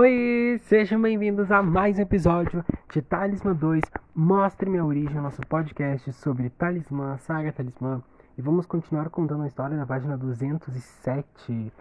Oi, 0.00 0.60
sejam 0.62 1.02
bem-vindos 1.02 1.50
a 1.50 1.60
mais 1.60 1.98
um 1.98 2.02
episódio 2.02 2.64
de 2.88 3.02
Talismã 3.02 3.52
2 3.52 3.82
Mostre 4.14 4.70
Minha 4.70 4.84
Origem, 4.84 5.20
nosso 5.20 5.44
podcast 5.48 6.12
sobre 6.12 6.50
Talismã, 6.50 7.18
Saga 7.18 7.50
Talismã. 7.50 8.00
E 8.38 8.40
vamos 8.40 8.64
continuar 8.64 9.10
contando 9.10 9.42
a 9.42 9.48
história 9.48 9.76
da 9.76 9.84
página 9.84 10.16
207. 10.16 11.72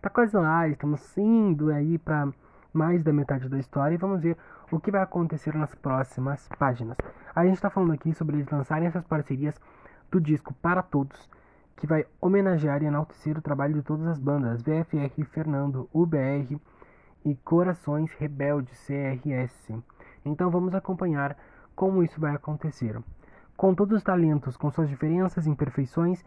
Tá 0.00 0.08
quase 0.08 0.34
lá, 0.34 0.66
estamos 0.66 1.18
indo 1.18 1.70
aí 1.70 1.98
para 1.98 2.32
mais 2.72 3.02
da 3.02 3.12
metade 3.12 3.46
da 3.46 3.58
história 3.58 3.94
e 3.94 3.98
vamos 3.98 4.22
ver 4.22 4.38
o 4.72 4.80
que 4.80 4.90
vai 4.90 5.02
acontecer 5.02 5.54
nas 5.54 5.74
próximas 5.74 6.48
páginas. 6.58 6.96
A 7.34 7.44
gente 7.44 7.56
está 7.56 7.68
falando 7.68 7.92
aqui 7.92 8.14
sobre 8.14 8.36
eles 8.36 8.48
lançarem 8.50 8.88
essas 8.88 9.04
parcerias 9.04 9.60
do 10.10 10.18
disco 10.18 10.54
Para 10.62 10.82
Todos, 10.82 11.28
que 11.76 11.86
vai 11.86 12.06
homenagear 12.22 12.82
e 12.82 12.86
enaltecer 12.86 13.36
o 13.36 13.42
trabalho 13.42 13.74
de 13.74 13.82
todas 13.82 14.06
as 14.06 14.18
bandas, 14.18 14.62
VFR, 14.62 15.22
Fernando, 15.26 15.90
UBR 15.92 16.58
e 17.26 17.34
Corações 17.34 18.10
Rebeldes, 18.14 18.86
CRS. 18.86 19.74
Então 20.24 20.50
vamos 20.50 20.74
acompanhar 20.74 21.36
como 21.74 22.02
isso 22.02 22.18
vai 22.18 22.34
acontecer. 22.34 22.98
Com 23.54 23.74
todos 23.74 23.98
os 23.98 24.02
talentos, 24.02 24.56
com 24.56 24.70
suas 24.70 24.88
diferenças, 24.88 25.46
imperfeições 25.46 26.24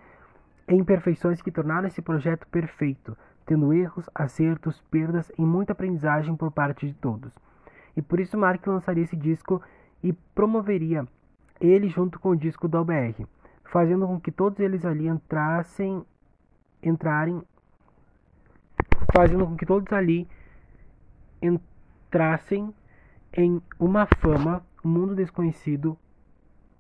e 0.68 0.76
imperfeições 0.76 1.42
que 1.42 1.52
tornaram 1.52 1.88
esse 1.88 2.04
projeto 2.04 2.46
perfeito, 2.48 3.18
tendo 3.48 3.74
erros, 3.74 4.08
acertos, 4.14 4.80
perdas 4.92 5.32
e 5.38 5.42
muita 5.42 5.72
aprendizagem 5.72 6.36
por 6.36 6.52
parte 6.52 6.86
de 6.86 6.94
todos. 6.94 7.34
E 7.98 8.02
por 8.02 8.20
isso 8.20 8.38
Mark 8.38 8.68
lançaria 8.68 9.04
esse 9.04 9.16
disco 9.16 9.60
e 10.04 10.14
promoveria 10.14 11.08
ele 11.60 11.90
junto 11.90 12.20
com 12.20 12.30
o 12.30 12.36
disco 12.36 12.68
do 12.68 12.78
OBR 12.78 13.26
fazendo 13.70 14.08
com 14.08 14.20
que 14.20 14.32
todos 14.32 14.60
eles 14.60 14.86
ali 14.86 15.08
entrassem, 15.08 16.04
entrarem, 16.82 17.42
fazendo 19.16 19.46
com 19.46 19.56
que 19.56 19.66
todos 19.66 19.92
ali 19.94 20.28
entrassem 21.42 22.74
em 23.34 23.62
uma 23.80 24.08
fama, 24.18 24.64
um 24.84 24.90
mundo 24.90 25.16
desconhecido 25.16 25.98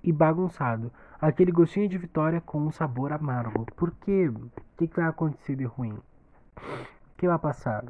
e 0.04 0.12
bagunçado. 0.12 0.92
Aquele 1.20 1.52
gostinho 1.52 1.90
de 1.90 1.98
vitória 1.98 2.42
com 2.42 2.60
um 2.60 2.72
sabor 2.72 3.12
amargo. 3.12 3.66
Por 3.76 3.92
quê? 3.92 4.30
O 4.30 4.50
que, 4.78 4.88
que 4.88 4.96
vai 4.96 5.08
acontecer 5.08 5.56
de 5.56 5.66
ruim? 5.66 5.94
O 5.94 7.18
que 7.18 7.28
vai 7.28 7.38
passar? 7.38 7.86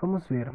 Vamos 0.00 0.26
ver. 0.26 0.52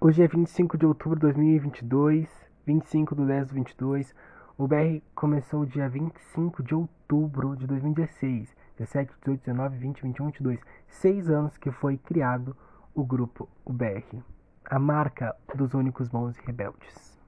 Hoje 0.00 0.22
é 0.22 0.28
25 0.28 0.78
de 0.78 0.86
outubro 0.86 1.18
de 1.18 1.22
2022, 1.22 2.28
25 2.64 3.14
do 3.14 3.26
10 3.26 3.48
do 3.48 3.54
22. 3.54 4.14
O 4.56 4.66
BR 4.66 5.02
começou 5.14 5.66
dia 5.66 5.88
25 5.88 6.62
de 6.62 6.74
outubro 6.74 7.56
de 7.56 7.66
2016. 7.66 8.54
17, 8.78 9.12
18, 9.20 9.40
19, 9.40 9.76
20, 9.78 10.02
21, 10.02 10.26
22. 10.26 10.60
Seis 10.86 11.30
anos 11.30 11.56
que 11.56 11.70
foi 11.70 11.96
criado 11.96 12.56
o 12.94 13.04
grupo 13.04 13.48
UBR. 13.64 14.22
A 14.68 14.78
marca 14.78 15.34
dos 15.54 15.74
únicos 15.74 16.08
bons 16.08 16.36
e 16.36 16.42
rebeldes. 16.42 17.18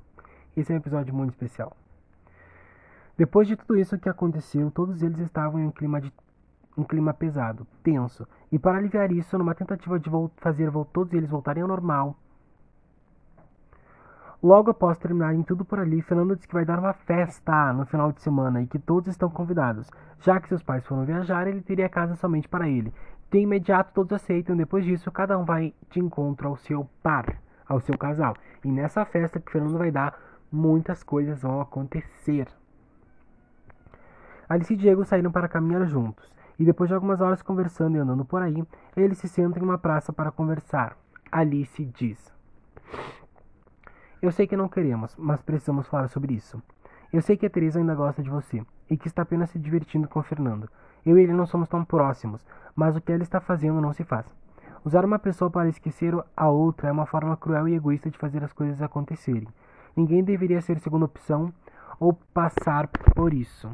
Esse 0.57 0.73
é 0.73 0.75
um 0.75 0.79
episódio 0.79 1.15
muito 1.15 1.31
especial. 1.31 1.77
Depois 3.17 3.49
de 3.49 3.57
tudo 3.57 3.77
isso 3.77 3.99
que 3.99 4.09
aconteceu, 4.09 4.71
todos 4.71 5.03
eles 5.03 5.19
estavam 5.19 5.61
em 5.61 5.67
um 5.67 5.71
clima, 5.71 6.01
de, 6.01 6.13
um 6.77 6.85
clima 6.85 7.13
pesado, 7.13 7.67
tenso. 7.83 8.27
E 8.51 8.59
para 8.59 8.79
aliviar 8.79 9.11
isso, 9.11 9.37
numa 9.39 9.55
tentativa 9.55 9.99
de 9.99 10.11
fazer 10.37 10.71
todos 10.93 11.13
eles 11.13 11.31
voltarem 11.31 11.63
ao 11.63 11.69
normal, 11.69 12.17
Logo 14.41 14.71
após 14.71 14.97
terminarem 14.99 15.43
tudo 15.43 15.65
por 15.65 15.81
ali, 15.81 16.01
Fernando 16.01 16.37
diz 16.37 16.47
que 16.47 16.55
vai 16.55 16.65
dar 16.65 16.79
uma 16.79 16.93
festa 16.93 17.73
no 17.73 17.85
final 17.85 18.13
de 18.13 18.23
semana 18.23 18.63
e 18.63 18.69
que 18.69 18.79
todos 18.79 19.09
estão 19.09 19.29
convidados. 19.29 19.91
Já 20.21 20.39
que 20.39 20.49
seus 20.49 20.63
pais 20.63 20.87
foram 20.87 21.05
viajar, 21.05 21.49
ele 21.49 21.61
teria 21.61 21.89
casa 21.89 22.15
somente 22.15 22.49
para 22.49 22.69
ele. 22.69 22.95
De 23.33 23.41
imediato, 23.41 23.93
todos 23.93 24.13
aceitam. 24.13 24.57
Depois 24.57 24.85
disso, 24.85 25.11
cada 25.11 25.37
um 25.37 25.45
vai 25.45 25.75
de 25.91 25.99
encontro 25.99 26.47
ao 26.47 26.57
seu 26.57 26.89
par, 27.03 27.37
ao 27.69 27.81
seu 27.81 27.99
casal. 27.99 28.37
E 28.65 28.71
nessa 28.71 29.05
festa 29.05 29.41
que 29.41 29.51
Fernando 29.51 29.77
vai 29.77 29.91
dar, 29.91 30.17
muitas 30.53 31.03
coisas 31.03 31.43
vão 31.43 31.61
acontecer. 31.61 32.47
Alice 34.49 34.73
e 34.73 34.77
Diego 34.77 35.05
saíram 35.05 35.33
para 35.33 35.49
caminhar 35.49 35.85
juntos. 35.87 36.33
E 36.61 36.65
depois 36.65 36.89
de 36.89 36.95
algumas 36.95 37.21
horas 37.21 37.43
conversando 37.43 37.97
e 37.97 38.01
andando 38.01 38.25
por 38.25 38.41
aí, 38.41 38.65
eles 38.97 39.19
se 39.19 39.27
sentam 39.29 39.61
em 39.61 39.65
uma 39.65 39.79
praça 39.79 40.13
para 40.13 40.31
conversar. 40.31 40.97
Alice 41.31 41.85
diz: 41.85 42.33
eu 44.21 44.33
sei 44.33 44.47
que 44.47 44.57
não 44.57 44.69
queremos, 44.69 45.15
mas 45.17 45.41
precisamos 45.43 45.87
falar 45.87 46.09
sobre 46.09 46.35
isso. 46.35 46.61
Eu 47.13 47.23
sei 47.23 47.37
que 47.37 47.47
a 47.47 47.51
Teresa 47.51 47.79
ainda 47.79 47.95
gosta 47.95 48.23
de 48.23 48.29
você 48.29 48.63
e 48.91 48.97
que 48.97 49.07
está 49.07 49.23
apenas 49.23 49.51
se 49.51 49.59
divertindo 49.59 50.09
com 50.09 50.21
o 50.21 50.23
Fernando. 50.23 50.69
Eu 51.07 51.19
e 51.19 51.23
ele 51.23 51.33
não 51.33 51.47
somos 51.47 51.69
tão 51.69 51.85
próximos, 51.85 52.45
mas 52.75 52.97
o 52.97 53.01
que 53.01 53.13
ela 53.13 53.23
está 53.23 53.41
fazendo 53.41 53.81
não 53.81 53.93
se 53.93 54.05
faz. 54.05 54.27
Usar 54.85 55.05
uma 55.05 55.19
pessoa 55.19 55.51
para 55.51 55.69
esquecer 55.69 56.15
a 56.37 56.49
outra 56.49 56.89
é 56.89 56.93
uma 56.93 57.07
forma 57.07 57.37
cruel 57.37 57.69
e 57.69 57.75
egoísta 57.75 58.11
de 58.11 58.19
fazer 58.19 58.43
as 58.43 58.53
coisas 58.53 58.83
acontecerem. 58.83 59.49
Ninguém 59.97 60.23
deveria 60.23 60.61
ser 60.61 60.79
segunda 60.79 61.05
opção 61.05 61.53
ou 61.99 62.13
passar 62.35 62.89
por 62.89 63.33
isso. 63.33 63.71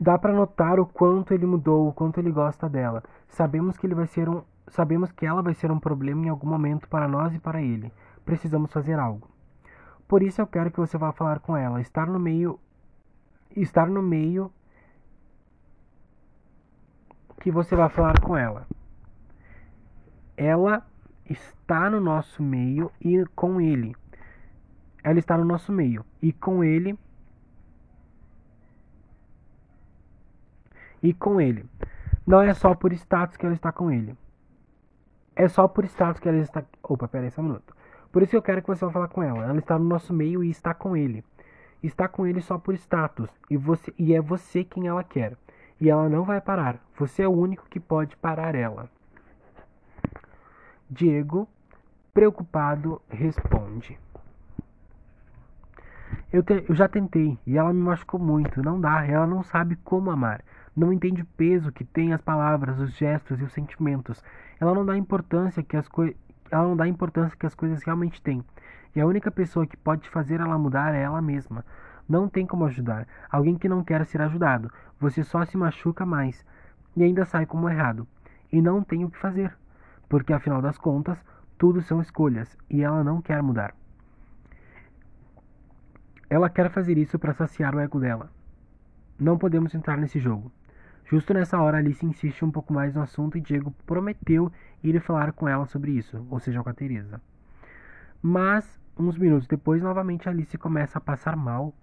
Dá 0.00 0.18
para 0.18 0.32
notar 0.32 0.80
o 0.80 0.86
quanto 0.86 1.32
ele 1.32 1.46
mudou, 1.46 1.88
o 1.88 1.92
quanto 1.92 2.18
ele 2.18 2.30
gosta 2.30 2.68
dela. 2.68 3.02
Sabemos 3.28 3.76
que 3.76 3.86
ele 3.86 3.94
vai 3.94 4.06
ser 4.06 4.28
um 4.28 4.42
Sabemos 4.68 5.10
que 5.12 5.26
ela 5.26 5.42
vai 5.42 5.54
ser 5.54 5.70
um 5.70 5.78
problema 5.78 6.26
em 6.26 6.28
algum 6.28 6.48
momento 6.48 6.88
para 6.88 7.08
nós 7.08 7.34
e 7.34 7.38
para 7.38 7.60
ele. 7.60 7.92
Precisamos 8.24 8.72
fazer 8.72 8.98
algo. 8.98 9.28
Por 10.06 10.22
isso 10.22 10.40
eu 10.40 10.46
quero 10.46 10.70
que 10.70 10.78
você 10.78 10.96
vá 10.96 11.12
falar 11.12 11.40
com 11.40 11.56
ela. 11.56 11.80
Estar 11.80 12.06
no 12.06 12.18
meio. 12.18 12.58
Estar 13.56 13.86
no 13.86 14.02
meio. 14.02 14.52
Que 17.40 17.50
você 17.50 17.74
vai 17.74 17.88
falar 17.88 18.20
com 18.20 18.36
ela. 18.36 18.66
Ela 20.36 20.86
está 21.28 21.90
no 21.90 22.00
nosso 22.00 22.42
meio 22.42 22.90
e 23.00 23.24
com 23.34 23.60
ele. 23.60 23.96
Ela 25.02 25.18
está 25.18 25.36
no 25.36 25.44
nosso 25.44 25.72
meio 25.72 26.04
e 26.20 26.32
com 26.32 26.62
ele. 26.62 26.98
E 31.02 31.12
com 31.12 31.40
ele. 31.40 31.68
Não 32.24 32.40
é 32.40 32.54
só 32.54 32.74
por 32.74 32.92
status 32.92 33.36
que 33.36 33.44
ela 33.44 33.54
está 33.54 33.72
com 33.72 33.90
ele. 33.90 34.16
É 35.42 35.48
só 35.48 35.66
por 35.66 35.84
status 35.84 36.20
que 36.20 36.28
ela 36.28 36.38
está. 36.38 36.62
Opa, 36.84 37.08
pera 37.08 37.24
aí 37.24 37.30
só 37.32 37.40
um 37.40 37.46
minuto. 37.46 37.74
Por 38.12 38.22
isso 38.22 38.30
que 38.30 38.36
eu 38.36 38.42
quero 38.42 38.62
que 38.62 38.68
você 38.68 38.84
vá 38.84 38.92
falar 38.92 39.08
com 39.08 39.24
ela. 39.24 39.42
Ela 39.42 39.58
está 39.58 39.76
no 39.76 39.84
nosso 39.84 40.12
meio 40.12 40.44
e 40.44 40.48
está 40.48 40.72
com 40.72 40.96
ele. 40.96 41.24
Está 41.82 42.06
com 42.06 42.24
ele 42.24 42.40
só 42.40 42.58
por 42.58 42.74
status. 42.76 43.28
E, 43.50 43.56
você, 43.56 43.92
e 43.98 44.14
é 44.14 44.20
você 44.20 44.62
quem 44.62 44.86
ela 44.86 45.02
quer. 45.02 45.36
E 45.80 45.90
ela 45.90 46.08
não 46.08 46.22
vai 46.22 46.40
parar. 46.40 46.78
Você 46.96 47.24
é 47.24 47.28
o 47.28 47.32
único 47.32 47.68
que 47.68 47.80
pode 47.80 48.16
parar 48.18 48.54
ela. 48.54 48.88
Diego, 50.88 51.48
preocupado, 52.14 53.02
responde. 53.10 53.98
Eu, 56.32 56.44
te, 56.44 56.64
eu 56.68 56.74
já 56.76 56.86
tentei 56.86 57.36
e 57.44 57.58
ela 57.58 57.72
me 57.72 57.80
machucou 57.80 58.20
muito. 58.20 58.62
Não 58.62 58.80
dá. 58.80 59.04
Ela 59.04 59.26
não 59.26 59.42
sabe 59.42 59.74
como 59.74 60.08
amar 60.08 60.44
não 60.74 60.92
entende 60.92 61.22
o 61.22 61.26
peso 61.36 61.70
que 61.70 61.84
tem 61.84 62.12
as 62.12 62.20
palavras, 62.20 62.78
os 62.78 62.92
gestos 62.96 63.40
e 63.40 63.44
os 63.44 63.52
sentimentos. 63.52 64.22
Ela 64.62 64.74
não 64.76 64.86
dá 64.86 64.96
importância 64.96 65.60
que 65.60 65.76
as 65.76 65.88
coisas 65.88 66.14
ela 66.48 66.62
não 66.62 66.76
dá 66.76 66.86
importância 66.86 67.36
que 67.36 67.44
as 67.44 67.52
coisas 67.52 67.82
realmente 67.82 68.22
têm. 68.22 68.44
E 68.94 69.00
a 69.00 69.06
única 69.06 69.28
pessoa 69.28 69.66
que 69.66 69.76
pode 69.76 70.08
fazer 70.08 70.38
ela 70.38 70.56
mudar 70.56 70.94
é 70.94 71.02
ela 71.02 71.20
mesma. 71.20 71.64
Não 72.08 72.28
tem 72.28 72.46
como 72.46 72.64
ajudar. 72.66 73.08
Alguém 73.28 73.58
que 73.58 73.68
não 73.68 73.82
quer 73.82 74.06
ser 74.06 74.22
ajudado. 74.22 74.70
Você 75.00 75.24
só 75.24 75.44
se 75.44 75.56
machuca 75.56 76.06
mais 76.06 76.46
e 76.94 77.02
ainda 77.02 77.24
sai 77.24 77.44
como 77.44 77.68
errado. 77.68 78.06
E 78.52 78.62
não 78.62 78.84
tem 78.84 79.04
o 79.04 79.10
que 79.10 79.18
fazer, 79.18 79.52
porque 80.08 80.32
afinal 80.32 80.62
das 80.62 80.78
contas, 80.78 81.18
tudo 81.58 81.82
são 81.82 82.00
escolhas 82.00 82.56
e 82.70 82.84
ela 82.84 83.02
não 83.02 83.20
quer 83.20 83.42
mudar. 83.42 83.74
Ela 86.30 86.48
quer 86.48 86.70
fazer 86.70 86.96
isso 86.98 87.18
para 87.18 87.34
saciar 87.34 87.74
o 87.74 87.80
ego 87.80 87.98
dela. 87.98 88.30
Não 89.18 89.36
podemos 89.36 89.74
entrar 89.74 89.96
nesse 89.96 90.20
jogo. 90.20 90.52
Justo 91.12 91.34
nessa 91.34 91.60
hora, 91.60 91.76
Alice 91.76 92.06
insiste 92.06 92.42
um 92.42 92.50
pouco 92.50 92.72
mais 92.72 92.94
no 92.94 93.02
assunto 93.02 93.36
e 93.36 93.40
Diego 93.42 93.70
prometeu 93.84 94.50
ir 94.82 94.98
falar 94.98 95.30
com 95.32 95.46
ela 95.46 95.66
sobre 95.66 95.90
isso, 95.90 96.26
ou 96.30 96.40
seja, 96.40 96.62
com 96.62 96.70
a 96.70 96.72
Teresa. 96.72 97.20
Mas, 98.22 98.80
uns 98.98 99.18
minutos 99.18 99.46
depois, 99.46 99.82
novamente 99.82 100.26
Alice 100.26 100.56
começa 100.56 100.96
a 100.96 101.02
passar 101.02 101.36
mal. 101.36 101.74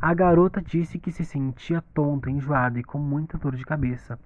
A 0.00 0.12
garota 0.12 0.60
disse 0.60 0.98
que 0.98 1.12
se 1.12 1.24
sentia 1.24 1.80
tonta, 1.94 2.28
enjoada 2.28 2.80
e 2.80 2.82
com 2.82 2.98
muita 2.98 3.38
dor 3.38 3.54
de 3.54 3.64
cabeça. 3.64 4.18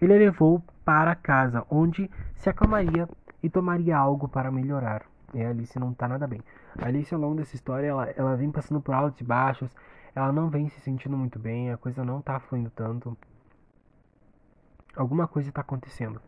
Ele 0.00 0.14
a 0.14 0.18
levou 0.18 0.64
para 0.86 1.14
casa, 1.14 1.66
onde 1.68 2.10
se 2.34 2.48
acalmaria 2.48 3.06
e 3.42 3.50
tomaria 3.50 3.98
algo 3.98 4.26
para 4.26 4.50
melhorar. 4.50 5.02
E 5.34 5.42
a 5.42 5.50
Alice 5.50 5.78
não 5.78 5.90
está 5.90 6.08
nada 6.08 6.26
bem. 6.26 6.40
A 6.80 6.86
Alice, 6.86 7.12
ao 7.12 7.20
longo 7.20 7.34
dessa 7.34 7.54
história, 7.54 7.88
ela, 7.88 8.08
ela 8.16 8.36
vem 8.36 8.50
passando 8.50 8.80
por 8.80 8.94
altos 8.94 9.20
e 9.20 9.24
baixos, 9.24 9.70
ela 10.14 10.32
não 10.32 10.48
vem 10.48 10.70
se 10.70 10.80
sentindo 10.80 11.14
muito 11.14 11.38
bem, 11.38 11.70
a 11.70 11.76
coisa 11.76 12.02
não 12.02 12.20
está 12.20 12.40
fluindo 12.40 12.70
tanto. 12.70 13.14
Alguma 14.96 15.28
coisa 15.28 15.48
está 15.48 15.60
acontecendo. 15.60 16.20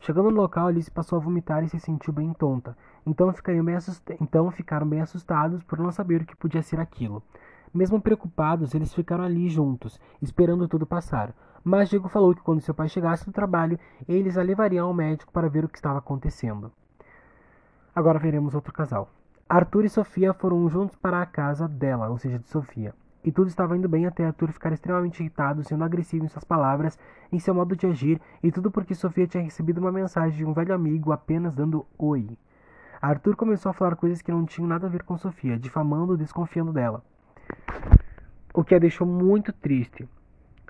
Chegando 0.00 0.30
no 0.30 0.36
local, 0.36 0.68
Alice 0.68 0.90
passou 0.90 1.18
a 1.18 1.22
vomitar 1.22 1.64
e 1.64 1.68
se 1.68 1.80
sentiu 1.80 2.12
bem 2.12 2.32
tonta. 2.32 2.76
Então, 3.04 3.32
bem 3.64 3.76
então 4.20 4.50
ficaram 4.50 4.88
bem 4.88 5.00
assustados 5.00 5.62
por 5.64 5.78
não 5.78 5.90
saber 5.90 6.22
o 6.22 6.26
que 6.26 6.36
podia 6.36 6.62
ser 6.62 6.78
aquilo. 6.78 7.22
Mesmo 7.72 8.00
preocupados, 8.00 8.74
eles 8.74 8.94
ficaram 8.94 9.24
ali 9.24 9.48
juntos, 9.48 10.00
esperando 10.22 10.68
tudo 10.68 10.86
passar. 10.86 11.34
mas 11.64 11.88
Diego 11.88 12.08
falou 12.08 12.34
que 12.34 12.42
quando 12.42 12.60
seu 12.60 12.72
pai 12.72 12.88
chegasse 12.88 13.26
do 13.26 13.32
trabalho, 13.32 13.78
eles 14.08 14.38
a 14.38 14.42
levariam 14.42 14.86
ao 14.86 14.94
médico 14.94 15.32
para 15.32 15.48
ver 15.48 15.64
o 15.64 15.68
que 15.68 15.76
estava 15.76 15.98
acontecendo. 15.98 16.70
Agora 17.94 18.18
veremos 18.18 18.54
outro 18.54 18.72
casal. 18.72 19.10
Arthur 19.48 19.84
e 19.84 19.88
Sofia 19.88 20.32
foram 20.32 20.68
juntos 20.68 20.96
para 20.96 21.20
a 21.20 21.26
casa 21.26 21.66
dela, 21.66 22.08
ou 22.08 22.18
seja, 22.18 22.38
de 22.38 22.48
Sofia. 22.48 22.94
E 23.26 23.32
tudo 23.32 23.48
estava 23.48 23.76
indo 23.76 23.88
bem 23.88 24.06
até 24.06 24.24
Arthur 24.24 24.52
ficar 24.52 24.72
extremamente 24.72 25.18
irritado, 25.18 25.64
sendo 25.64 25.82
agressivo 25.82 26.24
em 26.24 26.28
suas 26.28 26.44
palavras, 26.44 26.96
em 27.32 27.40
seu 27.40 27.52
modo 27.52 27.74
de 27.74 27.84
agir, 27.84 28.20
e 28.40 28.52
tudo 28.52 28.70
porque 28.70 28.94
Sofia 28.94 29.26
tinha 29.26 29.42
recebido 29.42 29.78
uma 29.78 29.90
mensagem 29.90 30.38
de 30.38 30.44
um 30.44 30.52
velho 30.52 30.72
amigo 30.72 31.10
apenas 31.10 31.52
dando 31.52 31.84
oi. 31.98 32.38
Arthur 33.02 33.34
começou 33.34 33.70
a 33.70 33.72
falar 33.72 33.96
coisas 33.96 34.22
que 34.22 34.30
não 34.30 34.46
tinham 34.46 34.68
nada 34.68 34.86
a 34.86 34.90
ver 34.90 35.02
com 35.02 35.18
Sofia, 35.18 35.58
difamando 35.58 36.14
e 36.14 36.18
desconfiando 36.18 36.72
dela. 36.72 37.04
O 38.54 38.62
que 38.62 38.76
a 38.76 38.78
deixou 38.78 39.04
muito 39.04 39.52
triste. 39.52 40.08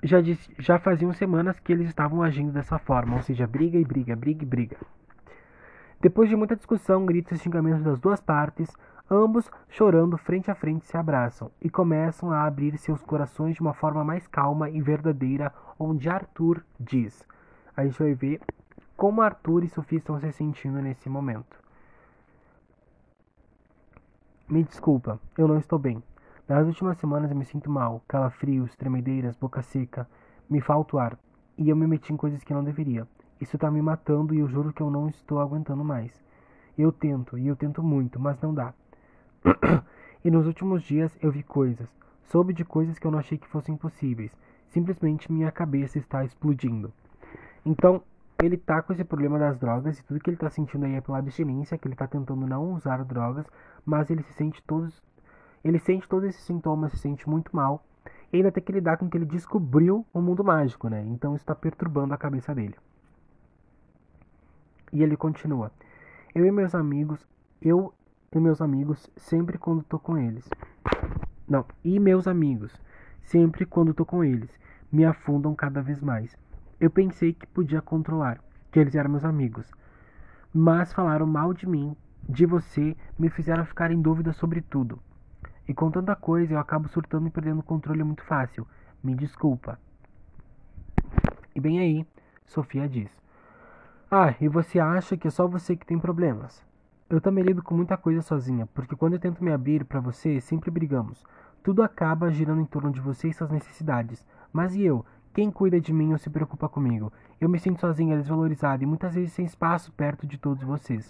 Já, 0.03 0.19
disse, 0.19 0.51
já 0.57 0.79
faziam 0.79 1.13
semanas 1.13 1.59
que 1.59 1.71
eles 1.71 1.87
estavam 1.87 2.23
agindo 2.23 2.51
dessa 2.51 2.79
forma, 2.79 3.17
ou 3.17 3.21
seja, 3.21 3.45
briga 3.45 3.77
e 3.77 3.85
briga, 3.85 4.15
briga 4.15 4.41
e 4.43 4.47
briga. 4.47 4.77
Depois 6.01 6.27
de 6.27 6.35
muita 6.35 6.55
discussão, 6.55 7.05
gritos 7.05 7.33
e 7.33 7.37
xingamentos 7.39 7.83
das 7.83 7.99
duas 7.99 8.19
partes, 8.19 8.75
Ambos, 9.09 9.49
chorando 9.69 10.17
frente 10.17 10.51
a 10.51 10.55
frente, 10.55 10.85
se 10.85 10.97
abraçam 10.97 11.49
e 11.61 11.69
começam 11.69 12.29
a 12.29 12.43
abrir 12.43 12.77
seus 12.77 13.01
corações 13.01 13.55
de 13.55 13.61
uma 13.61 13.73
forma 13.73 14.03
mais 14.03 14.27
calma 14.27 14.69
e 14.69 14.81
verdadeira, 14.81 15.53
onde 15.79 16.09
Arthur 16.09 16.61
diz. 16.77 17.25
A 17.75 17.85
gente 17.85 17.97
vai 17.97 18.13
ver 18.13 18.41
como 18.97 19.21
Arthur 19.21 19.63
e 19.63 19.69
Sofia 19.69 19.99
estão 19.99 20.19
se 20.19 20.29
sentindo 20.33 20.81
nesse 20.81 21.07
momento. 21.07 21.57
Me 24.49 24.61
desculpa, 24.61 25.19
eu 25.37 25.47
não 25.47 25.57
estou 25.57 25.79
bem. 25.79 26.03
Nas 26.45 26.67
últimas 26.67 26.97
semanas 26.97 27.31
eu 27.31 27.37
me 27.37 27.45
sinto 27.45 27.69
mal, 27.69 28.01
calafrios, 28.09 28.75
tremedeiras, 28.75 29.37
boca 29.37 29.61
seca, 29.61 30.05
me 30.49 30.59
falta 30.59 30.97
o 30.97 30.99
ar, 30.99 31.17
e 31.57 31.69
eu 31.69 31.75
me 31.77 31.87
meti 31.87 32.11
em 32.11 32.17
coisas 32.17 32.43
que 32.43 32.53
não 32.53 32.63
deveria. 32.63 33.07
Isso 33.39 33.55
está 33.55 33.71
me 33.71 33.81
matando 33.81 34.33
e 34.33 34.39
eu 34.39 34.49
juro 34.49 34.73
que 34.73 34.81
eu 34.81 34.89
não 34.89 35.07
estou 35.07 35.39
aguentando 35.39 35.83
mais. 35.83 36.21
Eu 36.77 36.91
tento, 36.91 37.37
e 37.37 37.47
eu 37.47 37.55
tento 37.55 37.81
muito, 37.81 38.19
mas 38.19 38.41
não 38.41 38.53
dá. 38.53 38.73
e 40.23 40.31
nos 40.31 40.47
últimos 40.47 40.83
dias 40.83 41.17
eu 41.21 41.31
vi 41.31 41.43
coisas. 41.43 41.87
Soube 42.23 42.53
de 42.53 42.65
coisas 42.65 42.99
que 42.99 43.07
eu 43.07 43.11
não 43.11 43.19
achei 43.19 43.37
que 43.37 43.47
fossem 43.47 43.77
possíveis. 43.77 44.31
Simplesmente 44.69 45.31
minha 45.31 45.51
cabeça 45.51 45.97
está 45.97 46.23
explodindo. 46.25 46.91
Então, 47.65 48.01
ele 48.41 48.57
tá 48.57 48.81
com 48.81 48.93
esse 48.93 49.03
problema 49.03 49.39
das 49.39 49.57
drogas 49.57 49.97
e 49.97 50.03
tudo 50.03 50.19
que 50.19 50.29
ele 50.29 50.37
tá 50.37 50.49
sentindo 50.49 50.85
aí 50.85 50.95
é 50.95 51.01
pela 51.01 51.17
abstinência, 51.17 51.77
que 51.77 51.87
ele 51.87 51.95
tá 51.95 52.07
tentando 52.07 52.45
não 52.45 52.73
usar 52.73 53.03
drogas, 53.03 53.45
mas 53.85 54.09
ele 54.09 54.21
se 54.23 54.33
sente 54.33 54.61
todos 54.63 55.01
ele 55.63 55.79
sente 55.79 56.07
todos 56.07 56.29
esses 56.29 56.43
sintomas, 56.43 56.91
se 56.93 56.99
sente 56.99 57.29
muito 57.29 57.55
mal. 57.55 57.83
E 58.31 58.37
ainda 58.37 58.51
tem 58.51 58.63
que 58.63 58.71
lidar 58.71 58.97
com 58.97 59.09
que 59.09 59.17
ele 59.17 59.25
descobriu 59.25 60.05
o 60.13 60.21
mundo 60.21 60.43
mágico, 60.43 60.89
né? 60.89 61.03
Então 61.07 61.35
está 61.35 61.55
perturbando 61.55 62.13
a 62.13 62.17
cabeça 62.17 62.53
dele. 62.53 62.75
E 64.91 65.03
ele 65.03 65.17
continua: 65.17 65.71
Eu 66.33 66.45
e 66.45 66.51
meus 66.51 66.75
amigos, 66.75 67.25
eu 67.61 67.93
e 68.33 68.39
meus 68.39 68.61
amigos 68.61 69.09
sempre 69.15 69.57
quando 69.57 69.83
tô 69.83 69.97
com 69.97 70.17
eles. 70.17 70.47
Não, 71.47 71.65
e 71.83 71.99
meus 71.99 72.27
amigos, 72.27 72.71
sempre 73.21 73.65
quando 73.65 73.93
tô 73.93 74.05
com 74.05 74.23
eles, 74.23 74.49
me 74.91 75.05
afundam 75.05 75.55
cada 75.55 75.81
vez 75.81 76.01
mais. 76.01 76.37
Eu 76.79 76.89
pensei 76.89 77.33
que 77.33 77.47
podia 77.47 77.81
controlar, 77.81 78.43
que 78.71 78.79
eles 78.79 78.95
eram 78.95 79.11
meus 79.11 79.23
amigos. 79.23 79.71
Mas 80.53 80.91
falaram 80.91 81.25
mal 81.25 81.53
de 81.53 81.67
mim, 81.67 81.95
de 82.27 82.45
você, 82.45 82.95
me 83.17 83.29
fizeram 83.29 83.65
ficar 83.65 83.91
em 83.91 84.01
dúvida 84.01 84.33
sobre 84.33 84.61
tudo. 84.61 84.99
E 85.67 85.73
com 85.73 85.89
tanta 85.89 86.15
coisa 86.15 86.53
eu 86.53 86.59
acabo 86.59 86.87
surtando 86.89 87.27
e 87.27 87.31
perdendo 87.31 87.59
o 87.59 87.63
controle 87.63 88.03
muito 88.03 88.23
fácil. 88.23 88.67
Me 89.01 89.15
desculpa. 89.15 89.79
E 91.55 91.59
bem 91.59 91.79
aí, 91.79 92.05
Sofia 92.45 92.87
diz: 92.87 93.09
Ah, 94.11 94.35
e 94.39 94.47
você 94.47 94.79
acha 94.79 95.15
que 95.15 95.27
é 95.27 95.31
só 95.31 95.47
você 95.47 95.75
que 95.75 95.85
tem 95.85 95.97
problemas? 95.97 96.66
Eu 97.09 97.21
também 97.21 97.41
lido 97.41 97.63
com 97.63 97.73
muita 97.73 97.95
coisa 97.95 98.21
sozinha, 98.21 98.67
porque 98.73 98.93
quando 98.93 99.13
eu 99.13 99.19
tento 99.19 99.41
me 99.41 99.49
abrir 99.49 99.85
para 99.85 100.01
você, 100.01 100.41
sempre 100.41 100.69
brigamos. 100.69 101.23
Tudo 101.63 101.81
acaba 101.81 102.29
girando 102.29 102.59
em 102.59 102.65
torno 102.65 102.91
de 102.91 102.99
você 102.99 103.29
e 103.29 103.33
suas 103.33 103.49
necessidades. 103.49 104.25
Mas 104.51 104.75
e 104.75 104.81
eu? 104.83 105.05
Quem 105.33 105.49
cuida 105.49 105.79
de 105.79 105.93
mim 105.93 106.11
ou 106.11 106.17
se 106.17 106.29
preocupa 106.29 106.67
comigo? 106.67 107.13
Eu 107.39 107.47
me 107.47 107.59
sinto 107.59 107.79
sozinha, 107.79 108.17
desvalorizada 108.17 108.83
e 108.83 108.85
muitas 108.85 109.15
vezes 109.15 109.31
sem 109.31 109.45
espaço 109.45 109.89
perto 109.93 110.27
de 110.27 110.37
todos 110.37 110.61
vocês. 110.65 111.09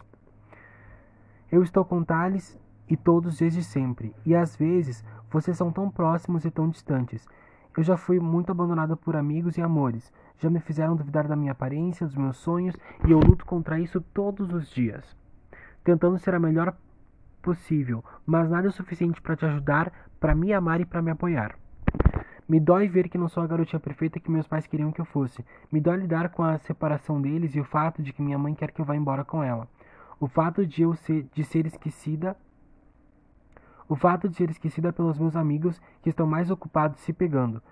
Eu 1.51 1.63
estou 1.63 1.83
com 1.83 2.03
Thales 2.03 2.59
e 2.87 2.95
todos 2.95 3.39
desde 3.39 3.63
sempre, 3.63 4.13
e 4.23 4.35
às 4.35 4.55
vezes 4.55 5.03
vocês 5.31 5.57
são 5.57 5.71
tão 5.71 5.89
próximos 5.89 6.45
e 6.45 6.51
tão 6.51 6.69
distantes. 6.69 7.27
Eu 7.75 7.81
já 7.81 7.97
fui 7.97 8.19
muito 8.19 8.51
abandonada 8.51 8.95
por 8.95 9.15
amigos 9.15 9.57
e 9.57 9.63
amores, 9.63 10.13
já 10.37 10.47
me 10.47 10.59
fizeram 10.59 10.95
duvidar 10.95 11.27
da 11.27 11.35
minha 11.35 11.53
aparência, 11.53 12.05
dos 12.05 12.15
meus 12.15 12.37
sonhos, 12.37 12.75
e 13.03 13.09
eu 13.09 13.19
luto 13.19 13.47
contra 13.47 13.79
isso 13.79 13.99
todos 13.99 14.53
os 14.53 14.69
dias 14.69 15.17
tentando 15.87 16.19
ser 16.19 16.35
a 16.35 16.39
melhor 16.39 16.75
possível, 17.41 18.03
mas 18.25 18.49
nada 18.49 18.67
é 18.67 18.69
o 18.69 18.73
suficiente 18.73 19.21
para 19.21 19.37
te 19.37 19.45
ajudar, 19.45 19.89
para 20.19 20.35
me 20.35 20.51
amar 20.51 20.81
e 20.81 20.85
para 20.85 21.01
me 21.01 21.11
apoiar. 21.11 21.57
Me 22.45 22.59
dói 22.59 22.89
ver 22.89 23.07
que 23.07 23.17
não 23.17 23.29
sou 23.29 23.41
a 23.41 23.47
garotinha 23.47 23.79
perfeita 23.79 24.19
que 24.19 24.29
meus 24.29 24.45
pais 24.45 24.67
queriam 24.67 24.91
que 24.91 24.99
eu 24.99 25.05
fosse. 25.05 25.45
Me 25.71 25.79
dói 25.79 25.95
lidar 25.95 26.27
com 26.27 26.43
a 26.43 26.57
separação 26.57 27.21
deles 27.21 27.55
e 27.55 27.61
o 27.61 27.63
fato 27.63 28.03
de 28.03 28.11
que 28.11 28.21
minha 28.21 28.37
mãe 28.37 28.53
quer 28.53 28.71
que 28.71 28.81
eu 28.81 28.85
vá 28.85 28.97
embora 28.97 29.23
com 29.23 29.41
ela. 29.41 29.65
O 30.19 30.27
fato 30.27 30.67
de 30.67 30.81
eu 30.81 30.93
ser, 30.93 31.25
de 31.33 31.45
ser 31.45 31.65
esquecida 31.65 32.35
o 33.87 33.95
fato 33.95 34.27
de 34.27 34.35
ser 34.35 34.49
esquecida 34.49 34.91
pelos 34.91 35.17
meus 35.17 35.37
amigos 35.37 35.81
que 36.01 36.09
estão 36.09 36.27
mais 36.27 36.51
ocupados 36.51 36.99
se 36.99 37.13
pegando. 37.13 37.63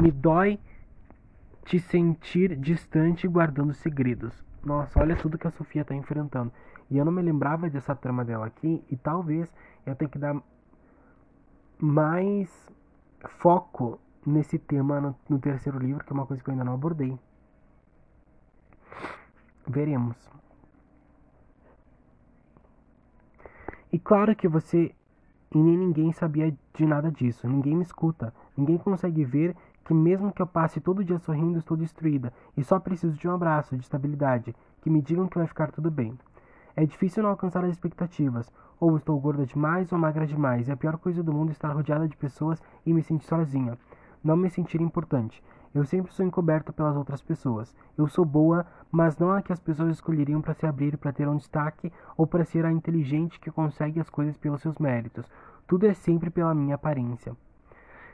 Me 0.00 0.12
dói 0.12 0.60
te 1.64 1.80
sentir 1.80 2.54
distante 2.54 3.26
guardando 3.26 3.74
segredos. 3.74 4.32
Nossa, 4.64 5.00
olha 5.00 5.16
tudo 5.16 5.36
que 5.36 5.48
a 5.48 5.50
Sofia 5.50 5.82
está 5.82 5.96
enfrentando. 5.96 6.52
E 6.90 6.98
eu 6.98 7.04
não 7.04 7.12
me 7.12 7.22
lembrava 7.22 7.68
dessa 7.68 7.94
trama 7.94 8.24
dela 8.24 8.46
aqui, 8.46 8.84
e 8.90 8.96
talvez 8.96 9.52
eu 9.84 9.94
tenha 9.96 10.08
que 10.08 10.18
dar 10.18 10.40
mais 11.78 12.50
foco 13.38 13.98
nesse 14.24 14.58
tema 14.58 15.00
no, 15.00 15.16
no 15.28 15.38
terceiro 15.38 15.78
livro, 15.78 16.04
que 16.04 16.12
é 16.12 16.14
uma 16.14 16.26
coisa 16.26 16.42
que 16.42 16.48
eu 16.48 16.52
ainda 16.52 16.64
não 16.64 16.74
abordei. 16.74 17.18
Veremos. 19.66 20.16
E 23.92 23.98
claro 23.98 24.34
que 24.36 24.46
você 24.46 24.94
e 25.52 25.58
nem 25.58 25.76
ninguém 25.76 26.12
sabia 26.12 26.54
de 26.74 26.86
nada 26.86 27.10
disso. 27.10 27.48
Ninguém 27.48 27.76
me 27.76 27.82
escuta. 27.82 28.34
Ninguém 28.56 28.76
consegue 28.78 29.24
ver 29.24 29.56
que 29.84 29.94
mesmo 29.94 30.32
que 30.32 30.42
eu 30.42 30.46
passe 30.46 30.80
todo 30.80 31.04
dia 31.04 31.18
sorrindo, 31.18 31.58
estou 31.58 31.76
destruída 31.76 32.32
e 32.56 32.64
só 32.64 32.78
preciso 32.80 33.16
de 33.16 33.28
um 33.28 33.34
abraço, 33.34 33.76
de 33.76 33.82
estabilidade, 33.82 34.54
que 34.82 34.90
me 34.90 35.00
digam 35.00 35.28
que 35.28 35.38
vai 35.38 35.46
ficar 35.46 35.70
tudo 35.70 35.90
bem. 35.90 36.18
É 36.76 36.84
difícil 36.84 37.22
não 37.22 37.30
alcançar 37.30 37.64
as 37.64 37.70
expectativas. 37.70 38.52
Ou 38.78 38.98
estou 38.98 39.18
gorda 39.18 39.46
demais 39.46 39.90
ou 39.90 39.98
magra 39.98 40.26
demais. 40.26 40.68
E 40.68 40.72
a 40.72 40.76
pior 40.76 40.98
coisa 40.98 41.22
do 41.22 41.32
mundo 41.32 41.48
é 41.48 41.52
estar 41.52 41.70
rodeada 41.70 42.06
de 42.06 42.16
pessoas 42.16 42.62
e 42.84 42.92
me 42.92 43.02
sentir 43.02 43.24
sozinha. 43.24 43.78
Não 44.22 44.36
me 44.36 44.50
sentir 44.50 44.82
importante. 44.82 45.42
Eu 45.74 45.84
sempre 45.86 46.12
sou 46.12 46.24
encoberta 46.24 46.74
pelas 46.74 46.94
outras 46.94 47.22
pessoas. 47.22 47.74
Eu 47.96 48.06
sou 48.08 48.24
boa, 48.24 48.66
mas 48.92 49.16
não 49.16 49.30
a 49.30 49.40
que 49.40 49.52
as 49.52 49.58
pessoas 49.60 49.92
escolheriam 49.92 50.42
para 50.42 50.52
se 50.52 50.66
abrir 50.66 50.98
para 50.98 51.12
ter 51.12 51.26
um 51.26 51.36
destaque 51.36 51.90
ou 52.16 52.26
para 52.26 52.44
ser 52.44 52.66
a 52.66 52.72
inteligente 52.72 53.40
que 53.40 53.50
consegue 53.50 53.98
as 53.98 54.10
coisas 54.10 54.36
pelos 54.36 54.60
seus 54.60 54.78
méritos. 54.78 55.26
Tudo 55.66 55.86
é 55.86 55.94
sempre 55.94 56.28
pela 56.28 56.54
minha 56.54 56.74
aparência. 56.74 57.34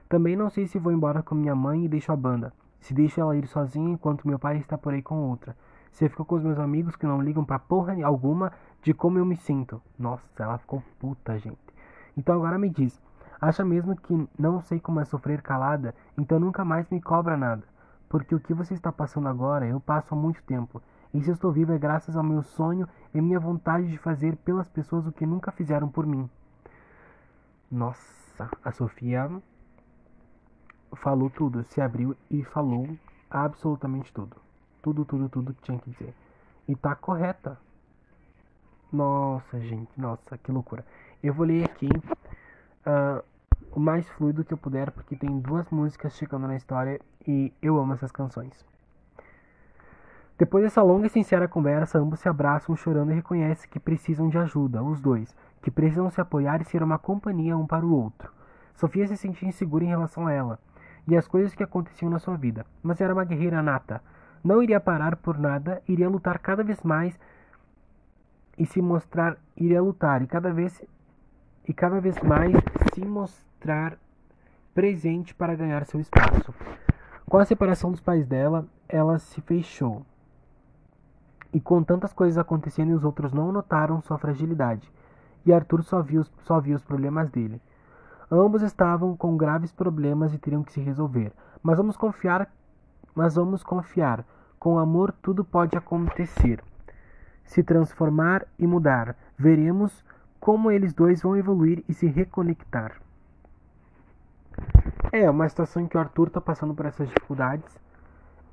Também 0.09 0.37
não 0.37 0.51
sei 0.51 0.67
se 0.67 0.79
vou 0.79 0.93
embora 0.93 1.23
com 1.23 1.35
minha 1.35 1.55
mãe 1.55 1.85
e 1.85 1.89
deixo 1.89 2.13
a 2.13 2.17
banda. 2.17 2.53
Se 2.81 2.95
deixo 2.95 3.21
ela 3.21 3.37
ir 3.37 3.47
sozinha 3.47 3.93
enquanto 3.93 4.27
meu 4.27 4.39
pai 4.39 4.59
está 4.59 4.77
por 4.79 4.93
aí 4.93 5.03
com 5.03 5.29
outra. 5.29 5.57
Você 5.93 6.09
ficou 6.09 6.25
com 6.25 6.37
os 6.37 6.43
meus 6.43 6.59
amigos 6.59 6.97
que 6.97 7.07
não 7.07 7.21
ligam 7.21 7.45
pra 7.45 7.59
porra 7.59 7.95
alguma 8.03 8.51
de 8.83 8.95
como 8.95 9.19
eu 9.19 9.27
me 9.27 9.37
sinto. 9.37 9.81
Nossa, 9.99 10.43
ela 10.43 10.57
ficou 10.57 10.83
puta, 10.99 11.39
gente. 11.39 11.61
Então 12.17 12.35
agora 12.35 12.59
me 12.59 12.71
diz, 12.71 13.01
acha 13.39 13.63
mesmo 13.63 13.95
que 13.95 14.29
não 14.39 14.61
sei 14.63 14.81
como 14.81 15.01
é 15.01 15.05
sofrer 15.05 15.43
calada? 15.43 15.95
Então 16.17 16.41
nunca 16.41 16.65
mais 16.65 16.89
me 16.89 17.01
cobra 17.01 17.37
nada. 17.37 17.63
Porque 18.09 18.35
o 18.35 18.41
que 18.41 18.55
você 18.55 18.73
está 18.73 18.91
passando 18.91 19.29
agora, 19.29 19.67
eu 19.67 19.79
passo 19.81 20.15
há 20.15 20.17
muito 20.17 20.43
tempo. 20.45 20.83
E 21.13 21.23
se 21.23 21.29
eu 21.29 21.35
estou 21.35 21.53
vivo 21.53 21.73
é 21.73 21.79
graças 21.79 22.17
ao 22.17 22.25
meu 22.25 22.43
sonho 22.43 22.89
e 23.13 23.21
minha 23.21 23.39
vontade 23.39 23.87
de 23.91 23.99
fazer 23.99 24.35
pelas 24.37 24.69
pessoas 24.71 25.07
o 25.07 25.13
que 25.13 25.27
nunca 25.27 25.53
fizeram 25.53 25.89
por 25.89 26.07
mim. 26.07 26.29
Nossa, 27.71 28.49
a 28.65 28.73
Sofia 28.73 29.31
falou 30.95 31.29
tudo, 31.29 31.65
se 31.65 31.83
abriu 31.83 32.17
e 32.31 32.43
falou 32.43 32.89
absolutamente 33.31 34.11
tudo. 34.13 34.37
Tudo, 34.83 35.05
tudo, 35.05 35.29
tudo 35.29 35.55
que 35.55 35.63
tinha 35.63 35.79
que 35.79 35.91
dizer. 35.91 36.15
E 36.69 36.75
tá 36.77 36.95
correta. 36.95 37.59
Nossa, 38.93 39.59
gente, 39.61 39.91
nossa, 39.99 40.37
que 40.37 40.53
loucura. 40.53 40.85
Eu 41.23 41.33
vou 41.33 41.47
ler 41.47 41.65
aqui 41.65 41.89
uh, 41.89 43.25
o 43.71 43.81
mais 43.81 44.09
fluido 44.11 44.45
que 44.45 44.53
eu 44.53 44.59
puder, 44.59 44.91
porque 44.91 45.17
tem 45.17 45.39
duas 45.39 45.71
músicas 45.71 46.15
chegando 46.15 46.47
na 46.47 46.57
história 46.57 47.01
e 47.27 47.53
eu 47.63 47.79
amo 47.79 47.95
essas 47.95 48.13
canções. 48.13 48.65
Depois 50.39 50.65
dessa 50.65 50.83
longa 50.83 51.07
e 51.07 51.11
sincera 51.11 51.47
conversa, 51.47 51.99
ambos 51.99 52.21
se 52.21 52.29
abraçam 52.29 52.75
chorando 52.75 53.13
e 53.13 53.15
reconhecem 53.15 53.71
que 53.71 53.79
precisam 53.79 54.29
de 54.29 54.39
ajuda, 54.39 54.83
os 54.83 55.01
dois, 55.01 55.37
que 55.63 55.71
precisam 55.71 56.11
se 56.11 56.21
apoiar 56.21 56.61
e 56.61 56.65
ser 56.65 56.83
uma 56.83 56.99
companhia 56.99 57.57
um 57.57 57.67
para 57.67 57.87
o 57.87 57.95
outro. 57.95 58.33
Sofia 58.75 59.07
se 59.07 59.17
sentia 59.17 59.49
insegura 59.49 59.85
em 59.85 59.89
relação 59.89 60.27
a 60.27 60.33
ela. 60.33 60.59
e 61.07 61.17
as 61.17 61.27
coisas 61.27 61.55
que 61.55 61.63
aconteciam 61.63 62.11
na 62.11 62.19
sua 62.19 62.37
vida, 62.37 62.65
mas 62.83 63.01
era 63.01 63.13
uma 63.13 63.25
guerreira 63.25 63.63
nata. 63.63 64.03
Não 64.43 64.63
iria 64.63 64.81
parar 64.81 65.17
por 65.17 65.39
nada, 65.39 65.83
iria 65.89 66.09
lutar 66.09 66.39
cada 66.39 66.65
vez 66.65 66.83
mais 66.83 67.19
e 68.59 68.67
se 68.67 68.83
mostrar, 68.83 69.37
iria 69.57 69.81
lutar 69.81 70.23
e 70.23 70.27
cada 70.27 70.53
vez 70.53 70.83
e 71.67 71.73
cada 71.73 72.01
vez 72.01 72.21
mais 72.23 72.53
se 72.93 73.05
mostrar 73.05 73.97
presente 74.75 75.35
para 75.35 75.55
ganhar 75.55 75.85
seu 75.85 76.01
espaço. 76.01 76.53
Com 77.29 77.39
a 77.39 77.45
separação 77.45 77.91
dos 77.91 78.01
pais 78.01 78.27
dela, 78.27 78.67
ela 78.89 79.19
se 79.19 79.41
fechou. 79.41 80.05
E 81.53 81.61
com 81.61 81.83
tantas 81.83 82.13
coisas 82.13 82.39
acontecendo 82.39 82.95
os 82.95 83.05
outros 83.05 83.33
não 83.33 83.53
notaram 83.53 84.01
sua 84.03 84.19
fragilidade, 84.19 84.91
e 85.45 85.53
Arthur 85.53 85.83
só 85.83 86.03
viu, 86.03 86.25
só 86.45 86.61
viu 86.61 86.77
os 86.77 86.85
problemas 86.85 87.31
dele. 87.31 87.61
Ambos 88.31 88.63
estavam 88.63 89.17
com 89.17 89.37
graves 89.37 89.73
problemas 89.73 90.33
e 90.33 90.39
teriam 90.39 90.63
que 90.63 90.73
se 90.73 90.81
resolver. 90.81 91.33
Mas 91.63 91.77
vamos 91.77 91.97
confiar, 91.97 92.51
mas 93.15 93.35
vamos 93.35 93.63
confiar. 93.63 94.25
Com 94.63 94.79
amor 94.79 95.11
tudo 95.21 95.45
pode 95.45 95.77
acontecer. 95.77 96.63
Se 97.43 97.65
transformar 97.65 98.47
e 98.57 98.65
mudar. 98.65 99.17
Veremos 99.37 100.05
como 100.39 100.71
eles 100.71 100.93
dois 100.93 101.21
vão 101.21 101.37
evoluir 101.37 101.83
e 101.89 101.93
se 101.93 102.07
reconectar. 102.07 103.03
É 105.11 105.29
uma 105.29 105.49
situação 105.49 105.83
em 105.83 105.89
que 105.89 105.97
o 105.97 106.01
Arthur 106.01 106.29
está 106.29 106.41
passando 106.41 106.75
por 106.75 106.87
essas 106.87 107.09
dificuldades 107.09 107.77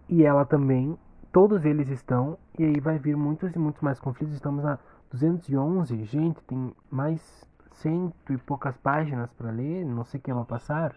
e 0.08 0.24
ela 0.24 0.46
também. 0.46 0.98
Todos 1.32 1.64
eles 1.64 1.90
estão 1.90 2.40
e 2.58 2.64
aí 2.64 2.80
vai 2.80 2.98
vir 2.98 3.16
muitos 3.16 3.56
e 3.56 3.60
muitos 3.60 3.84
mais 3.84 4.00
conflitos. 4.00 4.34
Estamos 4.34 4.64
na 4.64 4.80
211, 5.12 6.06
gente, 6.06 6.42
tem 6.42 6.76
mais 6.90 7.46
cento 7.74 8.34
e 8.34 8.38
poucas 8.40 8.76
páginas 8.78 9.32
para 9.34 9.52
ler, 9.52 9.86
não 9.86 10.04
sei 10.04 10.20
quem 10.20 10.34
vai 10.34 10.46
passar. 10.46 10.96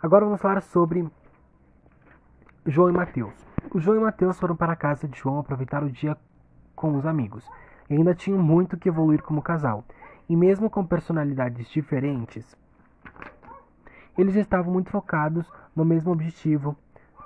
Agora 0.00 0.24
vamos 0.24 0.40
falar 0.40 0.60
sobre 0.62 1.04
João 2.64 2.90
e 2.90 2.92
Mateus. 2.92 3.34
O 3.74 3.80
João 3.80 3.96
e 3.96 4.00
Mateus 4.00 4.38
foram 4.38 4.54
para 4.54 4.72
a 4.72 4.76
casa 4.76 5.08
de 5.08 5.18
João 5.18 5.40
aproveitar 5.40 5.82
o 5.82 5.90
dia 5.90 6.16
com 6.76 6.94
os 6.94 7.04
amigos. 7.04 7.44
E 7.90 7.94
ainda 7.94 8.14
tinham 8.14 8.40
muito 8.40 8.76
que 8.76 8.88
evoluir 8.88 9.20
como 9.20 9.42
casal. 9.42 9.84
E 10.28 10.36
mesmo 10.36 10.70
com 10.70 10.86
personalidades 10.86 11.68
diferentes, 11.68 12.56
eles 14.16 14.36
estavam 14.36 14.72
muito 14.72 14.90
focados 14.90 15.50
no 15.74 15.84
mesmo 15.84 16.12
objetivo, 16.12 16.76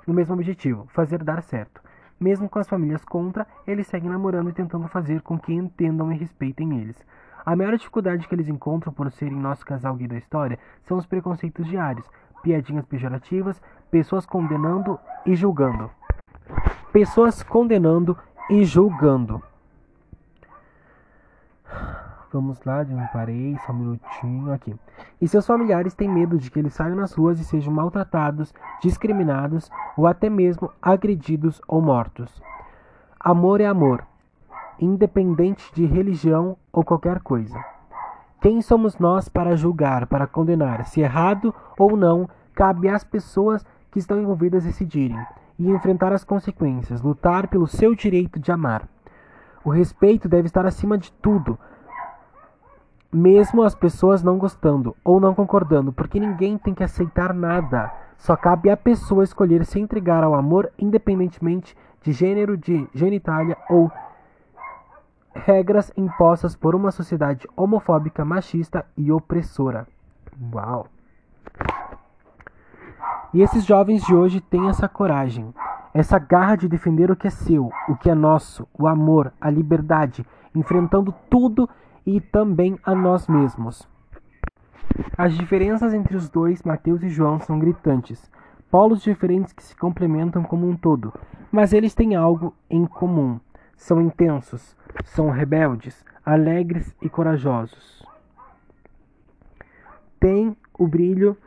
no 0.07 0.13
mesmo 0.13 0.33
objetivo, 0.33 0.87
fazer 0.87 1.23
dar 1.23 1.43
certo. 1.43 1.81
Mesmo 2.19 2.49
com 2.49 2.57
as 2.57 2.67
famílias 2.67 3.05
contra, 3.05 3.45
eles 3.67 3.85
seguem 3.85 4.09
namorando 4.09 4.49
e 4.49 4.53
tentando 4.53 4.87
fazer 4.87 5.21
com 5.21 5.37
que 5.37 5.53
entendam 5.53 6.11
e 6.11 6.17
respeitem 6.17 6.79
eles. 6.79 6.97
A 7.45 7.55
maior 7.55 7.77
dificuldade 7.77 8.27
que 8.27 8.33
eles 8.33 8.49
encontram 8.49 8.91
por 8.91 9.11
serem 9.11 9.37
nosso 9.37 9.63
casal 9.63 9.95
gay 9.95 10.07
da 10.07 10.17
história 10.17 10.57
são 10.87 10.97
os 10.97 11.05
preconceitos 11.05 11.67
diários, 11.67 12.09
piadinhas 12.41 12.85
pejorativas, 12.85 13.61
pessoas 13.89 14.25
condenando 14.25 14.99
e 15.25 15.35
julgando. 15.35 15.89
Pessoas 16.91 17.43
condenando 17.43 18.17
e 18.49 18.63
julgando. 18.63 19.41
Vamos 22.31 22.61
lá, 22.65 22.83
de 22.83 22.93
um 22.93 23.07
parei, 23.07 23.57
só 23.65 23.71
um 23.71 23.75
minutinho 23.75 24.51
aqui. 24.51 24.75
E 25.21 25.27
seus 25.27 25.45
familiares 25.47 25.93
têm 25.93 26.09
medo 26.09 26.37
de 26.37 26.51
que 26.51 26.59
eles 26.59 26.73
saiam 26.73 26.95
nas 26.95 27.13
ruas 27.13 27.39
e 27.39 27.45
sejam 27.45 27.73
maltratados, 27.73 28.53
discriminados 28.81 29.71
ou 29.95 30.05
até 30.05 30.29
mesmo 30.29 30.71
agredidos 30.81 31.61
ou 31.67 31.81
mortos. 31.81 32.41
Amor 33.19 33.61
é 33.61 33.65
amor, 33.65 34.05
independente 34.79 35.73
de 35.73 35.85
religião 35.85 36.57
ou 36.71 36.83
qualquer 36.83 37.21
coisa. 37.21 37.76
Quem 38.39 38.61
somos 38.61 38.97
nós 38.97 39.27
para 39.27 39.55
julgar, 39.55 40.05
para 40.05 40.27
condenar? 40.27 40.85
Se 40.85 41.01
errado 41.01 41.53
ou 41.77 41.97
não, 41.97 42.29
cabe 42.53 42.87
às 42.87 43.03
pessoas 43.03 43.65
que 43.91 43.99
estão 43.99 44.19
envolvidas 44.19 44.63
decidirem 44.63 45.17
e 45.57 45.69
enfrentar 45.69 46.13
as 46.13 46.23
consequências, 46.23 47.01
lutar 47.01 47.47
pelo 47.47 47.67
seu 47.67 47.95
direito 47.95 48.39
de 48.39 48.51
amar. 48.51 48.87
O 49.63 49.69
respeito 49.69 50.29
deve 50.29 50.45
estar 50.45 50.65
acima 50.65 50.97
de 50.97 51.11
tudo, 51.13 51.57
mesmo 53.11 53.63
as 53.63 53.73
pessoas 53.73 54.21
não 54.21 54.37
gostando 54.37 54.95
ou 55.03 55.19
não 55.19 55.33
concordando, 55.33 55.91
porque 55.91 56.19
ninguém 56.19 56.57
tem 56.57 56.73
que 56.73 56.83
aceitar 56.83 57.33
nada. 57.33 57.91
Só 58.17 58.35
cabe 58.35 58.69
à 58.69 58.77
pessoa 58.77 59.23
escolher 59.23 59.65
se 59.65 59.79
entregar 59.79 60.23
ao 60.23 60.35
amor, 60.35 60.71
independentemente 60.77 61.75
de 62.01 62.11
gênero, 62.11 62.55
de 62.55 62.87
genitália 62.93 63.57
ou 63.69 63.91
regras 65.45 65.91
impostas 65.95 66.55
por 66.55 66.75
uma 66.75 66.91
sociedade 66.91 67.47
homofóbica, 67.55 68.25
machista 68.25 68.85
e 68.95 69.11
opressora. 69.11 69.87
Uau! 70.53 70.87
E 73.33 73.41
esses 73.41 73.65
jovens 73.65 74.03
de 74.03 74.15
hoje 74.15 74.39
têm 74.39 74.69
essa 74.69 74.87
coragem, 74.87 75.53
essa 75.93 76.17
garra 76.17 76.55
de 76.55 76.67
defender 76.67 77.11
o 77.11 77.15
que 77.15 77.27
é 77.27 77.29
seu, 77.29 77.71
o 77.87 77.95
que 77.95 78.09
é 78.09 78.15
nosso, 78.15 78.67
o 78.77 78.87
amor, 78.87 79.33
a 79.39 79.49
liberdade, 79.49 80.25
enfrentando 80.55 81.13
tudo 81.29 81.69
e 82.05 82.21
também 82.21 82.79
a 82.83 82.95
nós 82.95 83.27
mesmos. 83.27 83.87
As 85.17 85.33
diferenças 85.33 85.93
entre 85.93 86.15
os 86.15 86.29
dois, 86.29 86.63
Mateus 86.63 87.03
e 87.03 87.09
João, 87.09 87.39
são 87.39 87.59
gritantes. 87.59 88.31
Polos 88.71 89.01
diferentes 89.01 89.53
que 89.53 89.63
se 89.63 89.75
complementam 89.75 90.43
como 90.43 90.67
um 90.67 90.75
todo, 90.75 91.13
mas 91.51 91.73
eles 91.73 91.93
têm 91.93 92.15
algo 92.15 92.53
em 92.69 92.85
comum. 92.85 93.39
São 93.77 94.01
intensos, 94.01 94.75
são 95.05 95.29
rebeldes, 95.29 96.05
alegres 96.25 96.93
e 97.01 97.07
corajosos. 97.07 98.05
Têm 100.19 100.57
o 100.77 100.85
brilho 100.85 101.37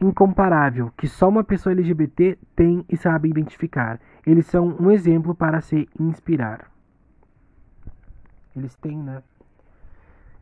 incomparável 0.00 0.90
que 0.96 1.06
só 1.06 1.28
uma 1.28 1.44
pessoa 1.44 1.74
LGBT 1.74 2.38
tem 2.56 2.86
e 2.88 2.96
sabe 2.96 3.28
identificar. 3.28 4.00
Eles 4.26 4.46
são 4.46 4.74
um 4.80 4.90
exemplo 4.90 5.34
para 5.34 5.60
se 5.60 5.86
inspirar. 6.00 6.70
Eles 8.56 8.74
têm, 8.76 8.96
né? 8.96 9.22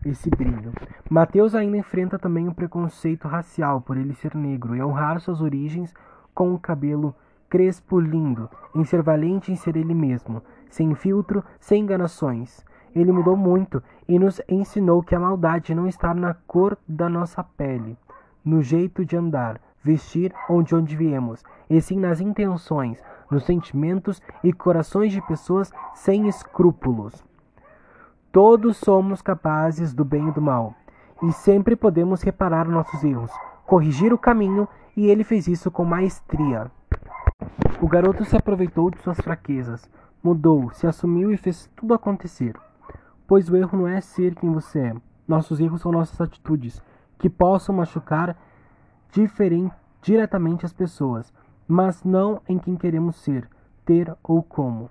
esse 0.04 0.30
brilho. 0.30 0.72
Mateus 1.08 1.54
ainda 1.54 1.76
enfrenta 1.76 2.18
também 2.18 2.48
o 2.48 2.54
preconceito 2.54 3.28
racial 3.28 3.80
por 3.80 3.96
ele 3.96 4.14
ser 4.14 4.34
negro 4.34 4.74
e 4.74 4.82
honrar 4.82 5.20
suas 5.20 5.40
origens 5.40 5.94
com 6.34 6.54
o 6.54 6.58
cabelo 6.58 7.14
crespo 7.48 7.98
lindo, 7.98 8.48
em 8.74 8.84
ser 8.84 9.02
valente 9.02 9.50
em 9.52 9.56
ser 9.56 9.76
ele 9.76 9.92
mesmo, 9.92 10.42
sem 10.70 10.94
filtro, 10.94 11.44
sem 11.58 11.82
enganações. 11.82 12.64
Ele 12.94 13.12
mudou 13.12 13.36
muito 13.36 13.82
e 14.08 14.18
nos 14.18 14.40
ensinou 14.48 15.02
que 15.02 15.14
a 15.14 15.20
maldade 15.20 15.74
não 15.74 15.86
está 15.86 16.14
na 16.14 16.34
cor 16.34 16.78
da 16.88 17.08
nossa 17.08 17.44
pele, 17.44 17.98
no 18.44 18.62
jeito 18.62 19.04
de 19.04 19.16
andar, 19.16 19.60
vestir 19.82 20.32
ou 20.48 20.62
de 20.62 20.74
onde 20.74 20.96
viemos, 20.96 21.44
e 21.68 21.80
sim 21.80 21.98
nas 21.98 22.20
intenções, 22.20 23.02
nos 23.30 23.44
sentimentos 23.44 24.20
e 24.42 24.52
corações 24.52 25.12
de 25.12 25.22
pessoas 25.22 25.72
sem 25.94 26.26
escrúpulos. 26.28 27.24
Todos 28.32 28.76
somos 28.76 29.22
capazes 29.22 29.92
do 29.92 30.04
bem 30.04 30.28
e 30.28 30.32
do 30.32 30.42
mal, 30.42 30.74
e 31.22 31.32
sempre 31.32 31.76
podemos 31.76 32.22
reparar 32.22 32.66
nossos 32.66 33.02
erros, 33.04 33.32
corrigir 33.66 34.12
o 34.12 34.18
caminho, 34.18 34.68
e 34.96 35.06
ele 35.06 35.24
fez 35.24 35.46
isso 35.46 35.70
com 35.70 35.84
maestria. 35.84 36.70
O 37.80 37.88
garoto 37.88 38.24
se 38.24 38.36
aproveitou 38.36 38.90
de 38.90 38.98
suas 38.98 39.18
fraquezas, 39.20 39.88
mudou, 40.22 40.70
se 40.72 40.86
assumiu 40.86 41.32
e 41.32 41.36
fez 41.36 41.70
tudo 41.76 41.94
acontecer. 41.94 42.54
Pois 43.26 43.48
o 43.48 43.56
erro 43.56 43.78
não 43.78 43.88
é 43.88 44.00
ser 44.00 44.34
quem 44.34 44.52
você 44.52 44.78
é, 44.78 44.94
nossos 45.26 45.60
erros 45.60 45.80
são 45.80 45.92
nossas 45.92 46.20
atitudes, 46.20 46.82
que 47.18 47.30
possam 47.30 47.74
machucar 47.74 48.36
diretamente 50.02 50.66
as 50.66 50.72
pessoas, 50.72 51.32
mas 51.68 52.02
não 52.02 52.40
em 52.48 52.58
quem 52.58 52.76
queremos 52.76 53.16
ser, 53.16 53.48
ter 53.84 54.12
ou 54.22 54.42
como. 54.42 54.90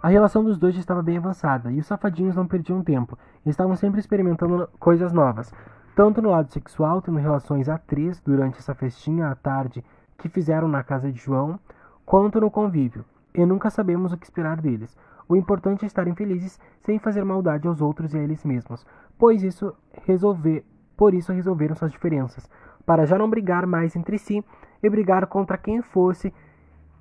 A 0.00 0.08
relação 0.08 0.44
dos 0.44 0.56
dois 0.56 0.74
já 0.74 0.80
estava 0.80 1.02
bem 1.02 1.16
avançada, 1.16 1.72
e 1.72 1.80
os 1.80 1.86
safadinhos 1.86 2.36
não 2.36 2.46
perdiam 2.46 2.84
tempo. 2.84 3.18
Estavam 3.44 3.74
sempre 3.74 3.98
experimentando 3.98 4.68
coisas 4.78 5.12
novas, 5.12 5.52
tanto 5.96 6.22
no 6.22 6.30
lado 6.30 6.52
sexual, 6.52 7.02
tendo 7.02 7.18
relações 7.18 7.68
a 7.68 7.76
três 7.76 8.20
durante 8.20 8.58
essa 8.58 8.74
festinha 8.74 9.28
à 9.28 9.34
tarde 9.34 9.84
que 10.16 10.28
fizeram 10.28 10.68
na 10.68 10.84
casa 10.84 11.10
de 11.10 11.18
João, 11.18 11.58
quanto 12.06 12.40
no 12.40 12.50
convívio. 12.50 13.04
E 13.38 13.46
nunca 13.46 13.70
sabemos 13.70 14.12
o 14.12 14.16
que 14.18 14.26
esperar 14.26 14.60
deles. 14.60 14.98
O 15.28 15.36
importante 15.36 15.84
é 15.84 15.86
estarem 15.86 16.12
felizes 16.12 16.58
sem 16.80 16.98
fazer 16.98 17.24
maldade 17.24 17.68
aos 17.68 17.80
outros 17.80 18.12
e 18.12 18.18
a 18.18 18.20
eles 18.20 18.44
mesmos, 18.44 18.84
pois 19.16 19.44
isso 19.44 19.72
resolver, 20.04 20.64
por 20.96 21.14
isso 21.14 21.32
resolveram 21.32 21.76
suas 21.76 21.92
diferenças, 21.92 22.50
para 22.84 23.06
já 23.06 23.16
não 23.16 23.30
brigar 23.30 23.64
mais 23.64 23.94
entre 23.94 24.18
si 24.18 24.44
e 24.82 24.90
brigar 24.90 25.24
contra 25.28 25.56
quem 25.56 25.80
fosse 25.82 26.34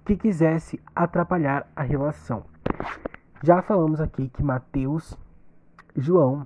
que 0.06 0.15
quisesse 0.15 0.79
atrapalhar 0.96 1.65
a 1.75 1.82
relação. 1.82 2.44
Já 3.41 3.63
falamos 3.63 4.00
aqui 4.00 4.29
que 4.29 4.44
Mateus 4.44 5.17
João 5.96 6.46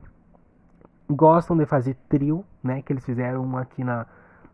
gostam 1.10 1.58
de 1.58 1.66
fazer 1.66 1.98
trio, 2.08 2.46
né? 2.64 2.82
Que 2.82 2.94
eles 2.94 3.04
fizeram 3.04 3.58
aqui 3.58 3.84
na, 3.84 4.06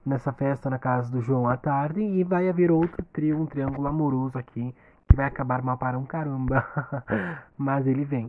nessa 0.04 0.34
festa 0.34 0.68
na 0.68 0.80
casa 0.80 1.12
do 1.12 1.22
João 1.22 1.48
à 1.48 1.56
tarde. 1.56 2.02
E 2.02 2.24
vai 2.24 2.50
haver 2.50 2.72
outro 2.72 3.06
trio, 3.14 3.40
um 3.40 3.46
triângulo 3.46 3.88
amoroso 3.88 4.38
aqui, 4.38 4.74
que 5.08 5.16
vai 5.16 5.26
acabar 5.26 5.62
mal 5.62 5.78
para 5.78 5.98
um 5.98 6.06
caramba. 6.06 6.66
mas 7.58 7.88
ele 7.88 8.04
vem. 8.04 8.28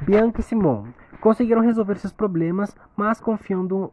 Bianca 0.00 0.40
e 0.40 0.42
Simon 0.42 0.86
conseguiram 1.20 1.60
resolver 1.60 1.96
seus 1.96 2.12
problemas, 2.12 2.76
mas 2.96 3.20
confiando 3.20 3.92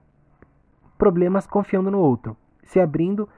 problemas 0.97 1.45
confiando 1.45 1.91
no 1.91 1.99
outro. 1.99 2.35
se 2.63 2.79
abrindo 2.79 3.29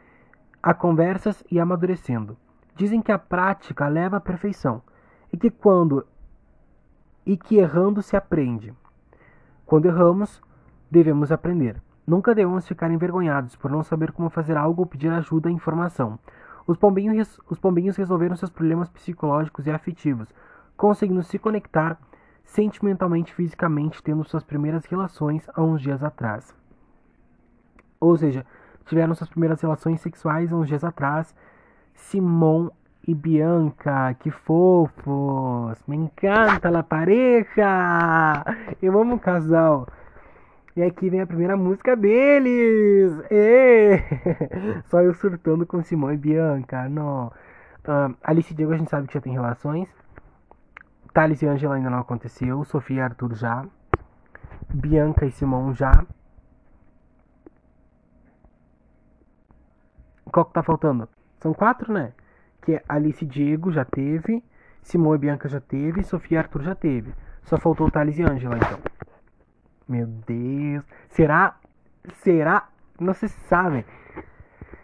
a 0.62 0.74
conversas 0.74 1.44
e 1.52 1.60
amadurecendo. 1.60 2.36
Dizem 2.76 3.02
que 3.02 3.12
a 3.12 3.20
prática 3.20 3.88
leva 3.88 4.18
à 4.18 4.20
perfeição 4.20 4.82
e 5.32 5.38
que 5.38 5.52
quando 5.52 6.06
e 7.26 7.38
que 7.38 7.58
errando 7.58 8.02
se 8.02 8.16
aprende. 8.16 8.74
Quando 9.66 9.86
erramos, 9.86 10.42
devemos 10.90 11.32
aprender. 11.32 11.80
Nunca 12.08 12.34
devemos 12.34 12.68
ficar 12.68 12.90
envergonhados 12.90 13.56
por 13.56 13.70
não 13.70 13.84
saber 13.84 14.12
como 14.12 14.32
fazer 14.32 14.58
algo 14.58 14.82
ou 14.82 14.88
pedir 14.88 15.12
ajuda 15.12 15.50
e 15.50 15.54
informação. 15.54 16.18
Os 16.70 16.78
pombinhos, 16.78 17.40
os 17.50 17.58
pombinhos 17.58 17.98
resolveram 17.98 18.36
seus 18.36 18.52
problemas 18.52 18.88
psicológicos 18.90 19.66
e 19.66 19.72
afetivos, 19.72 20.28
conseguindo 20.78 21.24
se 21.24 21.40
conectar 21.40 21.98
sentimentalmente 22.44 23.32
e 23.32 23.36
fisicamente, 23.36 24.04
tendo 24.04 24.24
suas 24.24 24.44
primeiras 24.44 24.86
relações 24.86 25.50
há 25.56 25.64
uns 25.64 25.82
dias 25.82 26.04
atrás. 26.04 26.56
Ou 28.00 28.16
seja, 28.16 28.46
tiveram 28.86 29.16
suas 29.16 29.32
primeiras 29.32 29.60
relações 29.60 30.00
sexuais 30.00 30.54
há 30.54 30.56
uns 30.56 30.68
dias 30.68 30.84
atrás. 30.84 31.36
Simon 31.96 32.70
e 33.08 33.16
Bianca, 33.16 34.14
que 34.20 34.30
fofos! 34.30 35.84
Me 35.88 35.96
encanta 35.98 36.70
a 36.70 36.84
pareja! 36.84 38.46
Eu 38.80 39.02
amo 39.02 39.16
o 39.16 39.20
casal. 39.20 39.88
E 40.76 40.84
aqui 40.84 41.10
vem 41.10 41.22
a 41.22 41.28
primeira 41.28 41.58
música 41.58 41.96
deles! 41.96 43.14
E... 43.32 44.00
Só 44.86 45.02
eu 45.02 45.14
surtando 45.14 45.66
com 45.66 45.82
Simão 45.84 46.14
e 46.14 46.18
Bianca. 46.18 46.88
Não. 46.88 47.28
Uh, 47.80 48.16
Alice 48.24 48.54
e 48.54 48.56
Diego 48.56 48.74
a 48.74 48.78
gente 48.78 48.90
sabe 48.90 49.08
que 49.08 49.14
já 49.14 49.22
tem 49.22 49.34
relações. 49.34 49.90
Thales 51.14 51.42
e 51.42 51.48
Angela 51.48 51.76
ainda 51.76 51.90
não 51.90 52.00
aconteceu. 52.00 52.64
Sofia 52.64 52.98
e 52.98 53.02
Arthur 53.02 53.34
já. 53.34 53.66
Bianca 54.72 55.26
e 55.26 55.32
Simão 55.32 55.74
já. 55.74 56.06
Qual 60.32 60.46
que 60.46 60.54
tá 60.54 60.62
faltando? 60.62 61.10
São 61.40 61.54
quatro, 61.54 61.92
né? 61.92 62.14
Que 62.62 62.76
é 62.76 62.84
Alice 62.88 63.26
e 63.26 63.28
Diego 63.28 63.72
já 63.72 63.84
teve. 63.84 64.44
Simão 64.84 65.16
e 65.16 65.18
Bianca 65.18 65.50
já 65.50 65.60
teve. 65.60 66.04
Sofia 66.04 66.38
e 66.38 66.40
Arthur 66.40 66.62
já 66.62 66.76
teve. 66.76 67.12
Só 67.44 67.58
faltou 67.58 67.90
Thales 67.90 68.20
e 68.20 68.24
Angela, 68.24 68.58
então. 68.58 68.80
Meu 69.90 70.06
Deus. 70.06 70.86
Será? 71.10 71.56
Será? 72.22 72.70
Não 73.00 73.12
se 73.12 73.28
sabe. 73.28 73.84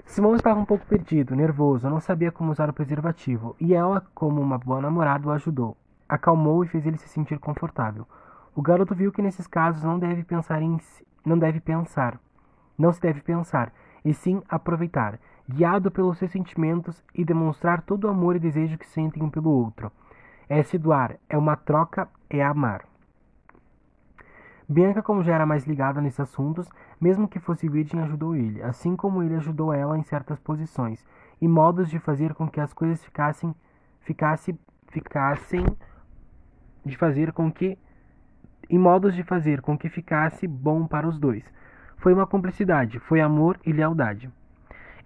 Simão 0.03 0.35
estava 0.35 0.59
um 0.59 0.65
pouco 0.65 0.83
perdido, 0.87 1.35
nervoso, 1.35 1.87
não 1.87 1.99
sabia 1.99 2.31
como 2.31 2.51
usar 2.51 2.69
o 2.69 2.73
preservativo, 2.73 3.55
e 3.59 3.75
ela, 3.75 4.03
como 4.15 4.41
uma 4.41 4.57
boa 4.57 4.81
namorada, 4.81 5.27
o 5.27 5.31
ajudou. 5.31 5.77
Acalmou 6.09 6.63
e 6.63 6.67
fez 6.67 6.87
ele 6.87 6.97
se 6.97 7.07
sentir 7.07 7.37
confortável. 7.37 8.07
O 8.55 8.63
garoto 8.63 8.95
viu 8.95 9.11
que 9.11 9.21
nesses 9.21 9.45
casos 9.45 9.83
não 9.83 9.99
deve 9.99 10.23
pensar 10.23 10.61
em 10.63 10.79
si, 10.79 11.05
não 11.23 11.37
deve 11.37 11.59
pensar, 11.59 12.19
não 12.75 12.91
se 12.91 12.99
deve 12.99 13.21
pensar, 13.21 13.71
e 14.03 14.11
sim 14.11 14.41
aproveitar, 14.49 15.19
guiado 15.47 15.91
pelos 15.91 16.17
seus 16.17 16.31
sentimentos 16.31 17.03
e 17.13 17.23
demonstrar 17.23 17.83
todo 17.83 18.05
o 18.05 18.09
amor 18.09 18.35
e 18.35 18.39
desejo 18.39 18.77
que 18.77 18.87
sentem 18.87 19.21
um 19.21 19.29
pelo 19.29 19.51
outro. 19.51 19.91
É 20.49 20.63
se 20.63 20.79
doar, 20.79 21.17
é 21.29 21.37
uma 21.37 21.55
troca, 21.55 22.07
é 22.27 22.43
amar. 22.43 22.94
Bianca, 24.67 25.03
como 25.03 25.23
já 25.23 25.35
era 25.35 25.45
mais 25.45 25.65
ligada 25.65 26.01
nesses 26.01 26.19
assuntos, 26.19 26.67
mesmo 26.99 27.27
que 27.27 27.39
fosse 27.39 27.69
virgem, 27.69 28.01
ajudou 28.01 28.35
ele, 28.35 28.63
assim 28.63 28.95
como 28.95 29.21
ele 29.21 29.35
ajudou 29.35 29.71
ela 29.71 29.97
em 29.97 30.01
certas 30.01 30.39
posições 30.39 31.05
e 31.39 31.47
modos 31.47 31.87
de 31.87 31.99
fazer 31.99 32.33
com 32.33 32.47
que 32.47 32.59
as 32.59 32.73
coisas 32.73 33.03
ficassem, 33.03 33.53
ficasse, 33.99 34.57
ficassem, 34.87 35.63
de 36.83 36.97
fazer 36.97 37.31
com 37.31 37.51
que, 37.51 37.77
e 38.67 38.77
modos 38.77 39.13
de 39.13 39.21
fazer 39.23 39.61
com 39.61 39.77
que 39.77 39.87
ficasse 39.87 40.47
bom 40.47 40.87
para 40.87 41.07
os 41.07 41.19
dois. 41.19 41.43
Foi 41.97 42.13
uma 42.13 42.25
cumplicidade, 42.25 42.99
foi 42.99 43.21
amor 43.21 43.59
e 43.63 43.71
lealdade. 43.71 44.31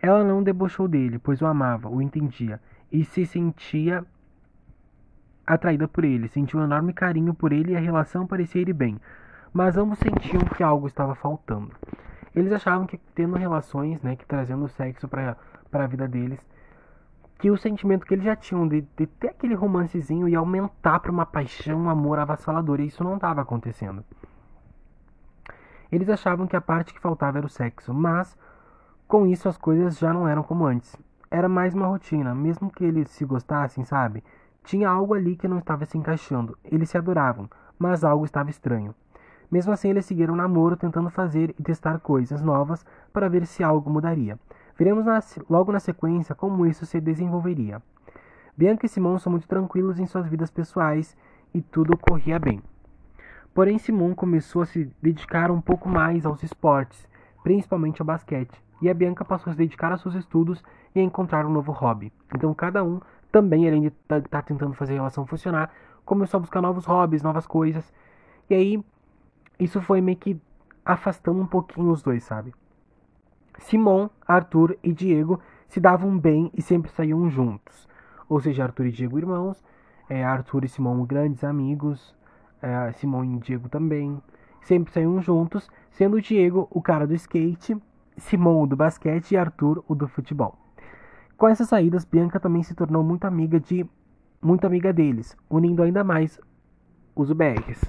Ela 0.01 0.23
não 0.23 0.41
debochou 0.41 0.87
dele, 0.87 1.19
pois 1.19 1.41
o 1.41 1.45
amava, 1.45 1.89
o 1.89 2.01
entendia 2.01 2.61
e 2.89 3.03
se 3.03 3.25
sentia 3.25 4.05
atraída 5.45 5.85
por 5.85 6.05
ele, 6.05 6.29
sentiu 6.29 6.59
um 6.59 6.63
enorme 6.63 6.93
carinho 6.93 7.33
por 7.33 7.51
ele 7.51 7.73
e 7.73 7.75
a 7.75 7.79
relação 7.79 8.25
parecia 8.25 8.61
ir 8.61 8.71
bem 8.71 8.97
mas 9.53 9.77
ambos 9.77 9.99
sentiam 9.99 10.43
que 10.43 10.63
algo 10.63 10.87
estava 10.87 11.15
faltando. 11.15 11.71
Eles 12.35 12.51
achavam 12.51 12.85
que 12.85 12.97
tendo 13.15 13.35
relações, 13.35 14.01
né, 14.01 14.15
que 14.15 14.25
trazendo 14.25 14.67
sexo 14.69 15.07
para 15.07 15.35
a 15.71 15.87
vida 15.87 16.07
deles, 16.07 16.39
que 17.39 17.49
o 17.49 17.57
sentimento 17.57 18.05
que 18.05 18.13
eles 18.13 18.25
já 18.25 18.35
tinham 18.35 18.67
de, 18.67 18.81
de 18.95 19.07
ter 19.07 19.29
aquele 19.29 19.55
romancezinho 19.55 20.27
ia 20.27 20.39
aumentar 20.39 20.99
para 20.99 21.11
uma 21.11 21.25
paixão, 21.25 21.81
um 21.81 21.89
amor 21.89 22.19
avassalador, 22.19 22.79
e 22.79 22.87
isso 22.87 23.03
não 23.03 23.15
estava 23.15 23.41
acontecendo. 23.41 24.03
Eles 25.91 26.09
achavam 26.09 26.45
que 26.45 26.55
a 26.55 26.61
parte 26.61 26.93
que 26.93 26.99
faltava 26.99 27.37
era 27.37 27.47
o 27.47 27.49
sexo, 27.49 27.93
mas 27.93 28.37
com 29.07 29.25
isso 29.25 29.49
as 29.49 29.57
coisas 29.57 29.97
já 29.97 30.13
não 30.13 30.27
eram 30.27 30.43
como 30.43 30.65
antes. 30.65 30.95
Era 31.31 31.49
mais 31.49 31.73
uma 31.73 31.87
rotina, 31.87 32.35
mesmo 32.35 32.69
que 32.69 32.83
eles 32.83 33.09
se 33.09 33.25
gostassem, 33.25 33.83
sabe? 33.85 34.23
Tinha 34.63 34.89
algo 34.89 35.13
ali 35.13 35.35
que 35.35 35.47
não 35.47 35.59
estava 35.59 35.85
se 35.85 35.97
encaixando. 35.97 36.57
Eles 36.63 36.89
se 36.89 36.97
adoravam, 36.97 37.49
mas 37.77 38.03
algo 38.03 38.25
estava 38.25 38.49
estranho. 38.49 38.93
Mesmo 39.51 39.73
assim, 39.73 39.89
eles 39.89 40.05
seguiram 40.05 40.33
o 40.33 40.37
namoro, 40.37 40.77
tentando 40.77 41.09
fazer 41.09 41.55
e 41.57 41.63
testar 41.63 41.99
coisas 41.99 42.41
novas 42.41 42.85
para 43.11 43.29
ver 43.29 43.45
se 43.45 43.63
algo 43.63 43.89
mudaria. 43.89 44.37
Veremos 44.77 45.05
logo 45.49 45.71
na 45.71 45.79
sequência 45.79 46.35
como 46.35 46.65
isso 46.65 46.85
se 46.85 47.01
desenvolveria. 47.01 47.81
Bianca 48.55 48.85
e 48.85 48.89
Simon 48.89 49.17
são 49.17 49.31
muito 49.31 49.47
tranquilos 49.47 49.99
em 49.99 50.05
suas 50.05 50.27
vidas 50.27 50.51
pessoais 50.51 51.17
e 51.53 51.61
tudo 51.61 51.97
corria 51.97 52.37
bem. 52.37 52.61
Porém, 53.53 53.77
Simon 53.77 54.13
começou 54.13 54.61
a 54.61 54.65
se 54.65 54.89
dedicar 55.01 55.49
um 55.49 55.59
pouco 55.59 55.89
mais 55.89 56.25
aos 56.25 56.43
esportes, 56.43 57.07
principalmente 57.43 58.01
ao 58.01 58.05
basquete, 58.05 58.61
e 58.81 58.89
a 58.89 58.93
Bianca 58.93 59.25
passou 59.25 59.49
a 59.49 59.53
se 59.53 59.57
dedicar 59.57 59.91
aos 59.91 60.01
seus 60.01 60.15
estudos 60.15 60.63
e 60.93 60.99
a 60.99 61.03
encontrar 61.03 61.45
um 61.45 61.51
novo 61.51 61.71
hobby. 61.71 62.13
Então, 62.33 62.53
cada 62.53 62.83
um 62.83 63.01
também, 63.31 63.67
além 63.67 63.81
de 63.81 63.87
estar 63.87 64.21
tá, 64.21 64.27
tá 64.29 64.41
tentando 64.41 64.73
fazer 64.73 64.93
a 64.93 64.97
relação 64.97 65.25
funcionar, 65.25 65.71
começou 66.05 66.37
a 66.37 66.41
buscar 66.41 66.61
novos 66.61 66.85
hobbies, 66.85 67.21
novas 67.21 67.45
coisas. 67.45 67.91
E 68.49 68.55
aí, 68.55 68.83
isso 69.59 69.81
foi 69.81 70.01
meio 70.01 70.17
que 70.17 70.39
afastando 70.85 71.41
um 71.41 71.45
pouquinho 71.45 71.91
os 71.91 72.01
dois, 72.01 72.23
sabe? 72.23 72.53
Simon, 73.59 74.09
Arthur 74.25 74.77
e 74.81 74.93
Diego 74.93 75.39
se 75.67 75.79
davam 75.79 76.17
bem 76.17 76.49
e 76.55 76.61
sempre 76.61 76.91
saíam 76.91 77.29
juntos. 77.29 77.87
Ou 78.27 78.39
seja, 78.39 78.63
Arthur 78.63 78.87
e 78.87 78.91
Diego 78.91 79.17
irmãos, 79.17 79.63
é, 80.09 80.23
Arthur 80.23 80.63
e 80.63 80.69
Simon 80.69 81.05
grandes 81.05 81.43
amigos, 81.43 82.15
é, 82.61 82.91
Simon 82.93 83.23
e 83.25 83.39
Diego 83.39 83.69
também. 83.69 84.21
Sempre 84.61 84.93
saíam 84.93 85.21
juntos, 85.21 85.69
sendo 85.91 86.21
Diego 86.21 86.67
o 86.71 86.81
cara 86.81 87.05
do 87.05 87.13
skate, 87.13 87.77
Simon 88.17 88.63
o 88.63 88.67
do 88.67 88.75
basquete 88.75 89.31
e 89.31 89.37
Arthur 89.37 89.83
o 89.87 89.95
do 89.95 90.07
futebol. 90.07 90.57
Com 91.37 91.47
essas 91.47 91.69
saídas, 91.69 92.05
Bianca 92.05 92.39
também 92.39 92.63
se 92.63 92.75
tornou 92.75 93.03
muito 93.03 93.25
amiga 93.25 93.59
de 93.59 93.85
muito 94.41 94.65
amiga 94.65 94.93
deles, 94.93 95.35
unindo 95.49 95.83
ainda 95.83 96.03
mais 96.03 96.39
os 97.15 97.31
BRs. 97.31 97.81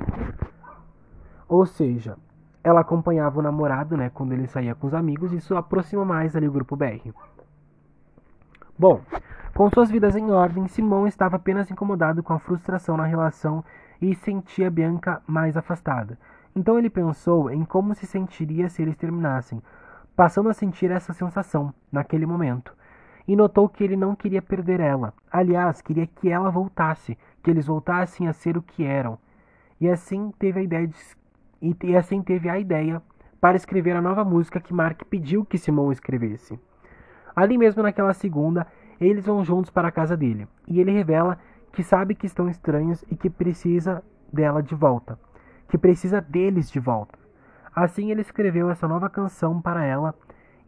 Ou 1.51 1.67
seja, 1.67 2.17
ela 2.63 2.83
acompanhava 2.83 3.41
o 3.41 3.43
namorado, 3.43 3.97
né, 3.97 4.09
quando 4.09 4.33
ele 4.33 4.47
saía 4.47 4.73
com 4.73 4.87
os 4.87 4.95
amigos, 4.95 5.33
isso 5.33 5.57
aproxima 5.57 6.05
mais 6.05 6.37
ali 6.37 6.47
o 6.47 6.53
grupo 6.53 6.77
BR. 6.77 7.11
Bom, 8.79 9.01
com 9.53 9.69
suas 9.69 9.91
vidas 9.91 10.15
em 10.15 10.31
ordem, 10.31 10.69
Simão 10.69 11.09
estava 11.09 11.35
apenas 11.35 11.69
incomodado 11.69 12.23
com 12.23 12.33
a 12.33 12.39
frustração 12.39 12.97
na 12.97 13.05
relação 13.05 13.65
e 14.01 14.15
sentia 14.15 14.71
Bianca 14.71 15.21
mais 15.27 15.57
afastada. 15.57 16.17
Então 16.55 16.79
ele 16.79 16.89
pensou 16.89 17.51
em 17.51 17.65
como 17.65 17.97
se 17.97 18.07
sentiria 18.07 18.69
se 18.69 18.81
eles 18.81 18.97
terminassem, 18.97 19.61
passando 20.15 20.51
a 20.51 20.55
sentir 20.55 20.93
essa 20.93 21.13
sensação 21.13 21.75
naquele 21.91 22.27
momento. 22.27 22.73
E 23.27 23.35
notou 23.35 23.69
que 23.69 23.83
ele 23.83 23.97
não 23.97 24.15
queria 24.15 24.41
perder 24.41 24.79
ela. 24.79 25.13
Aliás, 25.33 25.83
queria 25.83 26.07
que 26.07 26.29
ela 26.29 26.49
voltasse, 26.49 27.19
que 27.43 27.51
eles 27.51 27.67
voltassem 27.67 28.29
a 28.29 28.33
ser 28.33 28.57
o 28.57 28.63
que 28.63 28.85
eram. 28.85 29.19
E 29.81 29.89
assim 29.89 30.33
teve 30.39 30.61
a 30.61 30.63
ideia 30.63 30.87
de 30.87 30.97
e 31.61 31.97
assim 31.97 32.23
teve 32.23 32.49
a 32.49 32.59
ideia 32.59 33.03
para 33.41 33.57
escrever 33.57 33.97
a 33.97 34.03
nova 34.03 34.25
música 34.25 34.61
que 34.61 34.75
Mark 34.75 35.03
pediu 35.09 35.45
que 35.45 35.59
Simon 35.59 35.93
escrevesse. 35.93 36.59
Ali 37.35 37.57
mesmo 37.57 37.83
naquela 37.83 38.13
segunda, 38.13 38.67
eles 39.01 39.25
vão 39.25 39.45
juntos 39.45 39.71
para 39.71 39.89
a 39.89 39.93
casa 39.93 40.17
dele, 40.17 40.47
e 40.67 40.81
ele 40.81 40.91
revela 40.91 41.39
que 41.73 41.83
sabe 41.83 42.15
que 42.15 42.27
estão 42.27 42.49
estranhos 42.49 43.05
e 43.11 43.17
que 43.17 43.31
precisa 43.31 44.03
dela 44.33 44.63
de 44.63 44.75
volta, 44.75 45.19
que 45.69 45.79
precisa 45.79 46.21
deles 46.21 46.71
de 46.71 46.81
volta. 46.81 47.19
Assim 47.75 48.11
ele 48.11 48.21
escreveu 48.21 48.69
essa 48.71 48.89
nova 48.89 49.09
canção 49.09 49.61
para 49.61 49.85
ela 49.85 50.15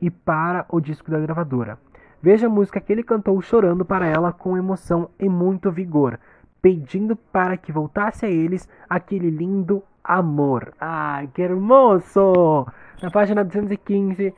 e 0.00 0.11
para 0.11 0.64
o 0.68 0.81
disco 0.81 1.11
da 1.11 1.18
gravadora. 1.18 1.78
Veja 2.22 2.46
a 2.46 2.50
música 2.50 2.81
que 2.81 2.92
ele 2.92 3.02
cantou 3.02 3.40
chorando 3.42 3.85
para 3.85 4.07
ela 4.07 4.33
com 4.33 4.57
emoção 4.57 5.11
e 5.18 5.28
muito 5.28 5.72
vigor, 5.72 6.18
pedindo 6.62 7.16
para 7.16 7.57
que 7.57 7.72
voltasse 7.72 8.25
a 8.25 8.31
eles 8.31 8.68
aquele 8.88 9.29
lindo 9.29 9.83
amor. 10.03 10.72
Ai, 10.81 11.27
que 11.35 11.42
hermoso! 11.42 12.66
Na 13.03 13.11
página 13.11 13.44
215 13.44 14.33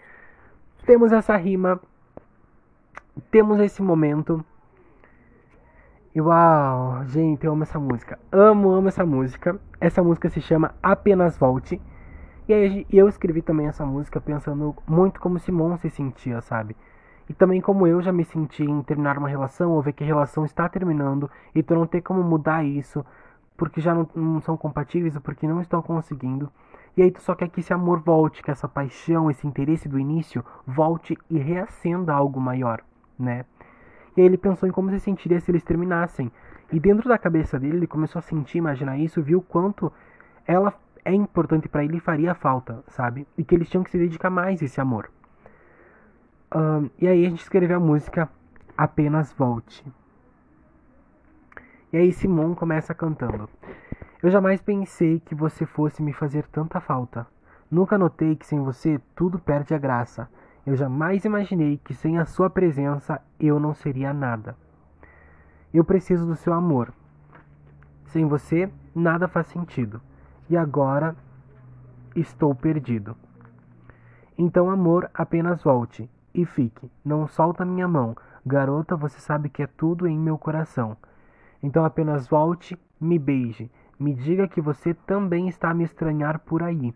temos 0.86 1.12
essa 1.12 1.36
rima, 1.36 1.78
temos 3.30 3.60
esse 3.60 3.82
momento. 3.82 4.44
E 6.14 6.20
uau, 6.20 7.04
gente, 7.06 7.44
eu 7.44 7.52
amo 7.52 7.64
essa 7.64 7.78
música. 7.78 8.18
Amo, 8.32 8.70
amo 8.70 8.88
essa 8.88 9.04
música. 9.04 9.60
Essa 9.80 10.02
música 10.02 10.30
se 10.30 10.40
chama 10.40 10.74
Apenas 10.82 11.36
Volte. 11.36 11.80
E 12.46 12.52
aí 12.52 12.86
eu 12.90 13.08
escrevi 13.08 13.42
também 13.42 13.66
essa 13.66 13.84
música 13.84 14.20
pensando 14.20 14.76
muito 14.86 15.20
como 15.20 15.38
Simon 15.38 15.76
se 15.76 15.90
sentia, 15.90 16.40
sabe? 16.40 16.76
E 17.28 17.32
também 17.32 17.60
como 17.60 17.86
eu 17.86 18.02
já 18.02 18.12
me 18.12 18.24
senti 18.24 18.62
em 18.62 18.82
terminar 18.82 19.16
uma 19.16 19.28
relação, 19.28 19.72
ou 19.72 19.80
ver 19.80 19.92
que 19.92 20.04
a 20.04 20.06
relação 20.06 20.44
está 20.44 20.68
terminando 20.68 21.30
e 21.54 21.62
tu 21.62 21.74
não 21.74 21.86
ter 21.86 22.02
como 22.02 22.22
mudar 22.22 22.64
isso, 22.64 23.04
porque 23.56 23.80
já 23.80 23.94
não, 23.94 24.08
não 24.14 24.40
são 24.40 24.56
compatíveis 24.56 25.14
ou 25.16 25.22
porque 25.22 25.46
não 25.46 25.60
estão 25.60 25.80
conseguindo. 25.80 26.50
E 26.96 27.02
aí 27.02 27.10
tu 27.10 27.20
só 27.20 27.34
quer 27.34 27.48
que 27.48 27.60
esse 27.60 27.72
amor 27.72 28.00
volte, 28.00 28.42
que 28.42 28.50
essa 28.50 28.68
paixão, 28.68 29.30
esse 29.30 29.46
interesse 29.46 29.88
do 29.88 29.98
início 29.98 30.44
volte 30.66 31.18
e 31.28 31.38
reacenda 31.38 32.12
algo 32.12 32.40
maior, 32.40 32.82
né? 33.18 33.44
E 34.16 34.20
aí 34.20 34.26
ele 34.26 34.38
pensou 34.38 34.68
em 34.68 34.72
como 34.72 34.90
se 34.90 35.00
sentiria 35.00 35.40
se 35.40 35.50
eles 35.50 35.64
terminassem. 35.64 36.30
E 36.72 36.78
dentro 36.78 37.08
da 37.08 37.18
cabeça 37.18 37.58
dele, 37.58 37.78
ele 37.78 37.86
começou 37.86 38.18
a 38.18 38.22
sentir, 38.22 38.58
imaginar 38.58 38.96
isso, 38.96 39.22
viu 39.22 39.42
quanto 39.42 39.92
ela 40.46 40.72
é 41.04 41.12
importante 41.12 41.68
para 41.68 41.84
ele 41.84 41.96
e 41.96 42.00
faria 42.00 42.34
falta, 42.34 42.82
sabe? 42.88 43.26
E 43.36 43.44
que 43.44 43.54
eles 43.54 43.68
tinham 43.68 43.84
que 43.84 43.90
se 43.90 43.98
dedicar 43.98 44.30
mais 44.30 44.62
a 44.62 44.64
esse 44.64 44.80
amor. 44.80 45.10
Um, 46.52 46.90
e 46.98 47.08
aí 47.08 47.26
a 47.26 47.30
gente 47.30 47.42
escreveu 47.42 47.76
a 47.76 47.80
música 47.80 48.28
Apenas 48.76 49.32
Volte. 49.32 49.84
E 51.92 51.96
aí 51.96 52.12
Simon 52.12 52.54
começa 52.54 52.92
cantando. 52.92 53.48
Eu 54.22 54.30
jamais 54.30 54.60
pensei 54.60 55.20
que 55.20 55.34
você 55.34 55.64
fosse 55.64 56.02
me 56.02 56.12
fazer 56.12 56.46
tanta 56.48 56.80
falta. 56.80 57.26
Nunca 57.70 57.98
notei 57.98 58.34
que 58.34 58.46
sem 58.46 58.60
você 58.62 59.00
tudo 59.14 59.38
perde 59.38 59.74
a 59.74 59.78
graça. 59.78 60.28
Eu 60.66 60.76
jamais 60.76 61.24
imaginei 61.24 61.78
que 61.78 61.94
sem 61.94 62.18
a 62.18 62.24
sua 62.24 62.48
presença 62.48 63.20
eu 63.38 63.60
não 63.60 63.74
seria 63.74 64.12
nada. 64.12 64.56
Eu 65.72 65.84
preciso 65.84 66.26
do 66.26 66.36
seu 66.36 66.52
amor. 66.52 66.92
Sem 68.06 68.26
você, 68.26 68.70
nada 68.94 69.28
faz 69.28 69.46
sentido. 69.48 70.00
E 70.48 70.56
agora 70.56 71.16
estou 72.16 72.54
perdido. 72.54 73.16
Então, 74.38 74.70
amor, 74.70 75.10
apenas 75.14 75.62
volte 75.62 76.08
e 76.34 76.44
fique. 76.44 76.90
Não 77.04 77.26
solta 77.26 77.64
minha 77.64 77.86
mão. 77.86 78.16
Garota, 78.44 78.96
você 78.96 79.20
sabe 79.20 79.48
que 79.48 79.62
é 79.62 79.66
tudo 79.66 80.06
em 80.06 80.18
meu 80.18 80.36
coração. 80.36 80.96
Então 81.62 81.84
apenas 81.84 82.26
volte, 82.26 82.78
me 83.00 83.18
beije 83.18 83.70
me 83.98 84.14
diga 84.14 84.48
que 84.48 84.60
você 84.60 84.94
também 84.94 85.48
está 85.48 85.70
a 85.70 85.74
me 85.74 85.84
estranhar 85.84 86.40
por 86.40 86.62
aí, 86.62 86.94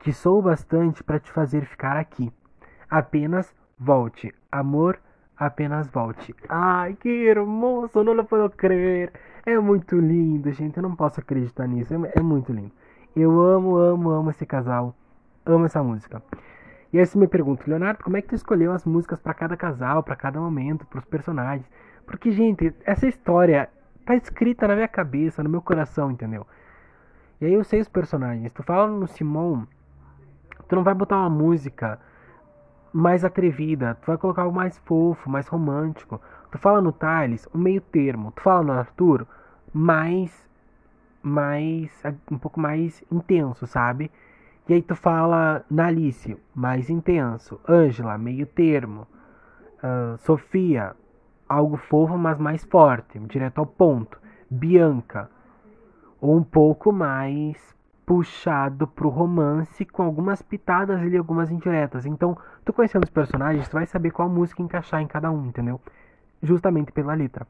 que 0.00 0.12
sou 0.12 0.42
bastante 0.42 1.02
para 1.02 1.18
te 1.18 1.30
fazer 1.32 1.64
ficar 1.64 1.96
aqui. 1.96 2.32
Apenas 2.88 3.54
volte, 3.78 4.34
amor, 4.50 4.98
apenas 5.36 5.88
volte. 5.88 6.34
Ai, 6.48 6.94
que 6.94 7.08
hermoso, 7.08 8.04
não 8.04 8.24
puedo 8.24 8.50
crer. 8.50 9.12
É 9.44 9.58
muito 9.58 9.98
lindo, 9.98 10.50
gente, 10.52 10.76
eu 10.76 10.82
não 10.82 10.94
posso 10.94 11.20
acreditar 11.20 11.66
nisso, 11.66 11.94
é, 11.94 12.12
é 12.16 12.22
muito 12.22 12.52
lindo. 12.52 12.72
Eu 13.14 13.40
amo, 13.40 13.76
amo, 13.76 14.10
amo 14.10 14.30
esse 14.30 14.44
casal, 14.44 14.94
amo 15.44 15.66
essa 15.66 15.82
música. 15.82 16.22
E 16.96 16.98
aí 16.98 17.04
você 17.04 17.18
me 17.18 17.28
pergunta, 17.28 17.62
Leonardo, 17.66 18.02
como 18.02 18.16
é 18.16 18.22
que 18.22 18.28
tu 18.28 18.34
escolheu 18.34 18.72
as 18.72 18.86
músicas 18.86 19.20
para 19.20 19.34
cada 19.34 19.54
casal, 19.54 20.02
para 20.02 20.16
cada 20.16 20.40
momento, 20.40 20.86
para 20.86 20.98
os 20.98 21.04
personagens? 21.04 21.70
Porque, 22.06 22.30
gente, 22.30 22.74
essa 22.86 23.06
história 23.06 23.68
tá 24.06 24.16
escrita 24.16 24.66
na 24.66 24.74
minha 24.74 24.88
cabeça, 24.88 25.42
no 25.42 25.50
meu 25.50 25.60
coração, 25.60 26.10
entendeu? 26.10 26.46
E 27.38 27.44
aí 27.44 27.52
eu 27.52 27.62
sei 27.64 27.82
os 27.82 27.88
personagens. 27.88 28.50
Tu 28.50 28.62
fala 28.62 28.86
no 28.86 29.06
Simon, 29.06 29.66
tu 30.66 30.74
não 30.74 30.82
vai 30.82 30.94
botar 30.94 31.18
uma 31.18 31.28
música 31.28 32.00
mais 32.94 33.26
atrevida, 33.26 33.94
tu 33.96 34.06
vai 34.06 34.16
colocar 34.16 34.44
algo 34.44 34.56
mais 34.56 34.78
fofo, 34.78 35.28
mais 35.28 35.46
romântico. 35.48 36.18
Tu 36.50 36.56
fala 36.56 36.80
no 36.80 36.92
Thales, 36.92 37.46
o 37.52 37.58
meio 37.58 37.82
termo. 37.82 38.32
Tu 38.32 38.40
fala 38.40 38.62
no 38.62 38.72
Arthur, 38.72 39.26
mais 39.70 40.48
mais 41.22 41.92
um 42.30 42.38
pouco 42.38 42.58
mais 42.58 43.04
intenso, 43.12 43.66
sabe? 43.66 44.10
E 44.68 44.74
aí 44.74 44.82
tu 44.82 44.96
fala 44.96 45.64
na 45.70 45.86
Alice, 45.86 46.36
mais 46.54 46.90
intenso. 46.90 47.60
Ângela, 47.68 48.18
meio 48.18 48.46
termo. 48.46 49.06
Uh, 49.76 50.18
Sofia, 50.18 50.96
algo 51.48 51.76
fofo, 51.76 52.18
mas 52.18 52.38
mais 52.38 52.64
forte, 52.64 53.18
direto 53.20 53.58
ao 53.58 53.66
ponto. 53.66 54.20
Bianca, 54.50 55.30
um 56.20 56.42
pouco 56.42 56.92
mais 56.92 57.76
puxado 58.04 58.86
pro 58.86 59.08
romance, 59.08 59.84
com 59.84 60.02
algumas 60.02 60.42
pitadas 60.42 61.00
e 61.02 61.16
algumas 61.16 61.50
indiretas. 61.50 62.06
Então, 62.06 62.36
tu 62.64 62.72
conhecendo 62.72 63.04
os 63.04 63.10
personagens, 63.10 63.68
tu 63.68 63.74
vai 63.74 63.86
saber 63.86 64.10
qual 64.10 64.28
música 64.28 64.62
encaixar 64.62 65.00
em 65.00 65.06
cada 65.06 65.30
um, 65.30 65.46
entendeu? 65.46 65.80
Justamente 66.42 66.92
pela 66.92 67.14
letra. 67.14 67.46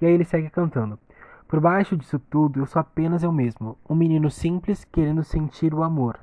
E 0.00 0.06
aí 0.06 0.12
ele 0.12 0.24
segue 0.24 0.50
cantando. 0.50 0.98
Por 1.50 1.60
baixo 1.60 1.96
disso 1.96 2.18
tudo, 2.18 2.60
eu 2.60 2.66
sou 2.66 2.80
apenas 2.80 3.22
eu 3.22 3.32
mesmo, 3.32 3.76
um 3.88 3.94
menino 3.94 4.30
simples 4.30 4.84
querendo 4.84 5.22
sentir 5.22 5.74
o 5.74 5.82
amor. 5.82 6.18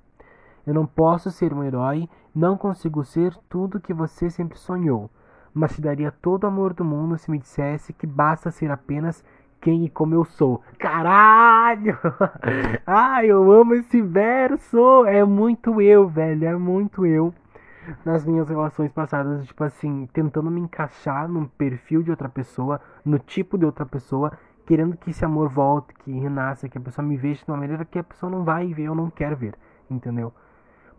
Eu 0.65 0.73
não 0.73 0.87
posso 0.87 1.29
ser 1.29 1.53
um 1.53 1.63
herói, 1.63 2.09
não 2.33 2.57
consigo 2.57 3.03
ser 3.05 3.35
tudo 3.47 3.79
que 3.79 3.93
você 3.93 4.29
sempre 4.29 4.57
sonhou 4.57 5.11
mas 5.57 5.73
te 5.73 5.81
daria 5.81 6.11
todo 6.11 6.43
o 6.43 6.47
amor 6.47 6.73
do 6.73 6.85
mundo 6.85 7.17
se 7.17 7.31
me 7.31 7.39
dissesse 7.39 7.91
que 7.91 8.05
basta 8.05 8.51
ser 8.51 8.69
apenas 8.69 9.23
quem 9.59 9.85
e 9.85 9.89
como 9.89 10.13
eu 10.13 10.23
sou. 10.23 10.61
Caralho! 10.77 11.97
Ai, 12.85 13.25
eu 13.25 13.51
amo 13.51 13.73
esse 13.73 13.99
verso! 13.99 15.03
É 15.05 15.23
muito 15.23 15.81
eu, 15.81 16.07
velho, 16.07 16.45
é 16.45 16.55
muito 16.55 17.07
eu. 17.07 17.33
Nas 18.05 18.23
minhas 18.23 18.47
relações 18.49 18.91
passadas, 18.91 19.47
tipo 19.47 19.63
assim, 19.63 20.07
tentando 20.13 20.51
me 20.51 20.61
encaixar 20.61 21.27
num 21.27 21.45
perfil 21.45 22.03
de 22.03 22.11
outra 22.11 22.29
pessoa, 22.29 22.79
no 23.03 23.17
tipo 23.17 23.57
de 23.57 23.65
outra 23.65 23.85
pessoa, 23.85 24.31
querendo 24.67 24.97
que 24.97 25.11
esse 25.11 25.23
amor 25.23 25.47
volte, 25.47 25.93
que 25.93 26.11
renasça, 26.11 26.67
que 26.67 26.77
a 26.77 26.81
pessoa 26.81 27.07
me 27.07 27.15
veja 27.15 27.43
de 27.43 27.49
uma 27.49 27.57
maneira 27.57 27.85
que 27.85 27.97
a 27.97 28.03
pessoa 28.03 28.29
não 28.29 28.43
vai 28.43 28.73
ver 28.73 28.89
ou 28.89 28.95
não 28.95 29.09
quer 29.09 29.33
ver, 29.33 29.55
entendeu? 29.89 30.33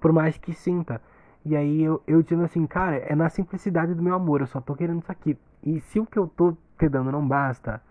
Por 0.00 0.10
mais 0.10 0.38
que 0.38 0.54
sinta. 0.54 1.02
E 1.44 1.54
aí 1.54 1.82
eu, 1.82 2.02
eu 2.06 2.22
dizendo 2.22 2.44
assim, 2.44 2.66
cara, 2.66 2.96
é 2.96 3.14
na 3.14 3.28
simplicidade 3.28 3.94
do 3.94 4.02
meu 4.02 4.14
amor, 4.14 4.40
eu 4.40 4.46
só 4.46 4.58
tô 4.58 4.74
querendo 4.74 5.02
isso 5.02 5.12
aqui. 5.12 5.38
E 5.62 5.80
se 5.80 6.00
o 6.00 6.06
que 6.06 6.18
eu 6.18 6.26
tô 6.26 6.56
te 6.78 6.88
dando 6.88 7.12
não 7.12 7.28
basta, 7.28 7.82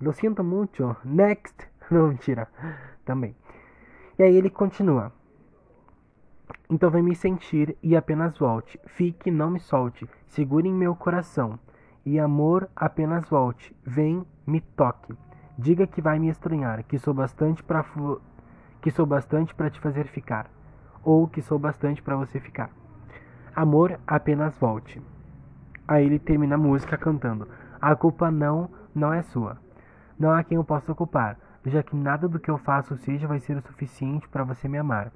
lo 0.00 0.12
sinto 0.12 0.42
muito, 0.42 0.96
next. 1.04 1.70
Não, 1.90 2.08
mentira, 2.08 2.48
também. 3.04 3.34
E 4.18 4.22
aí 4.22 4.36
ele 4.36 4.50
continua. 4.50 5.12
Então 6.68 6.90
vem 6.90 7.02
me 7.02 7.16
sentir 7.16 7.76
e 7.82 7.96
apenas 7.96 8.38
volte. 8.38 8.78
Fique, 8.86 9.28
não 9.28 9.50
me 9.50 9.58
solte. 9.58 10.08
Segure 10.28 10.68
em 10.68 10.72
meu 10.72 10.94
coração. 10.94 11.58
E 12.06 12.18
amor, 12.18 12.68
apenas 12.76 13.28
volte. 13.28 13.74
Vem, 13.84 14.24
me 14.50 14.60
toque. 14.60 15.14
Diga 15.56 15.86
que 15.86 16.02
vai 16.02 16.18
me 16.18 16.28
estranhar, 16.28 16.82
que 16.84 16.98
sou 16.98 17.14
bastante 17.14 17.62
para 17.62 17.84
que 18.80 18.90
sou 18.90 19.06
bastante 19.06 19.54
para 19.54 19.70
te 19.70 19.78
fazer 19.78 20.06
ficar, 20.06 20.50
ou 21.04 21.28
que 21.28 21.40
sou 21.40 21.58
bastante 21.58 22.02
para 22.02 22.16
você 22.16 22.40
ficar. 22.40 22.70
Amor, 23.54 24.00
apenas 24.06 24.56
volte. 24.58 25.02
Aí 25.86 26.06
ele 26.06 26.18
termina 26.18 26.54
a 26.54 26.58
música 26.58 26.96
cantando: 26.96 27.48
A 27.80 27.94
culpa 27.94 28.30
não, 28.30 28.70
não 28.94 29.12
é 29.12 29.22
sua. 29.22 29.58
Não 30.18 30.30
há 30.30 30.42
quem 30.42 30.56
eu 30.56 30.64
possa 30.64 30.94
culpar, 30.94 31.38
já 31.64 31.82
que 31.82 31.96
nada 31.96 32.28
do 32.28 32.38
que 32.38 32.50
eu 32.50 32.58
faço 32.58 32.96
seja 32.96 33.26
vai 33.26 33.38
ser 33.38 33.56
o 33.56 33.62
suficiente 33.62 34.28
para 34.28 34.44
você 34.44 34.68
me 34.68 34.78
amar. 34.78 35.12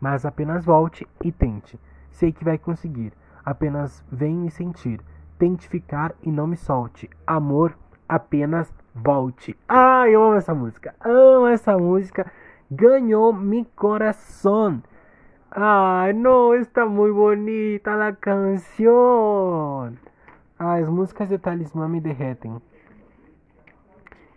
Mas 0.00 0.24
apenas 0.24 0.64
volte 0.64 1.06
e 1.22 1.30
tente. 1.30 1.78
Sei 2.10 2.32
que 2.32 2.44
vai 2.44 2.58
conseguir. 2.58 3.12
Apenas 3.44 4.04
vem 4.10 4.34
me 4.34 4.50
sentir. 4.50 5.00
Tente 5.38 5.68
ficar 5.68 6.14
e 6.22 6.30
não 6.30 6.46
me 6.46 6.56
solte. 6.56 7.08
Amor, 7.26 7.76
apenas 8.12 8.70
volte. 8.94 9.56
Ah, 9.66 10.06
eu 10.06 10.22
amo 10.22 10.34
essa 10.34 10.54
música. 10.54 10.94
Amo 11.00 11.46
essa 11.46 11.78
música. 11.78 12.30
Ganhou 12.70 13.32
meu 13.32 13.66
coração. 13.74 14.82
Ay, 15.50 16.12
no, 16.12 16.54
está 16.54 16.84
muy 16.84 17.10
bonita 17.10 17.96
la 17.96 18.14
canción. 18.14 19.98
Ah, 20.58 20.74
as 20.74 20.88
músicas 20.88 21.30
de 21.30 21.38
Talismã 21.38 21.88
me 21.88 22.00
derretem. 22.00 22.60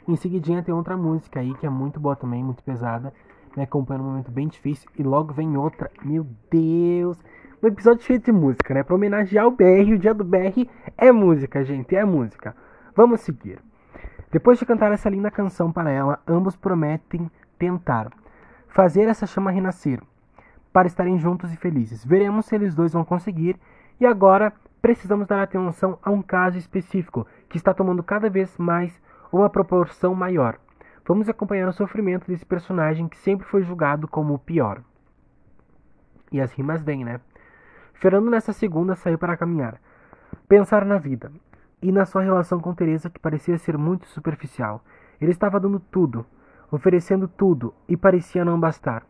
Em 0.08 0.16
seguidinha 0.16 0.64
tem 0.64 0.74
outra 0.74 0.96
música 0.96 1.42
aí 1.42 1.54
que 1.56 1.66
é 1.66 1.70
muito 1.70 2.00
boa 2.00 2.16
também, 2.16 2.44
muito 2.44 2.64
pesada. 2.64 3.14
Me 3.58 3.64
acompanha 3.64 3.98
num 3.98 4.10
momento 4.10 4.32
bem 4.32 4.48
difícil. 4.48 4.90
E 4.98 5.04
logo 5.04 5.34
vem 5.34 5.58
outra. 5.58 5.92
Meu 6.04 6.26
Deus. 6.50 7.18
Um 7.62 7.68
episódio 7.68 8.04
cheio 8.04 8.20
de 8.20 8.32
música, 8.32 8.74
né? 8.74 8.84
Pra 8.84 8.96
homenagear 8.96 9.48
o 9.48 9.52
BR. 9.52 9.94
O 9.94 9.98
dia 9.98 10.14
do 10.14 10.24
BR 10.24 10.70
é 10.98 11.12
música, 11.12 11.64
gente. 11.64 11.96
É 11.96 12.06
música. 12.06 12.56
Vamos 12.96 13.20
seguir. 13.22 13.60
Depois 14.32 14.58
de 14.58 14.66
cantar 14.66 14.90
essa 14.94 15.10
linda 15.10 15.30
canção 15.30 15.70
para 15.70 15.92
ela, 15.92 16.18
ambos 16.26 16.56
prometem 16.56 17.30
tentar 17.60 18.10
fazer 18.70 19.10
essa 19.10 19.28
chama 19.28 19.52
renascer 19.52 20.02
para 20.72 20.88
estarem 20.88 21.20
juntos 21.20 21.52
e 21.52 21.58
felizes. 21.58 22.06
Veremos 22.06 22.46
se 22.46 22.56
eles 22.56 22.74
dois 22.74 22.94
vão 22.94 23.04
conseguir. 23.04 23.60
E 24.00 24.06
agora 24.06 24.54
precisamos 24.82 25.28
dar 25.28 25.42
atenção 25.42 26.00
a 26.02 26.10
um 26.10 26.22
caso 26.22 26.58
específico 26.58 27.28
que 27.50 27.58
está 27.58 27.74
tomando 27.74 28.02
cada 28.02 28.30
vez 28.30 28.58
mais 28.58 29.02
uma 29.30 29.50
proporção 29.50 30.16
maior. 30.16 30.58
Vamos 31.06 31.28
acompanhar 31.28 31.68
o 31.68 31.74
sofrimento 31.74 32.28
desse 32.28 32.46
personagem 32.46 33.10
que 33.10 33.18
sempre 33.18 33.46
foi 33.46 33.62
julgado 33.62 34.08
como 34.08 34.34
o 34.34 34.40
pior. 34.40 34.82
E 36.32 36.40
as 36.40 36.54
rimas 36.54 36.82
vêm, 36.82 37.04
né? 37.04 37.20
Fernando 37.94 38.30
nessa 38.30 38.54
segunda 38.54 38.96
saiu 38.96 39.18
para 39.18 39.36
caminhar, 39.36 39.82
pensar 40.48 40.86
na 40.86 40.98
vida 40.98 41.30
e 41.82 41.92
na 41.92 42.06
sua 42.06 42.22
relação 42.22 42.60
com 42.60 42.74
Teresa 42.74 43.10
que 43.10 43.20
parecia 43.20 43.58
ser 43.58 43.78
muito 43.78 44.08
superficial. 44.08 44.84
Ele 45.20 45.32
estava 45.32 45.60
dando 45.60 45.80
tudo, 45.80 46.26
oferecendo 46.72 47.28
tudo 47.28 47.74
e 47.88 47.96
parecia 47.96 48.46
não 48.46 48.60
bastar. 48.60 49.06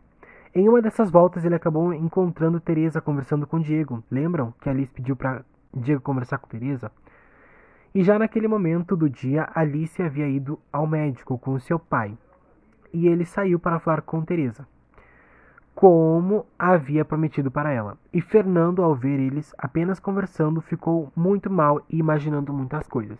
Em 0.54 0.70
uma 0.70 0.82
dessas 0.82 1.12
voltas, 1.12 1.44
ele 1.44 1.56
acabou 1.56 1.94
encontrando 1.94 2.60
Teresa 2.60 3.02
conversando 3.02 3.46
com 3.46 3.60
Diego. 3.60 4.04
Lembram 4.10 4.54
que 4.62 4.70
Alice 4.70 4.92
pediu 4.94 5.16
para 5.16 5.44
Diego 5.74 6.02
conversar 6.02 6.38
com 6.38 6.48
Teresa? 6.48 6.92
E 7.94 8.04
já 8.04 8.18
naquele 8.18 8.48
momento 8.48 8.96
do 8.96 9.10
dia, 9.10 9.50
Alice 9.54 10.02
havia 10.02 10.28
ido 10.28 10.60
ao 10.72 10.88
médico 10.88 11.38
com 11.38 11.60
seu 11.60 11.78
pai. 11.78 12.18
E 12.94 13.08
ele 13.08 13.26
saiu 13.26 13.60
para 13.60 13.80
falar 13.80 14.02
com 14.02 14.24
Teresa, 14.24 14.66
como 15.76 16.46
havia 16.58 17.04
prometido 17.04 17.52
para 17.52 17.70
ela. 17.70 17.98
E 18.14 18.22
Fernando, 18.22 18.82
ao 18.82 18.96
ver 18.96 19.20
eles 19.20 19.54
apenas 19.58 20.00
conversando, 20.00 20.62
ficou 20.62 21.12
muito 21.14 21.50
mal 21.50 21.82
e 21.90 21.98
imaginando 22.00 22.54
muitas 22.54 22.88
coisas. 22.88 23.20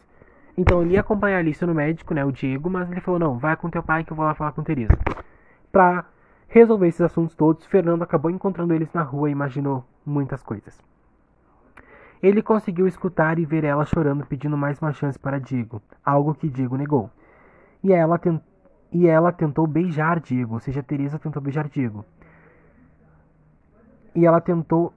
Então 0.58 0.82
ele 0.82 0.94
ia 0.94 1.02
acompanhar 1.02 1.40
Alice 1.40 1.64
no 1.66 1.76
médico, 1.76 2.14
né, 2.14 2.24
o 2.24 2.32
Diego, 2.32 2.70
mas 2.70 2.90
ele 2.90 3.02
falou: 3.02 3.20
"Não, 3.20 3.38
vai 3.38 3.58
com 3.58 3.70
teu 3.70 3.84
pai 3.84 4.06
que 4.06 4.14
eu 4.14 4.16
vou 4.16 4.26
lá 4.26 4.34
falar 4.34 4.54
com 4.54 4.64
Teresa". 4.64 4.98
Para 5.70 6.06
resolver 6.48 6.88
esses 6.88 7.02
assuntos 7.02 7.36
todos, 7.36 7.66
Fernando 7.66 8.04
acabou 8.04 8.32
encontrando 8.32 8.74
eles 8.74 8.92
na 8.94 9.02
rua 9.02 9.28
e 9.28 9.34
imaginou 9.34 9.84
muitas 10.06 10.42
coisas. 10.42 10.82
Ele 12.24 12.42
conseguiu 12.42 12.88
escutar 12.88 13.38
e 13.38 13.46
ver 13.46 13.66
ela 13.66 13.84
chorando 13.86 14.26
pedindo 14.26 14.58
mais 14.58 14.80
uma 14.80 14.94
chance 14.94 15.20
para 15.20 15.40
Diego, 15.40 15.82
algo 16.06 16.34
que 16.34 16.48
Diego 16.48 16.78
negou. 16.78 17.10
E 17.84 17.92
ela, 17.92 18.18
tent... 18.18 18.42
e 18.94 19.06
ela 19.08 19.34
tentou 19.34 19.68
beijar 19.68 20.22
Diego, 20.22 20.54
ou 20.54 20.60
seja, 20.62 20.82
Teresa 20.82 21.20
tentou 21.20 21.42
beijar 21.42 21.68
Diego. 21.68 22.06
E 24.16 24.26
ela 24.26 24.40
tentou 24.40 24.94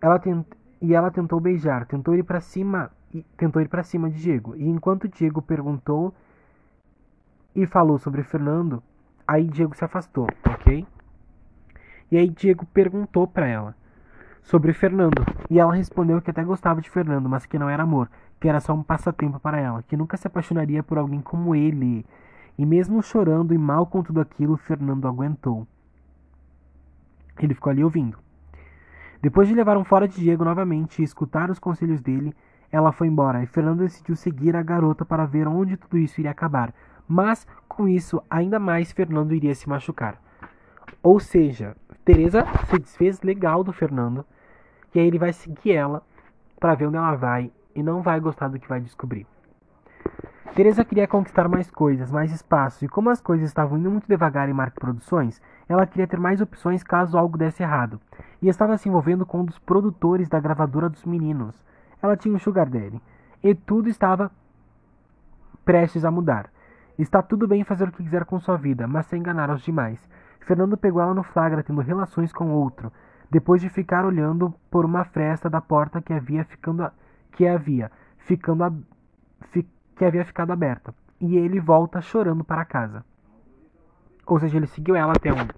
ela 0.00 0.18
tent... 0.18 0.46
e 0.80 0.94
ela 0.94 1.10
tentou 1.10 1.40
beijar, 1.40 1.86
tentou 1.86 2.14
ir 2.14 2.22
para 2.22 2.40
cima 2.40 2.90
e 3.14 3.22
tentou 3.36 3.62
ir 3.62 3.68
para 3.68 3.82
cima 3.82 4.10
de 4.10 4.20
Diego. 4.20 4.54
E 4.56 4.68
enquanto 4.68 5.08
Diego 5.08 5.40
perguntou 5.40 6.12
e 7.54 7.66
falou 7.66 7.98
sobre 7.98 8.22
Fernando, 8.22 8.82
aí 9.26 9.44
Diego 9.44 9.74
se 9.74 9.84
afastou, 9.84 10.28
OK? 10.44 10.86
E 12.10 12.16
aí 12.16 12.28
Diego 12.28 12.66
perguntou 12.66 13.26
para 13.26 13.46
ela 13.46 13.74
sobre 14.42 14.72
Fernando, 14.72 15.24
e 15.50 15.58
ela 15.58 15.74
respondeu 15.74 16.22
que 16.22 16.30
até 16.30 16.44
gostava 16.44 16.80
de 16.80 16.88
Fernando, 16.88 17.28
mas 17.28 17.44
que 17.46 17.58
não 17.58 17.68
era 17.68 17.82
amor, 17.82 18.08
que 18.38 18.48
era 18.48 18.60
só 18.60 18.72
um 18.74 18.82
passatempo 18.82 19.40
para 19.40 19.58
ela, 19.58 19.82
que 19.82 19.96
nunca 19.96 20.16
se 20.16 20.28
apaixonaria 20.28 20.84
por 20.84 20.98
alguém 20.98 21.20
como 21.20 21.52
ele. 21.52 22.06
E 22.56 22.64
mesmo 22.64 23.02
chorando 23.02 23.52
e 23.52 23.58
mal 23.58 23.86
com 23.86 24.04
tudo 24.04 24.20
aquilo, 24.20 24.56
Fernando 24.56 25.08
aguentou. 25.08 25.66
Ele 27.40 27.54
ficou 27.54 27.70
ali 27.70 27.82
ouvindo. 27.82 28.25
Depois 29.26 29.48
de 29.48 29.54
levar 29.56 29.76
um 29.76 29.82
fora 29.82 30.06
de 30.06 30.20
Diego 30.20 30.44
novamente 30.44 31.00
e 31.00 31.04
escutar 31.04 31.50
os 31.50 31.58
conselhos 31.58 32.00
dele, 32.00 32.32
ela 32.70 32.92
foi 32.92 33.08
embora 33.08 33.42
e 33.42 33.46
Fernando 33.46 33.80
decidiu 33.80 34.14
seguir 34.14 34.54
a 34.54 34.62
garota 34.62 35.04
para 35.04 35.26
ver 35.26 35.48
onde 35.48 35.76
tudo 35.76 35.98
isso 35.98 36.20
iria 36.20 36.30
acabar. 36.30 36.72
Mas 37.08 37.44
com 37.66 37.88
isso, 37.88 38.22
ainda 38.30 38.60
mais 38.60 38.92
Fernando 38.92 39.34
iria 39.34 39.52
se 39.52 39.68
machucar. 39.68 40.22
Ou 41.02 41.18
seja, 41.18 41.76
Teresa 42.04 42.46
se 42.66 42.78
desfez 42.78 43.20
legal 43.20 43.64
do 43.64 43.72
Fernando 43.72 44.24
e 44.94 45.00
aí 45.00 45.08
ele 45.08 45.18
vai 45.18 45.32
seguir 45.32 45.72
ela 45.72 46.04
para 46.60 46.76
ver 46.76 46.86
onde 46.86 46.96
ela 46.96 47.16
vai 47.16 47.50
e 47.74 47.82
não 47.82 48.02
vai 48.02 48.20
gostar 48.20 48.46
do 48.46 48.60
que 48.60 48.68
vai 48.68 48.80
descobrir. 48.80 49.26
Teresa 50.54 50.84
queria 50.84 51.06
conquistar 51.06 51.48
mais 51.48 51.70
coisas, 51.70 52.10
mais 52.10 52.32
espaço, 52.32 52.84
e 52.84 52.88
como 52.88 53.10
as 53.10 53.20
coisas 53.20 53.48
estavam 53.48 53.78
indo 53.78 53.90
muito 53.90 54.08
devagar 54.08 54.48
em 54.48 54.54
Mark 54.54 54.74
Produções, 54.74 55.40
ela 55.68 55.86
queria 55.86 56.06
ter 56.06 56.18
mais 56.18 56.40
opções 56.40 56.82
caso 56.82 57.18
algo 57.18 57.36
desse 57.36 57.62
errado, 57.62 58.00
e 58.40 58.48
estava 58.48 58.78
se 58.78 58.88
envolvendo 58.88 59.26
com 59.26 59.40
um 59.40 59.44
dos 59.44 59.58
produtores 59.58 60.28
da 60.28 60.40
gravadora 60.40 60.88
dos 60.88 61.04
meninos. 61.04 61.54
Ela 62.02 62.16
tinha 62.16 62.34
um 62.34 62.38
sugar 62.38 62.68
daddy, 62.68 63.02
e 63.42 63.54
tudo 63.54 63.88
estava 63.88 64.30
prestes 65.64 66.04
a 66.04 66.10
mudar. 66.10 66.50
Está 66.98 67.20
tudo 67.20 67.46
bem 67.46 67.64
fazer 67.64 67.88
o 67.88 67.92
que 67.92 68.02
quiser 68.02 68.24
com 68.24 68.40
sua 68.40 68.56
vida, 68.56 68.86
mas 68.86 69.06
sem 69.06 69.20
enganar 69.20 69.50
os 69.50 69.62
demais. 69.62 70.00
Fernando 70.40 70.76
pegou 70.76 71.02
ela 71.02 71.12
no 71.12 71.22
flagra 71.22 71.62
tendo 71.62 71.80
relações 71.80 72.32
com 72.32 72.50
outro, 72.50 72.90
depois 73.30 73.60
de 73.60 73.68
ficar 73.68 74.04
olhando 74.04 74.54
por 74.70 74.84
uma 74.84 75.04
fresta 75.04 75.50
da 75.50 75.60
porta 75.60 76.00
que 76.00 76.12
havia 76.12 76.44
ficando 76.44 76.90
que 77.32 77.46
havia 77.46 77.90
ficando 78.16 78.64
a, 78.64 78.72
que 79.96 80.04
havia 80.04 80.24
ficado 80.24 80.52
aberta. 80.52 80.94
E 81.20 81.36
ele 81.36 81.58
volta 81.58 82.00
chorando 82.00 82.44
para 82.44 82.64
casa. 82.64 83.04
Ou 84.26 84.38
seja, 84.38 84.56
ele 84.56 84.66
seguiu 84.66 84.94
ela 84.94 85.12
até 85.12 85.32
um, 85.32 85.48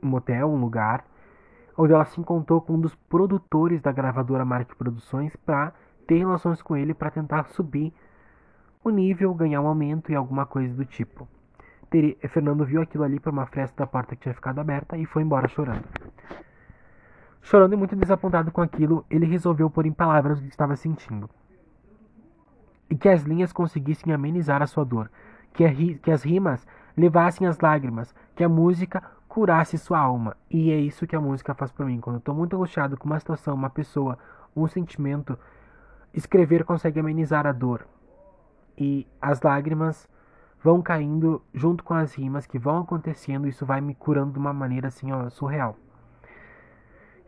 motel, 0.00 0.48
um 0.48 0.60
lugar, 0.60 1.04
onde 1.76 1.92
ela 1.92 2.04
se 2.04 2.20
encontrou 2.20 2.60
com 2.60 2.74
um 2.74 2.80
dos 2.80 2.94
produtores 2.94 3.82
da 3.82 3.92
gravadora 3.92 4.44
Mark 4.44 4.74
Produções 4.76 5.34
para 5.36 5.72
ter 6.06 6.18
relações 6.18 6.62
com 6.62 6.76
ele 6.76 6.94
para 6.94 7.10
tentar 7.10 7.44
subir 7.48 7.92
o 8.82 8.90
nível, 8.90 9.34
ganhar 9.34 9.60
um 9.60 9.66
aumento 9.66 10.10
e 10.12 10.14
alguma 10.14 10.46
coisa 10.46 10.74
do 10.74 10.84
tipo. 10.84 11.28
Fernando 12.28 12.64
viu 12.64 12.82
aquilo 12.82 13.04
ali 13.04 13.18
por 13.18 13.32
uma 13.32 13.46
fresta 13.46 13.84
da 13.84 13.86
porta 13.86 14.14
que 14.14 14.22
tinha 14.22 14.34
ficado 14.34 14.58
aberta 14.58 14.96
e 14.96 15.06
foi 15.06 15.22
embora 15.22 15.48
chorando. 15.48 15.84
Chorando 17.40 17.72
e 17.72 17.76
muito 17.76 17.96
desapontado 17.96 18.50
com 18.50 18.60
aquilo, 18.60 19.04
ele 19.10 19.24
resolveu 19.24 19.70
pôr 19.70 19.86
em 19.86 19.92
palavras 19.92 20.38
o 20.38 20.42
que 20.42 20.48
estava 20.48 20.76
sentindo. 20.76 21.28
E 22.90 22.96
que 22.96 23.08
as 23.08 23.22
linhas 23.22 23.52
conseguissem 23.52 24.12
amenizar 24.12 24.62
a 24.62 24.66
sua 24.66 24.84
dor, 24.84 25.10
que, 25.52 25.64
a, 25.64 25.72
que 25.74 26.10
as 26.10 26.22
rimas 26.22 26.66
levassem 26.96 27.46
as 27.46 27.58
lágrimas, 27.58 28.14
que 28.34 28.42
a 28.42 28.48
música 28.48 29.02
curasse 29.28 29.78
sua 29.78 29.98
alma. 29.98 30.36
E 30.50 30.70
é 30.70 30.78
isso 30.78 31.06
que 31.06 31.14
a 31.14 31.20
música 31.20 31.54
faz 31.54 31.70
por 31.70 31.86
mim. 31.86 32.00
Quando 32.00 32.16
eu 32.16 32.20
estou 32.20 32.34
muito 32.34 32.56
angustiado 32.56 32.96
com 32.96 33.06
uma 33.06 33.20
situação, 33.20 33.54
uma 33.54 33.70
pessoa, 33.70 34.18
um 34.56 34.66
sentimento, 34.66 35.38
escrever 36.12 36.64
consegue 36.64 36.98
amenizar 36.98 37.46
a 37.46 37.52
dor. 37.52 37.86
E 38.76 39.06
as 39.20 39.40
lágrimas 39.42 40.08
vão 40.62 40.82
caindo 40.82 41.42
junto 41.54 41.84
com 41.84 41.94
as 41.94 42.14
rimas 42.14 42.46
que 42.46 42.58
vão 42.58 42.78
acontecendo, 42.78 43.46
isso 43.46 43.64
vai 43.64 43.80
me 43.80 43.94
curando 43.94 44.32
de 44.32 44.38
uma 44.38 44.52
maneira 44.52 44.88
assim, 44.88 45.12
ó, 45.12 45.28
surreal. 45.30 45.76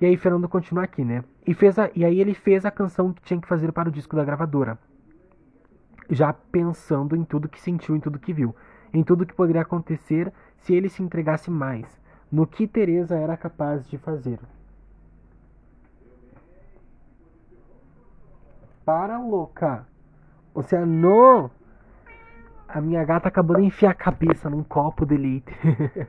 E 0.00 0.06
aí 0.06 0.16
Fernando 0.16 0.48
continua 0.48 0.84
aqui, 0.84 1.04
né? 1.04 1.22
E, 1.46 1.52
fez 1.52 1.78
a, 1.78 1.90
e 1.94 2.04
aí 2.04 2.20
ele 2.20 2.34
fez 2.34 2.64
a 2.64 2.70
canção 2.70 3.12
que 3.12 3.22
tinha 3.22 3.40
que 3.40 3.46
fazer 3.46 3.70
para 3.70 3.88
o 3.88 3.92
disco 3.92 4.16
da 4.16 4.24
gravadora. 4.24 4.78
Já 6.10 6.32
pensando 6.32 7.14
em 7.14 7.24
tudo 7.24 7.48
que 7.48 7.60
sentiu, 7.60 7.94
em 7.94 8.00
tudo 8.00 8.18
que 8.18 8.32
viu. 8.32 8.54
Em 8.92 9.02
tudo 9.04 9.24
que 9.24 9.32
poderia 9.32 9.62
acontecer 9.62 10.32
se 10.58 10.74
ele 10.74 10.88
se 10.88 11.02
entregasse 11.02 11.50
mais. 11.50 11.86
No 12.30 12.46
que 12.46 12.66
Teresa 12.66 13.16
era 13.16 13.36
capaz 13.36 13.88
de 13.88 13.96
fazer. 13.96 14.38
Para, 18.84 19.18
louca! 19.18 19.86
Oceano! 20.52 21.50
A 22.68 22.80
minha 22.80 23.04
gata 23.04 23.28
acabou 23.28 23.56
de 23.56 23.64
enfiar 23.64 23.90
a 23.90 23.94
cabeça 23.94 24.50
num 24.50 24.62
copo 24.62 25.06
de 25.06 25.16
leite. 25.16 25.52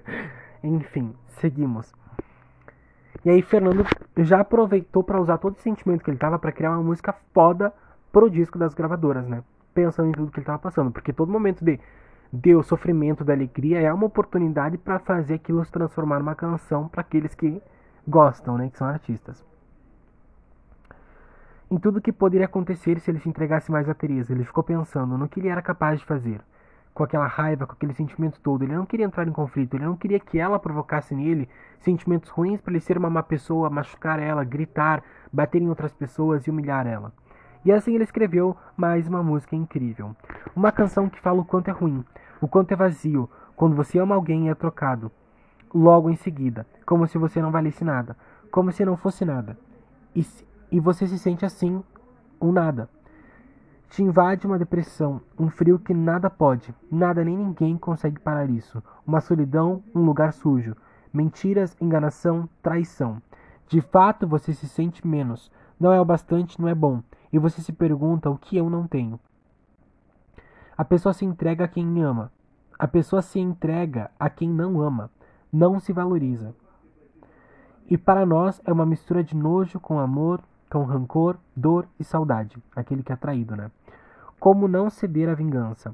Enfim, 0.64 1.14
seguimos. 1.28 1.94
E 3.24 3.30
aí 3.30 3.42
Fernando 3.42 3.86
já 4.18 4.40
aproveitou 4.40 5.04
para 5.04 5.22
usar 5.22 5.38
todo 5.38 5.54
esse 5.54 5.64
sentimento 5.64 6.04
que 6.04 6.10
ele 6.10 6.18
tava 6.18 6.40
para 6.40 6.52
criar 6.52 6.72
uma 6.72 6.84
música 6.84 7.14
foda 7.34 7.74
pro 8.12 8.30
disco 8.30 8.58
das 8.58 8.74
gravadoras, 8.74 9.28
né? 9.28 9.44
Pensando 9.74 10.10
em 10.10 10.12
tudo 10.12 10.32
que 10.32 10.40
ele 10.40 10.46
tava 10.46 10.60
passando, 10.60 10.92
porque 10.92 11.14
todo 11.14 11.32
momento 11.32 11.64
de 11.64 11.80
de 12.34 12.56
o 12.56 12.64
sofrimento 12.64 13.26
da 13.26 13.34
alegria 13.34 13.82
é 13.82 13.92
uma 13.92 14.06
oportunidade 14.06 14.78
para 14.78 15.00
fazer 15.00 15.34
aquilo 15.34 15.64
se 15.66 15.72
transformar 15.72 16.20
numa 16.20 16.36
canção 16.36 16.88
para 16.88 17.02
aqueles 17.02 17.36
que 17.36 17.62
gostam, 18.08 18.58
né, 18.58 18.70
que 18.70 18.78
são 18.78 18.88
artistas. 18.88 19.46
Em 21.70 21.78
tudo 21.78 22.02
que 22.02 22.12
poderia 22.12 22.46
acontecer 22.46 23.00
se 23.00 23.12
ele 23.12 23.20
se 23.20 23.30
entregasse 23.30 23.72
mais 23.72 23.90
a 23.90 23.94
Teresa, 23.94 24.34
ele 24.34 24.46
ficou 24.46 24.64
pensando 24.64 25.18
no 25.18 25.28
que 25.28 25.40
ele 25.40 25.50
era 25.50 25.62
capaz 25.62 26.00
de 26.00 26.06
fazer 26.06 26.42
com 26.94 27.04
aquela 27.04 27.28
raiva, 27.28 27.66
com 27.66 27.74
aquele 27.74 27.94
sentimento 27.94 28.40
todo. 28.42 28.64
Ele 28.64 28.76
não 28.76 28.86
queria 28.86 29.06
entrar 29.06 29.26
em 29.26 29.32
conflito, 29.32 29.76
ele 29.76 29.86
não 29.86 29.96
queria 29.96 30.20
que 30.20 30.38
ela 30.38 30.60
provocasse 30.60 31.16
nele 31.16 31.48
sentimentos 31.80 32.30
ruins 32.30 32.60
para 32.60 32.74
ele 32.74 32.82
ser 32.82 32.98
uma 32.98 33.10
má 33.10 33.24
pessoa, 33.24 33.70
machucar 33.70 34.20
ela, 34.20 34.44
gritar, 34.44 35.02
bater 35.32 35.62
em 35.62 35.70
outras 35.70 35.94
pessoas 35.94 36.46
e 36.46 36.50
humilhar 36.50 36.86
ela. 36.86 37.14
E 37.64 37.72
assim 37.72 37.94
ele 37.94 38.04
escreveu 38.04 38.58
mais 38.76 39.08
uma 39.08 39.22
música 39.22 39.56
incrível. 39.56 40.16
Uma 40.56 40.72
canção 40.72 41.08
que 41.08 41.22
fala 41.22 41.42
o 41.42 41.46
quanto 41.46 41.70
é 41.70 41.72
ruim, 41.72 42.04
o 42.42 42.48
quanto 42.48 42.72
é 42.72 42.76
vazio, 42.76 43.30
quando 43.56 43.76
você 43.76 44.00
ama 44.00 44.16
alguém 44.16 44.48
e 44.48 44.50
é 44.50 44.56
trocado. 44.56 45.12
Logo 45.74 46.10
em 46.10 46.16
seguida, 46.16 46.66
como 46.86 47.08
se 47.08 47.18
você 47.18 47.42
não 47.42 47.52
valesse 47.52 47.84
nada, 47.84 48.18
como 48.52 48.72
se 48.72 48.84
não 48.84 48.98
fosse 48.98 49.24
nada. 49.24 49.58
E, 50.16 50.26
e 50.72 50.80
você 50.80 51.06
se 51.08 51.20
sente 51.20 51.46
assim, 51.46 51.84
um 52.42 52.52
nada. 52.52 52.90
Te 53.90 54.02
invade 54.02 54.48
uma 54.48 54.58
depressão, 54.58 55.22
um 55.38 55.50
frio 55.50 55.78
que 55.78 55.94
nada 55.94 56.30
pode, 56.30 56.74
nada 56.90 57.24
nem 57.24 57.38
ninguém 57.38 57.78
consegue 57.78 58.20
parar 58.20 58.50
isso. 58.50 58.82
Uma 59.06 59.22
solidão, 59.22 59.84
um 59.94 60.02
lugar 60.02 60.34
sujo. 60.34 60.76
Mentiras, 61.14 61.76
enganação, 61.80 62.50
traição. 62.64 63.22
De 63.68 63.82
fato 63.82 64.26
você 64.26 64.54
se 64.54 64.68
sente 64.68 65.06
menos. 65.06 65.52
Não 65.80 65.94
é 65.94 66.00
o 66.00 66.06
bastante, 66.06 66.60
não 66.60 66.68
é 66.68 66.76
bom. 66.76 67.04
E 67.32 67.40
você 67.40 67.62
se 67.62 67.72
pergunta 67.72 68.30
o 68.30 68.38
que 68.38 68.58
eu 68.58 68.70
não 68.70 68.88
tenho. 68.88 69.20
A 70.78 70.84
pessoa 70.84 71.14
se 71.14 71.26
entrega 71.26 71.66
a 71.66 71.68
quem 71.68 72.02
ama. 72.04 72.32
A 72.78 72.88
pessoa 72.88 73.22
se 73.22 73.40
entrega 73.40 74.10
a 74.20 74.30
quem 74.30 74.50
não 74.50 74.82
ama. 74.82 75.12
Não 75.52 75.80
se 75.80 75.94
valoriza. 75.94 76.56
E 77.88 77.98
para 77.98 78.26
nós 78.26 78.62
é 78.66 78.72
uma 78.72 78.86
mistura 78.86 79.24
de 79.24 79.36
nojo 79.36 79.80
com 79.80 80.00
amor, 80.00 80.42
com 80.70 80.84
rancor, 80.84 81.38
dor 81.56 81.88
e 82.00 82.04
saudade. 82.04 82.58
Aquele 82.76 83.04
que 83.04 83.12
é 83.12 83.16
traído, 83.16 83.56
né? 83.56 83.70
Como 84.40 84.68
não 84.68 84.90
ceder 84.90 85.30
à 85.30 85.36
vingança? 85.36 85.94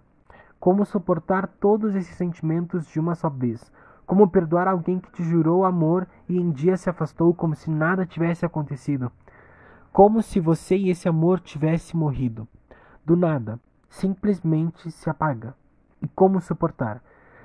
Como 0.60 0.86
suportar 0.86 1.48
todos 1.48 1.96
esses 1.96 2.16
sentimentos 2.16 2.88
de 2.88 3.00
uma 3.00 3.16
só 3.16 3.30
vez? 3.30 3.72
Como 4.06 4.30
perdoar 4.30 4.68
alguém 4.68 5.00
que 5.00 5.12
te 5.12 5.24
jurou 5.24 5.66
amor 5.66 6.08
e 6.30 6.38
em 6.38 6.50
dia 6.50 6.78
se 6.78 6.90
afastou 6.90 7.34
como 7.34 7.56
se 7.56 7.70
nada 7.70 8.06
tivesse 8.06 8.46
acontecido? 8.46 9.12
Como 9.98 10.22
se 10.22 10.40
você 10.40 10.78
e 10.78 10.92
esse 10.92 11.10
amor 11.10 11.40
tivesse 11.40 11.98
morrido. 11.98 12.48
Do 13.04 13.16
nada, 13.16 13.60
simplesmente 13.90 14.92
se 14.92 15.10
apaga. 15.10 15.56
E 16.00 16.08
como 16.10 16.40
suportar? 16.40 17.02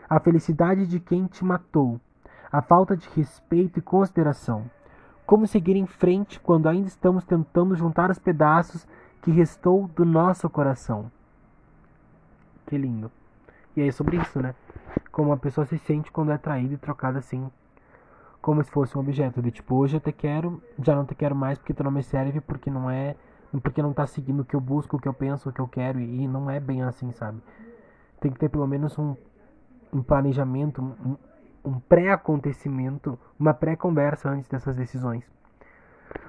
A 0.07 0.21
felicidade 0.21 0.87
de 0.87 1.01
quem 1.01 1.25
te 1.25 1.43
matou, 1.47 1.99
a 2.53 2.61
falta 2.61 2.95
de 2.95 3.09
respeito 3.17 3.79
e 3.79 3.83
consideração. 3.83 4.71
Como 5.25 5.47
seguir 5.47 5.77
em 5.77 5.87
frente 5.87 6.39
quando 6.39 6.69
ainda 6.69 6.89
estamos 6.89 7.25
tentando 7.25 7.75
juntar 7.75 8.11
os 8.11 8.19
pedaços 8.19 8.87
que 9.23 9.31
restou 9.31 9.89
do 9.89 10.05
nosso 10.05 10.51
coração? 10.51 11.11
Que 12.67 12.77
lindo. 12.77 13.11
E 13.75 13.81
é 13.81 13.91
sobre 13.91 14.19
isso, 14.19 14.43
né? 14.43 14.55
Como 15.11 15.33
a 15.33 15.39
pessoa 15.39 15.65
se 15.65 15.79
sente 15.79 16.13
quando 16.13 16.33
é 16.33 16.37
traída 16.37 16.75
e 16.75 16.77
trocada 16.77 17.19
assim, 17.19 17.51
como 18.43 18.63
se 18.63 18.71
fosse 18.71 18.99
um 18.99 19.01
objeto. 19.01 19.41
De 19.41 19.53
tipo, 19.53 19.77
hoje 19.77 19.97
eu 19.97 20.01
te 20.01 20.13
quero, 20.13 20.61
já 20.83 20.95
não 20.95 21.07
te 21.07 21.15
quero 21.15 21.35
mais 21.35 21.57
porque 21.57 21.73
tu 21.73 21.85
não 21.85 21.93
me 21.93 22.03
serve, 22.03 22.41
porque 22.41 22.69
não 22.69 22.91
é. 22.91 23.17
Porque 23.63 23.83
não 23.83 23.93
tá 23.93 24.07
seguindo 24.07 24.41
o 24.41 24.45
que 24.45 24.57
eu 24.57 24.61
busco, 24.61 24.97
o 24.97 25.01
que 25.01 25.07
eu 25.07 25.15
penso, 25.15 25.49
o 25.49 25.53
que 25.53 25.61
eu 25.61 25.69
quero, 25.69 26.01
e 26.01 26.27
não 26.27 26.51
é 26.51 26.59
bem 26.59 26.83
assim, 26.83 27.13
sabe? 27.13 27.39
Tem 28.19 28.33
que 28.33 28.39
ter 28.39 28.49
pelo 28.49 28.67
menos 28.67 28.99
um, 28.99 29.15
um 29.93 30.03
planejamento, 30.03 30.83
um, 30.83 31.17
um 31.63 31.79
pré-acontecimento, 31.79 33.19
uma 33.39 33.53
pré-conversa 33.53 34.31
antes 34.31 34.49
dessas 34.49 34.75
decisões. 34.75 35.31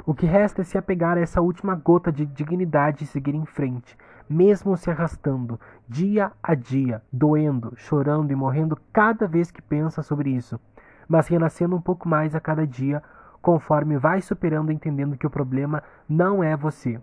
O 0.05 0.13
que 0.13 0.25
resta 0.25 0.61
é 0.61 0.65
se 0.65 0.77
apegar 0.77 1.17
a 1.17 1.21
essa 1.21 1.39
última 1.39 1.75
gota 1.75 2.11
de 2.11 2.25
dignidade 2.25 3.05
e 3.05 3.07
seguir 3.07 3.35
em 3.35 3.45
frente, 3.45 3.97
mesmo 4.29 4.75
se 4.75 4.91
arrastando, 4.91 5.57
dia 5.87 6.31
a 6.43 6.53
dia, 6.53 7.01
doendo, 7.11 7.73
chorando 7.77 8.31
e 8.31 8.35
morrendo 8.35 8.77
cada 8.91 9.27
vez 9.27 9.49
que 9.49 9.61
pensa 9.61 10.03
sobre 10.03 10.29
isso, 10.29 10.59
mas 11.07 11.27
renascendo 11.27 11.75
um 11.75 11.81
pouco 11.81 12.07
mais 12.07 12.35
a 12.35 12.39
cada 12.39 12.65
dia, 12.65 13.01
conforme 13.41 13.97
vai 13.97 14.21
superando 14.21 14.71
entendendo 14.71 15.17
que 15.17 15.27
o 15.27 15.29
problema 15.29 15.83
não 16.07 16.43
é 16.43 16.55
você. 16.55 17.01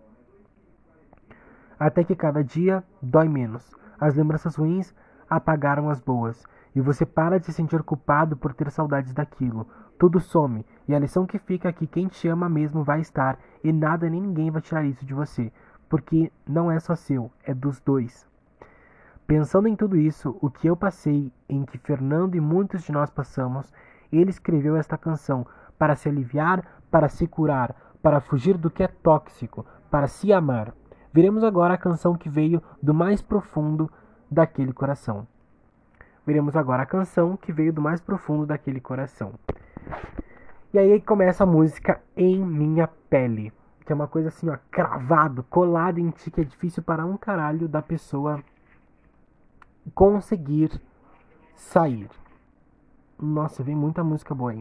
Até 1.79 2.05
que 2.05 2.17
cada 2.17 2.43
dia 2.43 2.85
dói 3.01 3.29
menos. 3.29 3.75
As 3.99 4.15
lembranças 4.15 4.57
ruins 4.57 4.95
apagaram 5.29 5.89
as 5.89 6.01
boas, 6.01 6.45
e 6.75 6.81
você 6.81 7.05
para 7.05 7.39
de 7.39 7.47
se 7.47 7.53
sentir 7.53 7.83
culpado 7.83 8.37
por 8.37 8.55
ter 8.55 8.71
saudades 8.71 9.13
daquilo. 9.13 9.67
Tudo 9.99 10.19
some, 10.19 10.65
e 10.89 10.95
a 10.95 10.99
lição 10.99 11.27
que 11.27 11.39
fica 11.39 11.69
é 11.69 11.73
que 11.73 11.87
quem 11.87 12.09
te 12.09 12.27
ama 12.29 12.49
mesmo 12.49 12.83
vai 12.83 13.01
estar, 13.01 13.39
e 13.63 13.73
nada 13.73 14.09
nem 14.09 14.21
ninguém 14.21 14.51
vai 14.51 14.63
tirar 14.63 14.85
isso 14.85 15.05
de 15.05 15.13
você, 15.13 15.53
porque 15.89 16.33
não 16.47 16.71
é 16.71 16.81
só 16.81 16.95
seu, 16.95 17.31
é 17.45 17.53
dos 17.53 17.81
dois. 17.81 18.27
Pensando 19.27 19.69
em 19.69 19.77
tudo 19.77 19.97
isso, 19.97 20.37
o 20.41 20.51
que 20.51 20.67
eu 20.67 20.77
passei, 20.77 21.33
em 21.49 21.65
que 21.65 21.79
Fernando 21.79 22.35
e 22.35 22.41
muitos 22.41 22.83
de 22.83 22.93
nós 22.93 23.11
passamos, 23.11 23.73
ele 24.19 24.31
escreveu 24.31 24.77
esta 24.77 24.99
canção 24.99 25.47
para 25.79 25.97
se 25.97 26.09
aliviar, 26.09 26.65
para 26.91 27.09
se 27.09 27.27
curar, 27.27 27.75
para 28.03 28.21
fugir 28.21 28.57
do 28.57 28.71
que 28.71 28.83
é 28.83 28.89
tóxico, 28.89 29.65
para 29.91 30.07
se 30.07 30.33
amar. 30.33 30.75
Veremos 31.13 31.43
agora 31.43 31.75
a 31.75 31.79
canção 31.79 32.15
que 32.15 32.29
veio 32.29 32.63
do 32.83 32.95
mais 32.95 33.21
profundo 33.21 33.91
daquele 34.31 34.73
coração. 34.73 35.27
Veremos 36.27 36.55
agora 36.55 36.83
a 36.83 36.87
canção 36.87 37.37
que 37.37 37.53
veio 37.53 37.73
do 37.73 37.81
mais 37.81 38.01
profundo 38.01 38.47
daquele 38.47 38.81
coração. 38.81 39.35
E 40.73 40.79
aí 40.79 41.01
começa 41.01 41.43
a 41.43 41.47
música 41.47 42.01
Em 42.17 42.45
Minha 42.45 42.87
Pele, 42.87 43.53
que 43.85 43.93
é 43.93 43.95
uma 43.95 44.07
coisa 44.07 44.29
assim, 44.29 44.49
ó, 44.49 44.57
cravado, 44.71 45.43
colado 45.45 45.99
em 45.99 46.11
ti, 46.11 46.31
que 46.31 46.41
é 46.41 46.45
difícil 46.45 46.83
para 46.83 47.05
um 47.05 47.17
caralho 47.17 47.67
da 47.67 47.83
pessoa 47.83 48.41
conseguir 49.95 50.81
sair. 51.57 52.09
Nossa, 53.23 53.63
vem 53.63 53.77
muita 53.77 54.03
música 54.03 54.35
boa 54.35 54.53
aí. 54.53 54.59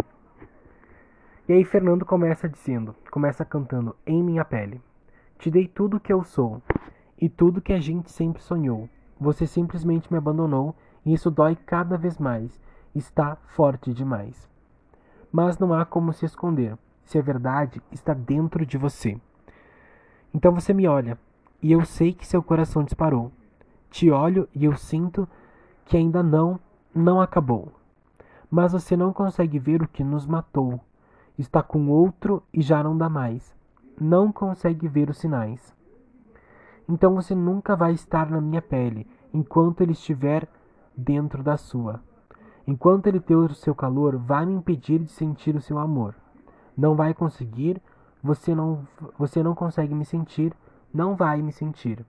E 1.47 1.53
aí 1.53 1.63
Fernando 1.63 2.03
começa 2.03 2.49
dizendo, 2.49 2.93
começa 3.09 3.45
cantando 3.45 3.95
Em 4.05 4.21
Minha 4.21 4.43
Pele. 4.43 4.81
Te 5.37 5.49
dei 5.49 5.65
tudo 5.65 5.99
que 5.99 6.11
eu 6.11 6.25
sou 6.25 6.61
e 7.17 7.29
tudo 7.29 7.61
que 7.61 7.71
a 7.71 7.79
gente 7.79 8.11
sempre 8.11 8.41
sonhou. 8.41 8.89
Você 9.17 9.47
simplesmente 9.47 10.11
me 10.11 10.17
abandonou 10.17 10.75
e 11.05 11.13
isso 11.13 11.31
dói 11.31 11.55
cada 11.55 11.97
vez 11.97 12.17
mais. 12.17 12.59
Está 12.93 13.37
forte 13.37 13.93
demais. 13.93 14.49
Mas 15.31 15.57
não 15.57 15.73
há 15.73 15.85
como 15.85 16.11
se 16.11 16.25
esconder, 16.25 16.77
se 17.05 17.17
a 17.17 17.21
verdade 17.21 17.81
está 17.93 18.13
dentro 18.13 18.65
de 18.65 18.77
você. 18.77 19.17
Então 20.33 20.51
você 20.51 20.73
me 20.73 20.85
olha, 20.85 21.17
e 21.61 21.71
eu 21.71 21.85
sei 21.85 22.11
que 22.11 22.27
seu 22.27 22.43
coração 22.43 22.83
disparou. 22.83 23.31
Te 23.89 24.11
olho 24.11 24.49
e 24.53 24.65
eu 24.65 24.75
sinto 24.75 25.29
que 25.85 25.95
ainda 25.95 26.21
não, 26.21 26.59
não 26.93 27.21
acabou. 27.21 27.78
Mas 28.49 28.71
você 28.71 28.97
não 28.97 29.13
consegue 29.13 29.59
ver 29.59 29.81
o 29.81 29.87
que 29.87 30.03
nos 30.03 30.25
matou. 30.25 30.79
Está 31.37 31.61
com 31.61 31.89
outro 31.89 32.43
e 32.53 32.61
já 32.61 32.83
não 32.83 32.97
dá 32.97 33.07
mais. 33.07 33.55
Não 33.99 34.31
consegue 34.31 34.87
ver 34.87 35.09
os 35.09 35.17
sinais. 35.17 35.73
Então 36.87 37.13
você 37.13 37.35
nunca 37.35 37.75
vai 37.75 37.93
estar 37.93 38.29
na 38.29 38.41
minha 38.41 38.61
pele 38.61 39.07
enquanto 39.33 39.81
ele 39.81 39.91
estiver 39.91 40.47
dentro 40.97 41.43
da 41.43 41.55
sua. 41.55 42.01
Enquanto 42.65 43.07
ele 43.07 43.19
ter 43.19 43.35
o 43.35 43.53
seu 43.53 43.73
calor, 43.73 44.17
vai 44.17 44.45
me 44.45 44.53
impedir 44.53 44.99
de 44.99 45.11
sentir 45.11 45.55
o 45.55 45.61
seu 45.61 45.77
amor. 45.77 46.15
Não 46.75 46.95
vai 46.95 47.13
conseguir, 47.13 47.81
você 48.21 48.53
não, 48.53 48.87
você 49.17 49.41
não 49.41 49.55
consegue 49.55 49.93
me 49.93 50.05
sentir, 50.05 50.53
não 50.93 51.15
vai 51.15 51.41
me 51.41 51.51
sentir. 51.51 52.05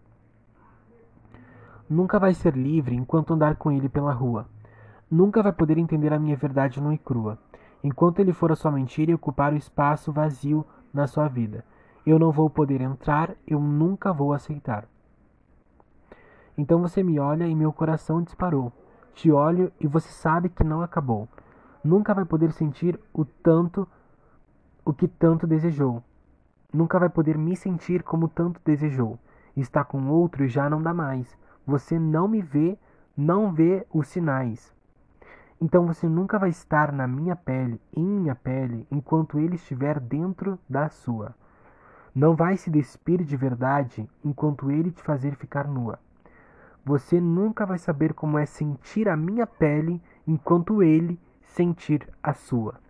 Nunca 1.89 2.19
vai 2.19 2.35
ser 2.35 2.57
livre 2.57 2.95
enquanto 2.95 3.35
andar 3.35 3.57
com 3.57 3.71
ele 3.71 3.89
pela 3.89 4.13
rua. 4.13 4.47
Nunca 5.11 5.43
vai 5.43 5.53
poder 5.53 5.77
entender 5.77 6.13
a 6.13 6.19
minha 6.19 6.37
verdade 6.37 6.81
nua 6.81 6.95
e 6.95 6.99
crua. 6.99 7.37
Enquanto 7.83 8.21
ele 8.21 8.33
for 8.33 8.53
a 8.53 8.57
sua 8.57 8.71
mentira 8.71 9.11
e 9.11 9.15
ocupar 9.15 9.53
o 9.53 9.57
espaço 9.57 10.13
vazio 10.13 10.65
na 10.95 11.07
sua 11.07 11.27
vida. 11.27 11.65
Eu 12.07 12.19
não 12.19 12.31
vou 12.31 12.49
poder 12.49 12.81
entrar, 12.81 13.35
eu 13.47 13.59
nunca 13.59 14.13
vou 14.13 14.33
aceitar. 14.33 14.87
Então 16.57 16.81
você 16.81 17.03
me 17.03 17.19
olha 17.19 17.47
e 17.47 17.55
meu 17.55 17.73
coração 17.73 18.23
disparou. 18.23 18.73
Te 19.15 19.33
olho 19.33 19.73
e 19.81 19.87
você 19.87 20.09
sabe 20.11 20.49
que 20.49 20.63
não 20.63 20.81
acabou. 20.81 21.29
Nunca 21.83 22.15
vai 22.15 22.25
poder 22.25 22.53
sentir 22.53 23.01
o 23.13 23.25
tanto 23.25 23.89
o 24.85 24.93
que 24.93 25.09
tanto 25.09 25.47
desejou. 25.47 26.03
Nunca 26.73 26.99
vai 26.99 27.09
poder 27.09 27.37
me 27.37 27.57
sentir 27.57 28.03
como 28.03 28.29
tanto 28.29 28.61
desejou. 28.65 29.19
Está 29.57 29.83
com 29.83 30.09
outro 30.09 30.45
e 30.45 30.49
já 30.49 30.71
não 30.71 30.81
dá 30.81 30.95
mais. 30.95 31.37
Você 31.67 31.99
não 31.99 32.29
me 32.29 32.41
vê, 32.41 32.79
não 33.17 33.53
vê 33.53 33.85
os 33.93 34.07
sinais. 34.07 34.73
Então 35.63 35.87
você 35.87 36.09
nunca 36.09 36.39
vai 36.39 36.49
estar 36.49 36.91
na 36.91 37.07
minha 37.07 37.37
pele, 37.37 37.79
em 37.95 38.03
minha 38.03 38.35
pele, 38.35 38.87
enquanto 38.91 39.39
ele 39.39 39.57
estiver 39.57 40.01
dentro 40.01 40.59
da 40.67 40.89
sua. 40.89 41.35
Não 42.15 42.35
vai 42.35 42.57
se 42.57 42.71
despir 42.71 43.23
de 43.23 43.37
verdade 43.37 44.09
enquanto 44.25 44.71
ele 44.71 44.91
te 44.91 45.03
fazer 45.03 45.37
ficar 45.37 45.69
nua. 45.69 45.99
Você 46.83 47.21
nunca 47.21 47.67
vai 47.67 47.79
saber 47.79 48.15
como 48.15 48.39
é 48.39 48.47
sentir 48.47 49.07
a 49.07 49.17
minha 49.17 49.47
pele 49.47 50.03
enquanto 50.27 50.83
ele 50.83 51.21
sentir 51.43 52.09
a 52.23 52.33
sua. 52.33 52.81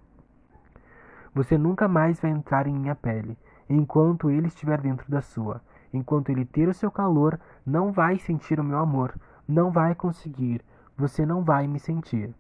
Você 1.35 1.59
nunca 1.59 1.88
mais 1.88 2.20
vai 2.20 2.30
entrar 2.30 2.68
em 2.68 2.74
minha 2.74 2.94
pele 2.94 3.37
enquanto 3.68 4.30
ele 4.30 4.46
estiver 4.46 4.80
dentro 4.80 5.11
da 5.11 5.20
sua. 5.20 5.61
Enquanto 5.92 6.30
ele 6.30 6.44
ter 6.44 6.68
o 6.68 6.74
seu 6.74 6.90
calor, 6.90 7.38
não 7.66 7.90
vai 7.90 8.16
sentir 8.18 8.61
o 8.61 8.64
meu 8.64 8.78
amor, 8.78 9.12
não 9.46 9.72
vai 9.72 9.92
conseguir, 9.92 10.64
você 10.96 11.26
não 11.26 11.42
vai 11.42 11.66
me 11.66 11.80
sentir. 11.80 12.33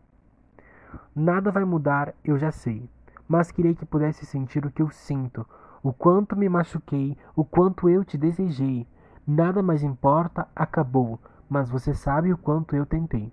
Nada 1.14 1.50
vai 1.50 1.64
mudar, 1.64 2.14
eu 2.24 2.38
já 2.38 2.50
sei, 2.50 2.88
mas 3.28 3.50
queria 3.50 3.74
que 3.74 3.84
pudesse 3.84 4.24
sentir 4.26 4.64
o 4.64 4.70
que 4.70 4.82
eu 4.82 4.90
sinto, 4.90 5.46
o 5.82 5.92
quanto 5.92 6.36
me 6.36 6.48
machuquei, 6.48 7.16
o 7.34 7.44
quanto 7.44 7.88
eu 7.88 8.04
te 8.04 8.16
desejei. 8.16 8.86
Nada 9.26 9.62
mais 9.62 9.82
importa, 9.82 10.48
acabou 10.54 11.20
mas 11.50 11.68
você 11.68 11.92
sabe 11.92 12.32
o 12.32 12.38
quanto 12.38 12.76
eu 12.76 12.86
tentei. 12.86 13.32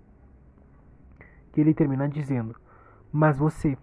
Que 1.52 1.60
ele 1.60 1.72
termina 1.72 2.08
dizendo: 2.08 2.56
Mas 3.12 3.38
você, 3.38 3.78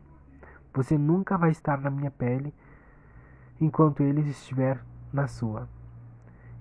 você 0.73 0.97
nunca 0.97 1.37
vai 1.37 1.51
estar 1.51 1.79
na 1.79 1.89
minha 1.89 2.11
pele 2.11 2.53
enquanto 3.61 4.03
ele 4.03 4.21
estiver 4.29 4.83
na 5.13 5.25
sua. 5.25 5.69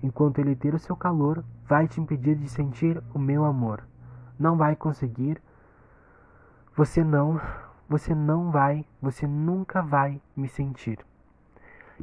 Enquanto 0.01 0.39
ele 0.39 0.55
ter 0.55 0.73
o 0.73 0.79
seu 0.79 0.95
calor, 0.95 1.43
vai 1.67 1.87
te 1.87 1.99
impedir 1.99 2.35
de 2.37 2.47
sentir 2.47 3.03
o 3.13 3.19
meu 3.19 3.43
amor. 3.43 3.83
Não 4.39 4.55
vai 4.55 4.75
conseguir. 4.75 5.41
Você 6.77 7.05
não, 7.05 7.39
você 7.87 8.13
não 8.13 8.51
vai, 8.51 8.85
você 9.01 9.25
nunca 9.25 9.81
vai 9.81 10.21
me 10.35 10.49
sentir. 10.49 10.99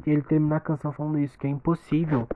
E 0.03 0.09
ele 0.09 0.23
termina 0.23 0.55
a 0.55 0.59
canção 0.59 0.91
falando 0.91 1.19
isso, 1.19 1.37
que 1.37 1.45
é 1.45 1.49
impossível 1.51 2.27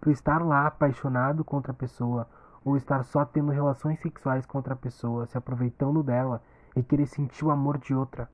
tu 0.00 0.08
estar 0.08 0.40
lá 0.44 0.68
apaixonado 0.68 1.44
contra 1.44 1.72
a 1.72 1.74
pessoa, 1.74 2.28
ou 2.64 2.76
estar 2.76 3.02
só 3.02 3.24
tendo 3.24 3.50
relações 3.50 3.98
sexuais 3.98 4.46
com 4.46 4.58
outra 4.58 4.76
pessoa, 4.76 5.26
se 5.26 5.36
aproveitando 5.36 6.04
dela 6.04 6.40
e 6.76 6.84
querer 6.84 7.06
sentir 7.06 7.44
o 7.44 7.50
amor 7.50 7.78
de 7.78 7.92
outra. 7.92 8.30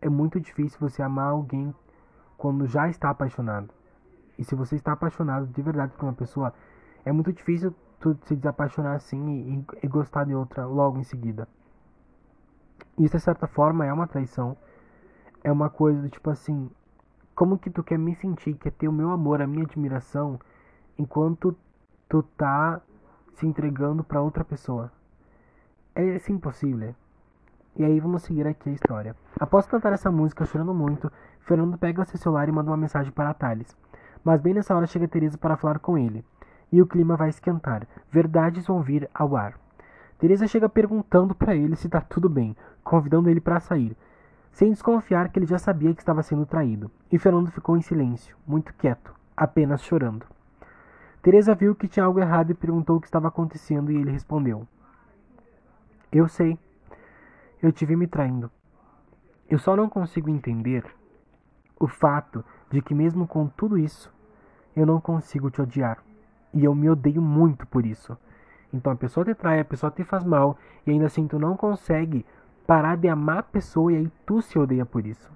É 0.00 0.08
muito 0.08 0.40
difícil 0.40 0.80
você 0.80 1.02
amar 1.02 1.28
alguém 1.28 1.74
quando 2.38 2.66
já 2.66 2.88
está 2.88 3.10
apaixonado. 3.10 3.68
E 4.38 4.44
se 4.44 4.54
você 4.54 4.76
está 4.76 4.92
apaixonado 4.92 5.46
de 5.46 5.60
verdade 5.60 5.92
por 5.92 6.06
uma 6.06 6.14
pessoa, 6.14 6.54
é 7.04 7.12
muito 7.12 7.30
difícil 7.34 7.74
tu 8.00 8.16
se 8.22 8.34
desapaixonar 8.34 8.96
assim 8.96 9.66
e, 9.82 9.86
e 9.86 9.88
gostar 9.88 10.24
de 10.24 10.34
outra 10.34 10.64
logo 10.64 10.98
em 10.98 11.04
seguida. 11.04 11.46
Isso, 12.98 13.16
de 13.16 13.22
certa 13.22 13.46
forma, 13.46 13.84
é 13.84 13.92
uma 13.92 14.06
traição. 14.06 14.56
É 15.42 15.50
uma 15.50 15.68
coisa 15.68 16.00
do 16.00 16.08
tipo 16.08 16.30
assim: 16.30 16.70
como 17.34 17.58
que 17.58 17.70
tu 17.70 17.82
quer 17.82 17.98
me 17.98 18.14
sentir, 18.14 18.54
quer 18.54 18.70
ter 18.70 18.88
o 18.88 18.92
meu 18.92 19.10
amor, 19.10 19.42
a 19.42 19.46
minha 19.46 19.64
admiração, 19.64 20.38
enquanto 20.96 21.56
tu 22.08 22.22
tá 22.22 22.80
se 23.32 23.46
entregando 23.46 24.04
para 24.04 24.22
outra 24.22 24.44
pessoa? 24.44 24.92
É 25.94 26.14
assim 26.14 26.34
impossível. 26.34 26.94
E 27.76 27.84
aí 27.84 27.98
vamos 27.98 28.22
seguir 28.22 28.46
aqui 28.46 28.70
a 28.70 28.72
história. 28.72 29.16
Após 29.38 29.66
cantar 29.66 29.92
essa 29.92 30.10
música 30.10 30.44
chorando 30.44 30.72
muito, 30.72 31.10
Fernando 31.40 31.76
pega 31.76 32.04
seu 32.04 32.18
celular 32.18 32.48
e 32.48 32.52
manda 32.52 32.70
uma 32.70 32.76
mensagem 32.76 33.10
para 33.10 33.34
Thales. 33.34 33.76
Mas 34.22 34.40
bem 34.40 34.54
nessa 34.54 34.76
hora 34.76 34.86
chega 34.86 35.08
Teresa 35.08 35.36
para 35.36 35.56
falar 35.56 35.80
com 35.80 35.98
ele. 35.98 36.24
E 36.70 36.80
o 36.80 36.86
clima 36.86 37.16
vai 37.16 37.30
esquentar. 37.30 37.86
Verdades 38.10 38.66
vão 38.66 38.80
vir 38.80 39.10
ao 39.12 39.36
ar. 39.36 39.58
Teresa 40.18 40.46
chega 40.46 40.68
perguntando 40.68 41.34
para 41.34 41.54
ele 41.54 41.76
se 41.76 41.88
tá 41.88 42.00
tudo 42.00 42.28
bem, 42.28 42.56
convidando 42.82 43.28
ele 43.28 43.40
para 43.40 43.60
sair, 43.60 43.96
sem 44.52 44.70
desconfiar 44.70 45.28
que 45.28 45.38
ele 45.38 45.46
já 45.46 45.58
sabia 45.58 45.92
que 45.94 46.00
estava 46.00 46.22
sendo 46.22 46.46
traído. 46.46 46.90
E 47.10 47.18
Fernando 47.18 47.50
ficou 47.50 47.76
em 47.76 47.82
silêncio, 47.82 48.36
muito 48.46 48.72
quieto, 48.74 49.12
apenas 49.36 49.82
chorando. 49.82 50.24
Teresa 51.20 51.54
viu 51.54 51.74
que 51.74 51.88
tinha 51.88 52.04
algo 52.04 52.20
errado 52.20 52.50
e 52.50 52.54
perguntou 52.54 52.96
o 52.96 53.00
que 53.00 53.06
estava 53.06 53.28
acontecendo 53.28 53.90
e 53.90 53.96
ele 53.96 54.10
respondeu: 54.10 54.68
Eu 56.12 56.28
sei. 56.28 56.58
Eu 57.62 57.72
tive 57.72 57.96
me 57.96 58.06
traindo. 58.06 58.50
Eu 59.48 59.58
só 59.58 59.74
não 59.74 59.88
consigo 59.88 60.28
entender 60.28 60.84
o 61.80 61.88
fato 61.88 62.44
de 62.70 62.82
que 62.82 62.94
mesmo 62.94 63.26
com 63.26 63.46
tudo 63.46 63.78
isso, 63.78 64.12
eu 64.76 64.84
não 64.84 65.00
consigo 65.00 65.50
te 65.50 65.62
odiar. 65.62 66.02
E 66.52 66.64
eu 66.64 66.74
me 66.74 66.88
odeio 66.90 67.22
muito 67.22 67.66
por 67.66 67.86
isso. 67.86 68.16
Então 68.74 68.92
a 68.92 68.96
pessoa 68.96 69.24
te 69.24 69.32
trai, 69.36 69.60
a 69.60 69.64
pessoa 69.64 69.92
te 69.92 70.02
faz 70.02 70.24
mal, 70.24 70.58
e 70.84 70.90
ainda 70.90 71.06
assim 71.06 71.28
tu 71.28 71.38
não 71.38 71.56
consegue 71.56 72.26
parar 72.66 72.96
de 72.96 73.06
amar 73.06 73.38
a 73.38 73.42
pessoa 73.44 73.92
e 73.92 73.96
aí 73.96 74.12
tu 74.26 74.42
se 74.42 74.58
odeia 74.58 74.84
por 74.84 75.06
isso. 75.06 75.30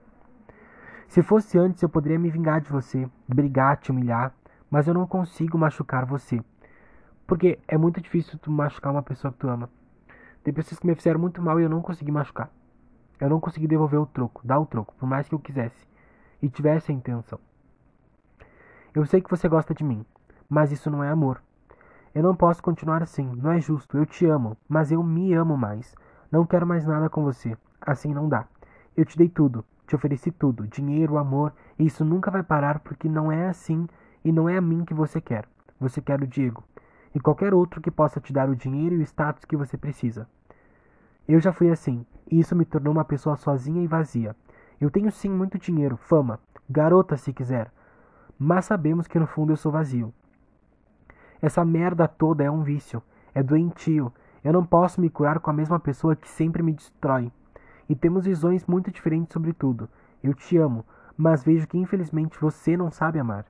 Se 1.07 1.22
fosse 1.22 1.57
antes, 1.57 1.80
eu 1.80 1.89
poderia 1.89 2.18
me 2.18 2.30
vingar 2.30 2.61
de 2.61 2.68
você, 2.68 3.09
brigar, 3.28 3.76
te 3.76 3.93
humilhar, 3.93 4.34
mas 4.68 4.89
eu 4.89 4.93
não 4.93 5.07
consigo 5.07 5.57
machucar 5.57 6.05
você. 6.05 6.43
Porque 7.28 7.61
é 7.68 7.78
muito 7.78 8.01
difícil 8.01 8.41
tu 8.41 8.51
machucar 8.51 8.91
uma 8.91 9.05
pessoa 9.05 9.32
que 9.32 9.39
tu 9.39 9.49
ama. 9.49 9.70
Tem 10.43 10.53
pessoas 10.53 10.80
que 10.80 10.86
me 10.86 10.97
fizeram 10.97 11.20
muito 11.20 11.41
mal 11.41 11.61
e 11.61 11.62
eu 11.62 11.70
não 11.70 11.80
consegui 11.80 12.11
machucar. 12.11 12.51
Eu 13.20 13.30
não 13.30 13.39
consegui 13.39 13.68
devolver 13.68 14.01
o 14.01 14.07
troco, 14.07 14.45
dar 14.45 14.59
o 14.59 14.66
troco, 14.66 14.97
por 14.97 15.09
mais 15.09 15.28
que 15.28 15.34
eu 15.34 15.39
quisesse 15.39 15.86
e 16.43 16.49
tivesse 16.49 16.91
a 16.91 16.95
intenção. 16.95 17.39
Eu 18.93 19.07
sei 19.07 19.20
que 19.20 19.30
você 19.30 19.49
gosta 19.49 19.72
de 19.72 19.84
mim, 19.84 20.05
mas 20.49 20.72
isso 20.72 20.91
não 20.91 21.05
é 21.05 21.09
amor. 21.09 21.41
Eu 22.18 22.24
não 22.24 22.34
posso 22.34 22.60
continuar 22.60 23.00
assim, 23.00 23.32
não 23.36 23.52
é 23.52 23.60
justo. 23.60 23.96
Eu 23.96 24.04
te 24.04 24.26
amo, 24.26 24.56
mas 24.68 24.90
eu 24.90 25.00
me 25.04 25.32
amo 25.34 25.56
mais. 25.56 25.94
Não 26.32 26.44
quero 26.44 26.66
mais 26.66 26.84
nada 26.84 27.08
com 27.08 27.22
você. 27.22 27.56
Assim 27.80 28.12
não 28.12 28.28
dá. 28.28 28.44
Eu 28.96 29.04
te 29.04 29.16
dei 29.16 29.28
tudo, 29.28 29.64
te 29.86 29.94
ofereci 29.94 30.32
tudo, 30.32 30.66
dinheiro, 30.66 31.16
amor, 31.16 31.52
e 31.78 31.86
isso 31.86 32.04
nunca 32.04 32.28
vai 32.28 32.42
parar 32.42 32.80
porque 32.80 33.08
não 33.08 33.30
é 33.30 33.48
assim 33.48 33.86
e 34.24 34.32
não 34.32 34.48
é 34.48 34.56
a 34.56 34.60
mim 34.60 34.84
que 34.84 34.92
você 34.92 35.20
quer. 35.20 35.48
Você 35.78 36.00
quer 36.00 36.20
o 36.20 36.26
Diego 36.26 36.64
e 37.14 37.20
qualquer 37.20 37.54
outro 37.54 37.80
que 37.80 37.88
possa 37.88 38.20
te 38.20 38.32
dar 38.32 38.50
o 38.50 38.56
dinheiro 38.56 38.96
e 38.96 38.98
o 38.98 39.02
status 39.02 39.44
que 39.44 39.56
você 39.56 39.78
precisa. 39.78 40.28
Eu 41.28 41.38
já 41.38 41.52
fui 41.52 41.70
assim, 41.70 42.04
e 42.28 42.40
isso 42.40 42.56
me 42.56 42.64
tornou 42.64 42.92
uma 42.92 43.04
pessoa 43.04 43.36
sozinha 43.36 43.80
e 43.80 43.86
vazia. 43.86 44.34
Eu 44.80 44.90
tenho 44.90 45.12
sim 45.12 45.30
muito 45.30 45.56
dinheiro, 45.56 45.96
fama, 45.96 46.40
garota 46.68 47.16
se 47.16 47.32
quiser, 47.32 47.70
mas 48.36 48.64
sabemos 48.64 49.06
que 49.06 49.20
no 49.20 49.26
fundo 49.28 49.52
eu 49.52 49.56
sou 49.56 49.70
vazio. 49.70 50.12
Essa 51.41 51.64
merda 51.64 52.09
toda 52.09 52.43
é 52.43 52.51
um 52.51 52.62
vício, 52.62 53.03
é 53.34 53.43
doentio. 53.43 54.12
Eu 54.43 54.53
não 54.53 54.64
posso 54.64 55.01
me 55.01 55.09
curar 55.09 55.39
com 55.39 55.51
a 55.51 55.53
mesma 55.53 55.78
pessoa 55.78 56.16
que 56.16 56.28
sempre 56.28 56.62
me 56.62 56.72
destrói. 56.72 57.30
E 57.89 57.95
temos 57.95 58.24
visões 58.24 58.66
muito 58.66 58.91
diferentes 58.91 59.32
sobre 59.32 59.53
tudo. 59.53 59.89
Eu 60.22 60.34
te 60.34 60.57
amo, 60.57 60.84
mas 61.16 61.45
vejo 61.45 61.66
que 61.66 61.78
infelizmente 61.78 62.41
você 62.41 62.76
não 62.76 62.91
sabe 62.91 63.18
amar. 63.18 63.47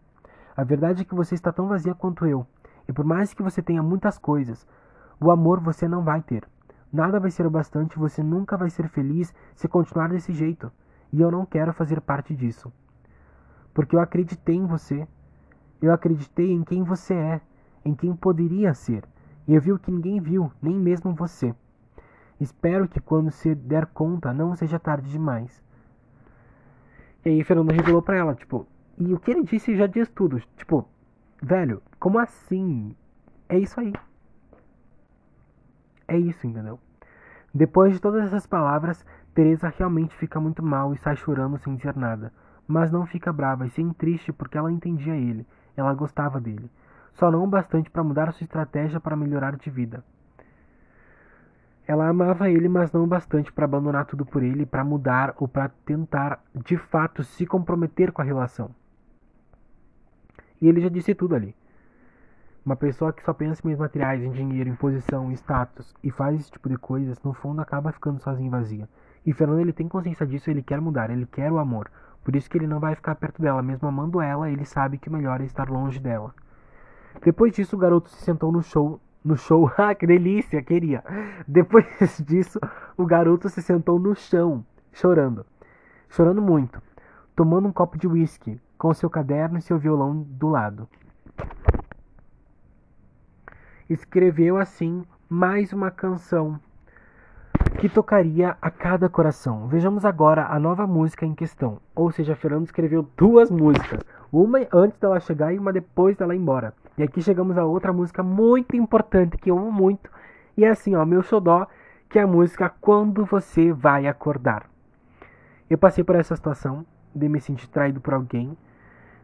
A 0.57 0.65
verdade 0.65 1.03
é 1.03 1.05
que 1.05 1.15
você 1.15 1.35
está 1.35 1.53
tão 1.53 1.69
vazia 1.69 1.95
quanto 1.95 2.27
eu. 2.27 2.47
E 2.89 2.93
por 2.93 3.05
mais 3.05 3.33
que 3.33 3.43
você 3.43 3.63
tenha 3.63 3.83
muitas 3.83 4.19
coisas, 4.19 4.67
o 5.21 5.31
amor 5.31 5.61
você 5.61 5.89
não 5.89 6.03
vai 6.03 6.21
ter. 6.23 6.47
Nada 6.93 7.21
vai 7.21 7.31
ser 7.31 7.47
o 7.47 7.51
bastante, 7.51 7.99
você 7.99 8.23
nunca 8.23 8.57
vai 8.57 8.71
ser 8.71 8.89
feliz 8.89 9.35
se 9.55 9.69
continuar 9.69 10.09
desse 10.09 10.33
jeito. 10.33 10.71
E 11.13 11.21
eu 11.21 11.31
não 11.31 11.45
quero 11.45 11.73
fazer 11.73 12.01
parte 12.01 12.35
disso. 12.35 12.73
Porque 13.73 13.95
eu 13.95 14.01
acreditei 14.01 14.57
em 14.57 14.67
você. 14.67 15.07
Eu 15.81 15.93
acreditei 15.93 16.51
em 16.51 16.65
quem 16.65 16.83
você 16.83 17.15
é, 17.15 17.41
em 17.89 17.95
quem 17.95 18.15
poderia 18.15 18.75
ser. 18.75 19.05
E 19.47 19.55
eu 19.55 19.61
vi 19.61 19.73
o 19.73 19.79
que 19.79 19.91
ninguém 19.91 20.21
viu, 20.21 20.53
nem 20.61 20.75
mesmo 20.75 21.15
você. 21.15 21.55
Espero 22.39 22.87
que 22.87 23.01
quando 23.01 23.31
se 23.31 23.55
der 23.55 23.87
conta 23.87 24.33
não 24.33 24.55
seja 24.55 24.79
tarde 24.79 25.11
demais. 25.11 25.63
E 27.25 27.31
aí 27.31 27.43
Fernando 27.43 27.73
revelou 27.73 28.03
pra 28.03 28.17
ela, 28.17 28.35
tipo, 28.35 28.67
e 28.99 29.13
o 29.13 29.19
que 29.19 29.31
ele 29.31 29.45
disse 29.45 29.77
já 29.77 29.87
diz 29.87 30.09
tudo. 30.09 30.41
Tipo, 30.57 30.87
velho, 31.43 31.83
como 31.99 32.19
assim? 32.19 32.95
É 33.49 33.59
isso 33.59 33.81
aí. 33.81 33.93
É 36.07 36.17
isso, 36.17 36.47
entendeu? 36.47 36.79
Depois 37.53 37.95
de 37.95 38.01
todas 38.01 38.25
essas 38.25 38.47
palavras, 38.47 39.05
Teresa 39.35 39.73
realmente 39.77 40.15
fica 40.17 40.39
muito 40.39 40.63
mal 40.63 40.93
e 40.93 40.99
sai 40.99 41.17
chorando 41.17 41.59
sem 41.59 41.75
dizer 41.75 41.97
nada. 41.97 42.33
Mas 42.67 42.93
não 42.93 43.07
fica 43.07 43.33
brava 43.33 43.67
e 43.67 43.71
sim 43.71 43.93
triste 43.93 44.33
porque 44.33 44.59
ela 44.59 44.71
entendia 44.71 45.17
ele, 45.17 45.47
ela 45.77 45.95
gostava 45.95 46.41
dele. 46.41 46.71
Só 47.19 47.33
não 47.33 47.43
o 47.43 47.49
bastante 47.49 47.91
para 47.91 48.05
mudar 48.05 48.33
sua 48.33 48.45
estratégia 48.45 49.01
para 49.01 49.17
melhorar 49.17 49.57
de 49.57 49.69
vida. 49.69 50.05
Ela 51.85 52.09
amava 52.09 52.49
ele, 52.49 52.69
mas 52.69 52.93
não 52.93 53.03
o 53.03 53.07
bastante 53.09 53.53
para 53.53 53.65
abandonar 53.65 54.05
tudo 54.05 54.25
por 54.25 54.41
ele, 54.41 54.65
para 54.65 54.85
mudar 54.85 55.35
ou 55.37 55.49
para 55.49 55.69
tentar 55.85 56.41
de 56.55 56.77
fato 56.77 57.25
se 57.25 57.45
comprometer 57.45 58.13
com 58.13 58.23
a 58.23 58.25
relação. 58.25 58.71
E 60.63 60.69
ele 60.69 60.81
já 60.81 60.89
disse 60.89 61.13
tudo 61.13 61.35
ali. 61.35 61.57
Uma 62.65 62.77
pessoa 62.77 63.13
que 63.13 63.25
só 63.25 63.33
pensa 63.33 63.63
em 63.65 63.67
meios 63.67 63.81
materiais, 63.81 64.23
em 64.23 64.31
dinheiro, 64.31 64.71
em 64.71 64.77
posição, 64.77 65.31
em 65.33 65.35
status 65.35 65.93
e 66.05 66.13
faz 66.13 66.39
esse 66.39 66.53
tipo 66.53 66.69
de 66.69 66.77
coisas, 66.77 67.21
no 67.25 67.33
fundo 67.33 67.61
acaba 67.61 67.91
ficando 67.91 68.21
sozinho 68.21 68.47
e 68.47 68.51
vazia. 68.51 68.89
E 69.27 69.33
Fernando 69.33 69.61
ele 69.61 69.73
tem 69.73 69.89
consciência 69.89 70.27
disso, 70.27 70.51
ele 70.51 70.63
quer 70.63 70.81
mudar, 70.81 71.11
ele 71.11 71.27
quer 71.27 71.51
o 71.51 71.59
amor. 71.59 71.91
Por 72.23 72.37
isso 72.37 72.49
que 72.49 72.59
ele 72.59 72.67
não 72.69 72.79
vai 72.79 72.95
ficar 72.95 73.17
perto 73.17 73.43
dela, 73.43 73.61
mesmo 73.61 73.89
amando 73.89 74.21
ela, 74.21 74.49
ele 74.49 74.65
sabe 74.65 74.99
que 74.99 75.09
o 75.09 75.13
melhor 75.13 75.41
é 75.41 75.45
estar 75.45 75.69
longe 75.69 75.99
dela. 75.99 76.33
Depois 77.25 77.53
disso, 77.53 77.77
o 77.77 77.79
garoto 77.79 78.09
se 78.11 78.23
sentou 78.23 78.53
no 78.53 78.63
show. 78.63 79.01
No 79.25 79.37
show, 79.37 79.71
ah, 79.77 79.95
que 79.95 80.07
delícia, 80.07 80.63
queria. 80.63 81.03
Depois 81.47 81.87
disso, 82.25 82.61
o 82.97 83.05
garoto 83.05 83.49
se 83.49 83.63
sentou 83.63 83.99
no 83.99 84.15
chão, 84.15 84.65
chorando. 84.93 85.45
Chorando 86.09 86.41
muito, 86.41 86.81
tomando 87.37 87.69
um 87.69 87.73
copo 87.73 87.99
de 87.99 88.09
uísque, 88.09 88.59
com 88.79 88.95
seu 88.95 89.11
caderno 89.11 89.59
e 89.59 89.63
seu 89.63 89.79
violão 89.79 90.17
do 90.17 90.49
lado. 90.49 90.89
Escreveu 93.91 94.57
assim 94.57 95.05
mais 95.29 95.73
uma 95.73 95.91
canção 95.91 96.59
que 97.79 97.89
tocaria 97.89 98.57
a 98.61 98.71
cada 98.71 99.09
coração. 99.09 99.69
Vejamos 99.69 100.05
agora 100.05 100.47
a 100.47 100.59
nova 100.59 100.87
música 100.87 101.27
em 101.27 101.35
questão. 101.35 101.79
Ou 101.95 102.11
seja, 102.11 102.35
Fernando 102.35 102.65
escreveu 102.65 103.07
duas 103.17 103.51
músicas, 103.51 104.01
uma 104.33 104.61
antes 104.73 104.99
dela 104.99 105.21
chegar 105.21 105.53
e 105.53 105.59
uma 105.59 105.73
depois 105.73 106.17
dela 106.17 106.35
ir 106.35 106.39
embora. 106.39 106.75
E 106.99 107.03
aqui 107.05 107.23
chegamos 107.23 107.57
a 107.57 107.65
outra 107.65 107.93
música 107.93 108.25
muito 108.25 108.75
importante 108.75 109.39
que 109.39 109.51
eu 109.51 109.59
amo 109.59 109.71
muito, 109.71 110.11
e 110.57 110.65
é 110.65 110.69
assim, 110.69 110.97
ó, 110.97 111.05
meu 111.07 111.23
xodó, 111.23 111.69
que 112.09 112.19
é 112.19 112.23
a 112.23 112.27
música 112.27 112.69
Quando 112.69 113.25
Você 113.25 113.73
Vai 113.73 114.09
Acordar. 114.09 114.69
Eu 115.71 115.79
passei 115.79 116.03
por 116.03 116.17
essa 116.17 116.35
situação 116.35 116.85
de 117.15 117.29
me 117.29 117.41
sentir 117.41 117.69
traído 117.69 118.01
por 118.01 118.15
alguém, 118.15 118.59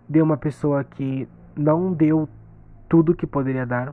de 0.08 0.22
uma 0.22 0.36
pessoa 0.36 0.84
que 0.84 1.28
não 1.56 1.92
deu 1.92 2.28
tudo 2.88 3.14
que 3.14 3.26
poderia 3.26 3.66
dar, 3.66 3.92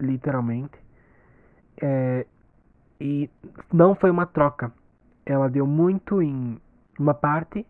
literalmente. 0.00 0.78
É, 1.82 2.26
e 2.98 3.28
não 3.70 3.94
foi 3.94 4.10
uma 4.10 4.24
troca. 4.24 4.72
Ela 5.26 5.50
deu 5.50 5.66
muito 5.66 6.22
em 6.22 6.58
uma 6.98 7.12
parte, 7.12 7.66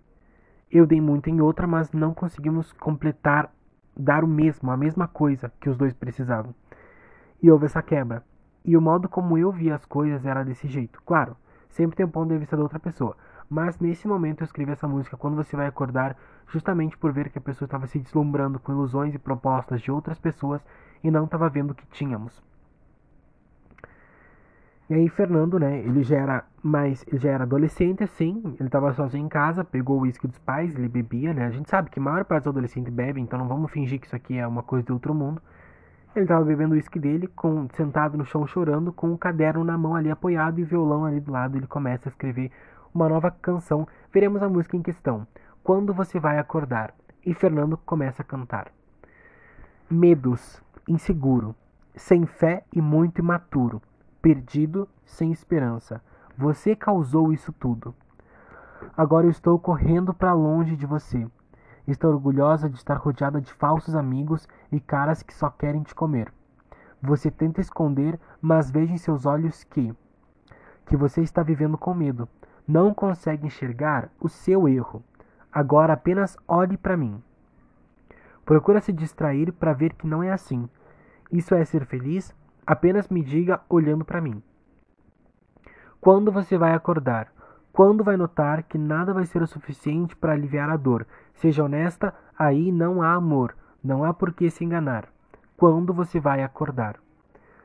eu 0.71 0.87
dei 0.87 1.01
muito 1.01 1.29
em 1.29 1.41
outra, 1.41 1.66
mas 1.66 1.91
não 1.93 2.14
conseguimos 2.14 2.73
completar, 2.75 3.53
dar 3.99 4.23
o 4.23 4.29
mesmo, 4.29 4.71
a 4.71 4.77
mesma 4.77 5.09
coisa 5.09 5.53
que 5.61 5.69
os 5.69 5.77
dois 5.77 5.93
precisavam. 5.93 6.55
E 7.43 7.51
houve 7.51 7.67
essa 7.67 7.83
quebra. 7.83 8.23
E 8.65 8.77
o 8.77 8.81
modo 8.81 9.09
como 9.09 9.37
eu 9.37 9.51
via 9.51 9.75
as 9.75 9.85
coisas 9.85 10.25
era 10.25 10.45
desse 10.45 10.69
jeito. 10.69 11.03
Claro, 11.05 11.37
sempre 11.69 11.97
tem 11.97 12.07
um 12.07 12.11
ponto 12.11 12.29
de 12.29 12.39
vista 12.39 12.57
da 12.57 12.63
outra 12.63 12.79
pessoa. 12.79 13.17
Mas 13.51 13.79
nesse 13.81 14.07
momento 14.07 14.43
eu 14.43 14.45
escrevi 14.45 14.73
essa 14.73 14.87
música 14.87 15.17
quando 15.17 15.37
você 15.37 15.57
vai 15.57 15.67
acordar, 15.67 16.17
justamente 16.49 16.97
por 16.97 17.13
ver 17.13 17.31
que 17.31 17.39
a 17.39 17.43
pessoa 17.43 17.67
estava 17.67 17.87
se 17.87 17.99
deslumbrando 17.99 18.61
com 18.61 18.73
ilusões 18.73 19.15
e 19.15 19.19
propostas 19.19 19.81
de 19.81 19.91
outras 19.91 20.19
pessoas 20.19 20.63
e 21.03 21.11
não 21.11 21.25
estava 21.25 21.49
vendo 21.49 21.71
o 21.71 21.75
que 21.75 21.87
tínhamos. 21.87 22.43
E 24.91 24.95
aí 24.95 25.09
Fernando, 25.09 25.59
né, 25.59 25.80
ele 25.80 26.03
já 26.03 26.16
era 26.16 26.45
mais, 26.62 27.05
ele 27.07 27.18
já 27.18 27.30
era 27.30 27.45
adolescente 27.45 28.03
assim, 28.03 28.43
ele 28.59 28.68
estava 28.68 28.93
sozinho 28.95 29.26
em 29.26 29.28
casa, 29.28 29.62
pegou 29.62 29.99
o 29.99 30.01
uísque 30.03 30.26
dos 30.26 30.39
pais, 30.39 30.74
ele 30.74 30.89
bebia, 30.89 31.34
né? 31.34 31.45
A 31.45 31.51
gente 31.51 31.68
sabe 31.68 31.91
que 31.91 31.99
a 31.99 32.03
maior 32.03 32.24
parte 32.24 32.45
dos 32.45 32.53
adolescentes 32.53 32.93
bebe, 32.93 33.20
então 33.20 33.39
não 33.39 33.47
vamos 33.47 33.70
fingir 33.70 34.01
que 34.01 34.07
isso 34.07 34.16
aqui 34.16 34.39
é 34.39 34.47
uma 34.47 34.62
coisa 34.62 34.86
de 34.86 34.93
outro 34.93 35.14
mundo. 35.14 35.43
Ele 36.16 36.24
estava 36.24 36.43
bebendo 36.43 36.72
o 36.72 36.74
uísque 36.74 36.99
dele, 36.99 37.26
com, 37.28 37.68
sentado 37.74 38.16
no 38.16 38.24
chão 38.24 38.47
chorando, 38.47 38.91
com 38.91 39.12
o 39.12 39.18
caderno 39.18 39.62
na 39.62 39.76
mão 39.76 39.95
ali 39.95 40.11
apoiado 40.11 40.59
e 40.59 40.62
o 40.62 40.66
violão 40.66 41.05
ali 41.05 41.20
do 41.20 41.30
lado. 41.30 41.57
Ele 41.57 41.66
começa 41.66 42.09
a 42.09 42.11
escrever 42.11 42.51
uma 42.95 43.09
nova 43.11 43.30
canção. 43.30 43.86
Veremos 44.11 44.43
a 44.43 44.49
música 44.49 44.76
em 44.76 44.82
questão. 44.82 45.26
Quando 45.62 45.93
você 45.93 46.18
vai 46.18 46.39
acordar? 46.39 46.95
E 47.24 47.34
Fernando 47.34 47.76
começa 47.76 48.22
a 48.22 48.24
cantar. 48.24 48.72
Medos, 49.91 50.62
inseguro, 50.89 51.55
sem 51.95 52.24
fé 52.24 52.64
e 52.72 52.80
muito 52.80 53.20
imaturo, 53.20 53.82
perdido, 54.21 54.89
sem 55.05 55.33
esperança. 55.33 56.03
Você 56.37 56.77
causou 56.77 57.33
isso 57.33 57.53
tudo. 57.53 57.95
Agora 58.97 59.27
eu 59.27 59.31
estou 59.31 59.59
correndo 59.59 60.14
para 60.14 60.33
longe 60.33 60.77
de 60.77 60.87
você. 60.87 61.27
Estou 61.87 62.12
orgulhosa 62.12 62.69
de 62.69 62.77
estar 62.77 62.97
rodeada 62.97 63.41
de 63.41 63.53
falsos 63.53 63.95
amigos 63.95 64.49
e 64.71 64.79
caras 64.79 65.23
que 65.23 65.35
só 65.35 65.51
querem 65.51 65.83
te 65.83 65.95
comer. 65.95 66.33
Você 67.01 67.31
tenta 67.31 67.61
esconder, 67.61 68.19
mas 68.41 68.71
vejo 68.71 68.93
em 68.93 68.99
seus 68.99 69.25
olhos 69.25 69.64
que 69.64 69.95
que 70.89 70.97
você 70.97 71.21
está 71.21 71.43
vivendo 71.43 71.77
com 71.77 71.95
medo. 71.95 72.29
Não 72.66 72.93
consegue 72.93 73.47
enxergar 73.47 74.11
o 74.19 74.29
seu 74.29 74.66
erro. 74.66 75.03
Agora 75.53 75.93
apenas 75.93 76.37
olhe 76.47 76.77
para 76.77 76.97
mim. 76.97 77.23
Procura 78.45 78.81
se 78.81 78.93
distrair 78.93 79.53
para 79.53 79.75
ver 79.75 79.93
que 79.93 80.07
não 80.07 80.23
é 80.23 80.33
assim. 80.33 80.69
Isso 81.31 81.55
é 81.55 81.64
ser 81.64 81.85
feliz? 81.85 82.35
Apenas 82.69 83.09
me 83.09 83.23
diga 83.23 83.62
olhando 83.66 84.05
para 84.05 84.21
mim. 84.21 84.43
Quando 86.03 86.31
você 86.31 86.59
vai 86.59 86.75
acordar? 86.75 87.33
Quando 87.73 88.05
vai 88.05 88.14
notar 88.14 88.62
que 88.64 88.77
nada 88.77 89.14
vai 89.14 89.25
ser 89.25 89.41
o 89.41 89.47
suficiente 89.47 90.14
para 90.14 90.35
aliviar 90.35 90.69
a 90.69 90.77
dor? 90.77 91.07
Seja 91.33 91.64
honesta, 91.64 92.12
aí 92.39 92.71
não 92.71 93.01
há 93.01 93.14
amor, 93.14 93.57
não 93.83 94.05
há 94.05 94.12
por 94.12 94.35
que 94.35 94.51
se 94.51 94.66
enganar. 94.66 95.09
Quando 95.57 95.95
você 95.95 96.21
vai 96.21 96.43
acordar? 96.43 96.97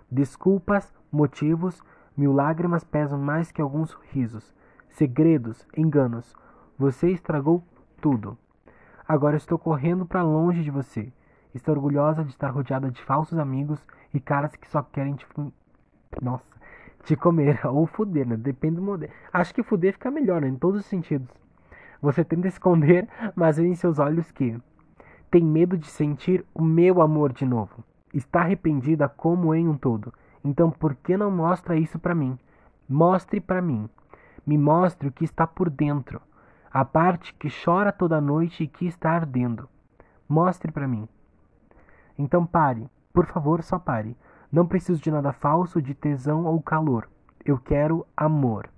Desculpas, 0.09 0.93
motivos, 1.11 1.83
mil 2.15 2.31
lágrimas 2.31 2.85
pesam 2.85 3.19
mais 3.19 3.51
que 3.51 3.61
alguns 3.61 3.91
risos. 4.09 4.55
Segredos, 4.87 5.67
enganos. 5.75 6.33
Você 6.79 7.09
estragou 7.09 7.61
tudo. 7.99 8.37
Agora 9.05 9.35
estou 9.35 9.59
correndo 9.59 10.05
para 10.05 10.23
longe 10.23 10.63
de 10.63 10.71
você. 10.71 11.11
Estou 11.53 11.75
orgulhosa 11.75 12.23
de 12.23 12.31
estar 12.31 12.49
rodeada 12.49 12.89
de 12.89 13.01
falsos 13.03 13.37
amigos 13.37 13.79
e 14.13 14.19
caras 14.19 14.55
que 14.55 14.67
só 14.67 14.81
querem 14.81 15.15
te. 15.15 15.27
Nossa, 16.21 16.45
te 17.03 17.15
comer 17.15 17.59
ou 17.67 17.85
fuder, 17.85 18.27
né? 18.27 18.37
Depende 18.37 18.77
do 18.77 18.81
modelo. 18.81 19.11
Acho 19.31 19.53
que 19.53 19.61
fuder 19.61 19.93
fica 19.93 20.09
melhor, 20.09 20.41
né? 20.41 20.47
Em 20.47 20.55
todos 20.55 20.81
os 20.81 20.85
sentidos. 20.85 21.29
Você 22.01 22.23
tenta 22.23 22.47
esconder, 22.49 23.07
mas 23.35 23.57
vê 23.57 23.67
em 23.67 23.75
seus 23.75 23.99
olhos 23.99 24.31
que 24.31 24.59
tem 25.29 25.43
medo 25.43 25.77
de 25.77 25.87
sentir 25.87 26.45
o 26.53 26.61
meu 26.61 27.01
amor 27.01 27.33
de 27.33 27.45
novo. 27.45 27.83
Está 28.13 28.41
arrependida 28.41 29.07
como 29.07 29.53
em 29.53 29.67
um 29.67 29.77
todo. 29.77 30.13
Então 30.43 30.69
por 30.69 30.95
que 30.95 31.15
não 31.17 31.31
mostra 31.31 31.75
isso 31.75 31.97
para 31.97 32.13
mim? 32.13 32.37
Mostre 32.87 33.39
para 33.39 33.61
mim. 33.61 33.89
Me 34.45 34.57
mostre 34.57 35.07
o 35.07 35.11
que 35.11 35.23
está 35.23 35.47
por 35.47 35.69
dentro. 35.69 36.21
A 36.71 36.83
parte 36.83 37.33
que 37.35 37.47
chora 37.49 37.91
toda 37.91 38.19
noite 38.19 38.63
e 38.63 38.67
que 38.67 38.85
está 38.85 39.11
ardendo. 39.11 39.69
Mostre 40.27 40.71
para 40.71 40.87
mim. 40.87 41.07
Então 42.17 42.45
pare. 42.45 42.89
Por 43.13 43.25
favor, 43.25 43.63
só 43.63 43.77
pare. 43.77 44.17
Não 44.51 44.67
preciso 44.67 45.01
de 45.01 45.11
nada 45.11 45.31
falso, 45.33 45.81
de 45.81 45.93
tesão 45.93 46.45
ou 46.45 46.61
calor. 46.61 47.09
Eu 47.45 47.57
quero 47.57 48.05
amor. 48.15 48.69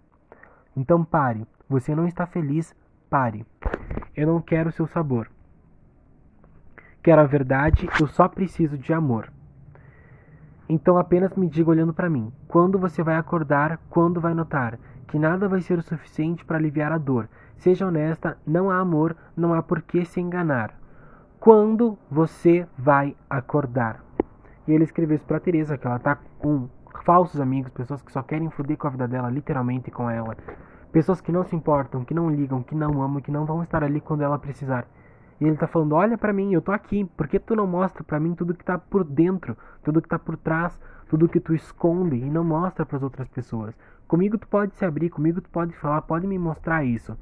Então 0.75 1.03
pare. 1.03 1.47
Você 1.67 1.95
não 1.95 2.07
está 2.07 2.25
feliz, 2.25 2.75
Pare. 3.09 3.45
Eu 4.15 4.27
não 4.27 4.41
quero 4.41 4.71
seu 4.71 4.87
sabor. 4.87 5.29
Quero 7.03 7.21
a 7.21 7.25
verdade, 7.25 7.87
eu 7.99 8.07
só 8.07 8.27
preciso 8.27 8.77
de 8.77 8.91
amor. 8.91 9.31
Então 10.67 10.97
apenas 10.97 11.35
me 11.35 11.47
diga 11.47 11.69
olhando 11.69 11.93
para 11.93 12.09
mim: 12.09 12.33
quando 12.47 12.79
você 12.79 13.03
vai 13.03 13.15
acordar, 13.15 13.79
quando 13.89 14.19
vai 14.19 14.33
notar 14.33 14.79
que 15.07 15.19
nada 15.19 15.47
vai 15.47 15.61
ser 15.61 15.77
o 15.77 15.83
suficiente 15.83 16.43
para 16.43 16.57
aliviar 16.57 16.91
a 16.91 16.97
dor. 16.97 17.29
Seja 17.57 17.85
honesta, 17.85 18.37
não 18.45 18.71
há 18.71 18.79
amor, 18.79 19.15
não 19.37 19.53
há 19.53 19.61
por 19.61 19.81
que 19.81 20.03
se 20.03 20.19
enganar. 20.19 20.73
Quando 21.39 21.97
você 22.09 22.67
vai 22.77 23.15
acordar? 23.29 24.03
E 24.67 24.71
ele 24.71 24.83
escreveu 24.83 25.15
isso 25.15 25.25
pra 25.25 25.39
Teresa, 25.39 25.77
que 25.77 25.85
ela 25.85 25.99
tá 25.99 26.17
com 26.39 26.67
falsos 27.03 27.39
amigos, 27.39 27.71
pessoas 27.71 28.01
que 28.01 28.11
só 28.11 28.23
querem 28.23 28.49
foder 28.49 28.77
com 28.77 28.87
a 28.87 28.91
vida 28.91 29.07
dela, 29.07 29.29
literalmente 29.29 29.91
com 29.91 30.09
ela. 30.09 30.35
Pessoas 30.91 31.21
que 31.21 31.31
não 31.31 31.43
se 31.43 31.55
importam, 31.55 32.03
que 32.03 32.13
não 32.13 32.29
ligam, 32.29 32.63
que 32.63 32.73
não 32.73 33.01
amam, 33.01 33.21
que 33.21 33.31
não 33.31 33.45
vão 33.45 33.61
estar 33.61 33.83
ali 33.83 34.01
quando 34.01 34.21
ela 34.21 34.39
precisar. 34.39 34.87
E 35.39 35.45
ele 35.45 35.57
tá 35.57 35.67
falando: 35.67 35.93
"Olha 35.93 36.17
para 36.17 36.33
mim, 36.33 36.53
eu 36.53 36.61
tô 36.61 36.71
aqui. 36.71 37.05
Por 37.17 37.27
que 37.27 37.37
tu 37.37 37.55
não 37.55 37.67
mostra 37.67 38.03
para 38.03 38.19
mim 38.19 38.33
tudo 38.33 38.55
que 38.55 38.63
tá 38.63 38.79
por 38.79 39.03
dentro, 39.03 39.55
tudo 39.83 40.01
que 40.01 40.09
tá 40.09 40.17
por 40.17 40.37
trás, 40.37 40.79
tudo 41.09 41.29
que 41.29 41.39
tu 41.39 41.53
esconde 41.53 42.15
e 42.15 42.29
não 42.29 42.43
mostra 42.43 42.85
para 42.85 42.97
as 42.97 43.03
outras 43.03 43.27
pessoas? 43.27 43.75
Comigo 44.07 44.37
tu 44.37 44.47
pode 44.47 44.73
se 44.75 44.85
abrir, 44.85 45.09
comigo 45.09 45.41
tu 45.41 45.49
pode 45.49 45.73
falar, 45.73 46.01
pode 46.03 46.25
me 46.25 46.39
mostrar 46.39 46.83
isso. 46.83 47.15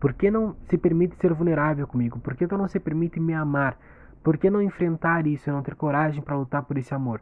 Por 0.00 0.12
que 0.12 0.30
não 0.30 0.56
se 0.68 0.78
permite 0.78 1.16
ser 1.16 1.32
vulnerável 1.32 1.86
comigo? 1.86 2.18
Por 2.20 2.36
que 2.36 2.46
tu 2.46 2.56
não 2.56 2.68
se 2.68 2.78
permite 2.78 3.18
me 3.18 3.34
amar? 3.34 3.76
Por 4.22 4.36
que 4.36 4.50
não 4.50 4.62
enfrentar 4.62 5.26
isso 5.26 5.48
e 5.48 5.52
não 5.52 5.62
ter 5.62 5.74
coragem 5.74 6.22
para 6.22 6.36
lutar 6.36 6.62
por 6.62 6.78
esse 6.78 6.94
amor?" 6.94 7.20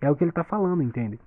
É 0.00 0.10
o 0.10 0.16
que 0.16 0.24
ele 0.24 0.32
tá 0.32 0.44
falando, 0.44 0.82
entende? 0.82 1.20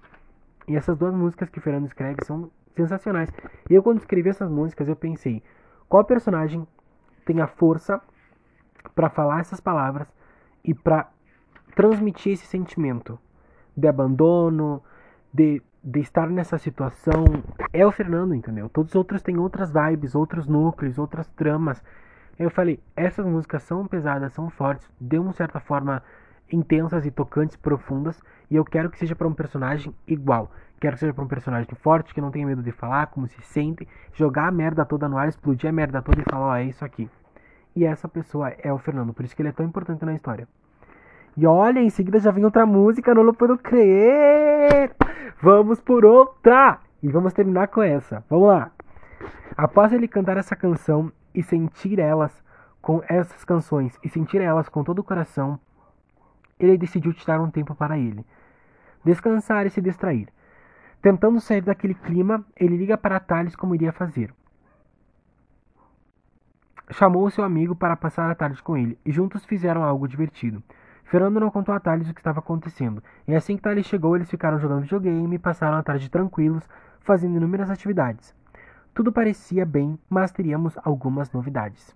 E 0.67 0.75
essas 0.75 0.97
duas 0.97 1.13
músicas 1.13 1.49
que 1.49 1.59
Fernando 1.59 1.85
escreve 1.85 2.23
são 2.25 2.49
sensacionais. 2.75 3.29
E 3.69 3.73
eu 3.73 3.83
quando 3.83 3.99
escrevi 3.99 4.29
essas 4.29 4.49
músicas 4.49 4.87
eu 4.87 4.95
pensei, 4.95 5.43
qual 5.87 6.03
personagem 6.03 6.67
tem 7.25 7.39
a 7.41 7.47
força 7.47 8.01
para 8.95 9.09
falar 9.09 9.41
essas 9.41 9.59
palavras 9.59 10.07
e 10.63 10.73
para 10.73 11.09
transmitir 11.75 12.33
esse 12.33 12.45
sentimento 12.45 13.19
de 13.75 13.87
abandono, 13.87 14.81
de, 15.33 15.61
de 15.83 15.99
estar 15.99 16.29
nessa 16.29 16.57
situação. 16.57 17.25
É 17.73 17.85
o 17.85 17.91
Fernando, 17.91 18.33
entendeu? 18.33 18.69
Todos 18.69 18.91
os 18.91 18.95
outros 18.95 19.21
têm 19.21 19.37
outras 19.37 19.71
vibes, 19.71 20.15
outros 20.15 20.47
núcleos, 20.47 20.97
outras 20.97 21.27
tramas. 21.29 21.83
Eu 22.39 22.49
falei, 22.49 22.79
essas 22.95 23.25
músicas 23.25 23.63
são 23.63 23.85
pesadas, 23.85 24.33
são 24.33 24.49
fortes, 24.49 24.89
de 24.99 25.19
uma 25.19 25.33
certa 25.33 25.59
forma 25.59 26.01
intensas 26.51 27.05
e 27.05 27.11
tocantes, 27.11 27.57
profundas, 27.57 28.21
e 28.49 28.55
eu 28.55 28.63
quero 28.63 28.89
que 28.89 28.97
seja 28.97 29.15
para 29.15 29.27
um 29.27 29.33
personagem 29.33 29.93
igual. 30.07 30.51
Quero 30.79 30.93
que 30.93 30.99
seja 30.99 31.13
para 31.13 31.23
um 31.23 31.27
personagem 31.27 31.73
forte, 31.75 32.13
que 32.13 32.21
não 32.21 32.31
tenha 32.31 32.45
medo 32.45 32.61
de 32.61 32.71
falar, 32.71 33.07
como 33.07 33.27
se 33.27 33.41
sente, 33.41 33.87
jogar 34.13 34.47
a 34.47 34.51
merda 34.51 34.85
toda 34.85 35.09
no 35.09 35.17
ar, 35.17 35.27
explodir 35.27 35.69
a 35.69 35.73
merda 35.73 36.01
toda 36.01 36.21
e 36.21 36.23
falar, 36.23 36.45
ó, 36.45 36.51
oh, 36.51 36.55
é 36.55 36.65
isso 36.65 36.83
aqui. 36.83 37.09
E 37.75 37.85
essa 37.85 38.07
pessoa 38.07 38.49
é 38.49 38.71
o 38.71 38.77
Fernando, 38.77 39.13
por 39.13 39.25
isso 39.25 39.35
que 39.35 39.41
ele 39.41 39.49
é 39.49 39.53
tão 39.53 39.65
importante 39.65 40.05
na 40.05 40.13
história. 40.13 40.47
E 41.35 41.47
olha, 41.47 41.79
em 41.79 41.89
seguida 41.89 42.19
já 42.19 42.31
vem 42.31 42.45
outra 42.45 42.65
música, 42.65 43.13
não 43.13 43.33
puedo 43.33 43.57
crer! 43.57 44.95
Vamos 45.41 45.79
por 45.79 46.05
outra! 46.05 46.79
E 47.01 47.09
vamos 47.09 47.33
terminar 47.33 47.67
com 47.69 47.81
essa. 47.81 48.23
Vamos 48.29 48.47
lá! 48.47 48.71
Após 49.57 49.91
ele 49.91 50.07
cantar 50.07 50.37
essa 50.37 50.55
canção 50.55 51.11
e 51.33 51.41
sentir 51.41 51.99
elas 51.99 52.31
com 52.81 53.01
essas 53.07 53.43
canções 53.43 53.97
e 54.03 54.09
sentir 54.09 54.41
elas 54.41 54.69
com 54.69 54.83
todo 54.83 54.99
o 54.99 55.03
coração, 55.03 55.59
ele 56.59 56.77
decidiu 56.77 57.13
tirar 57.13 57.41
um 57.41 57.49
tempo 57.49 57.73
para 57.73 57.97
ele. 57.97 58.25
Descansar 59.03 59.65
e 59.65 59.69
se 59.69 59.81
distrair. 59.81 60.27
Tentando 61.01 61.41
sair 61.41 61.61
daquele 61.61 61.93
clima, 61.93 62.45
ele 62.55 62.77
liga 62.77 62.97
para 62.97 63.19
Thales 63.19 63.55
como 63.55 63.75
iria 63.75 63.91
fazer. 63.91 64.33
Chamou 66.91 67.29
seu 67.29 67.43
amigo 67.43 67.75
para 67.75 67.95
passar 67.95 68.29
a 68.29 68.35
tarde 68.35 68.61
com 68.61 68.77
ele, 68.77 68.97
e 69.05 69.11
juntos 69.11 69.45
fizeram 69.45 69.83
algo 69.83 70.07
divertido. 70.07 70.61
Fernando 71.03 71.39
não 71.39 71.49
contou 71.49 71.73
a 71.73 71.79
Thales 71.79 72.09
o 72.09 72.13
que 72.13 72.19
estava 72.19 72.39
acontecendo, 72.39 73.03
e 73.27 73.35
assim 73.35 73.55
que 73.55 73.61
Thales 73.61 73.85
chegou, 73.85 74.15
eles 74.15 74.29
ficaram 74.29 74.59
jogando 74.59 74.81
videogame 74.81 75.35
e 75.35 75.39
passaram 75.39 75.77
a 75.77 75.83
tarde 75.83 76.09
tranquilos, 76.09 76.67
fazendo 77.01 77.37
inúmeras 77.37 77.69
atividades. 77.69 78.33
Tudo 78.93 79.11
parecia 79.11 79.65
bem, 79.65 79.99
mas 80.09 80.31
teríamos 80.31 80.77
algumas 80.83 81.31
novidades. 81.31 81.95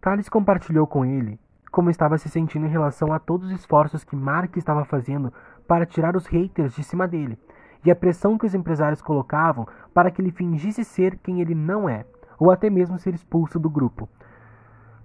Thales 0.00 0.28
compartilhou 0.28 0.86
com 0.86 1.04
ele 1.04 1.38
como 1.72 1.88
estava 1.88 2.18
se 2.18 2.28
sentindo 2.28 2.66
em 2.66 2.68
relação 2.68 3.10
a 3.14 3.18
todos 3.18 3.46
os 3.46 3.58
esforços 3.58 4.04
que 4.04 4.14
Mark 4.14 4.54
estava 4.58 4.84
fazendo 4.84 5.32
para 5.66 5.86
tirar 5.86 6.14
os 6.14 6.26
haters 6.26 6.74
de 6.74 6.84
cima 6.84 7.08
dele, 7.08 7.38
e 7.82 7.90
a 7.90 7.96
pressão 7.96 8.36
que 8.36 8.44
os 8.44 8.54
empresários 8.54 9.00
colocavam 9.00 9.66
para 9.94 10.10
que 10.10 10.20
ele 10.20 10.30
fingisse 10.30 10.84
ser 10.84 11.16
quem 11.16 11.40
ele 11.40 11.54
não 11.54 11.88
é, 11.88 12.04
ou 12.38 12.50
até 12.50 12.68
mesmo 12.68 12.98
ser 12.98 13.14
expulso 13.14 13.58
do 13.58 13.70
grupo. 13.70 14.06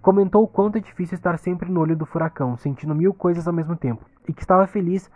Comentou 0.01 0.43
o 0.43 0.47
quanto 0.47 0.77
é 0.77 0.81
difícil 0.81 1.15
estar 1.15 1.37
sempre 1.37 1.69
no 1.69 1.81
olho 1.81 1.95
do 1.95 2.05
furacão, 2.05 2.55
sentindo 2.55 2.95
mil 2.95 3.13
coisas 3.13 3.47
ao 3.47 3.53
mesmo 3.53 3.75
tempo, 3.75 4.05
e 4.27 4.33
que 4.33 4.41
estava 4.41 4.65
feliz, 4.67 5.09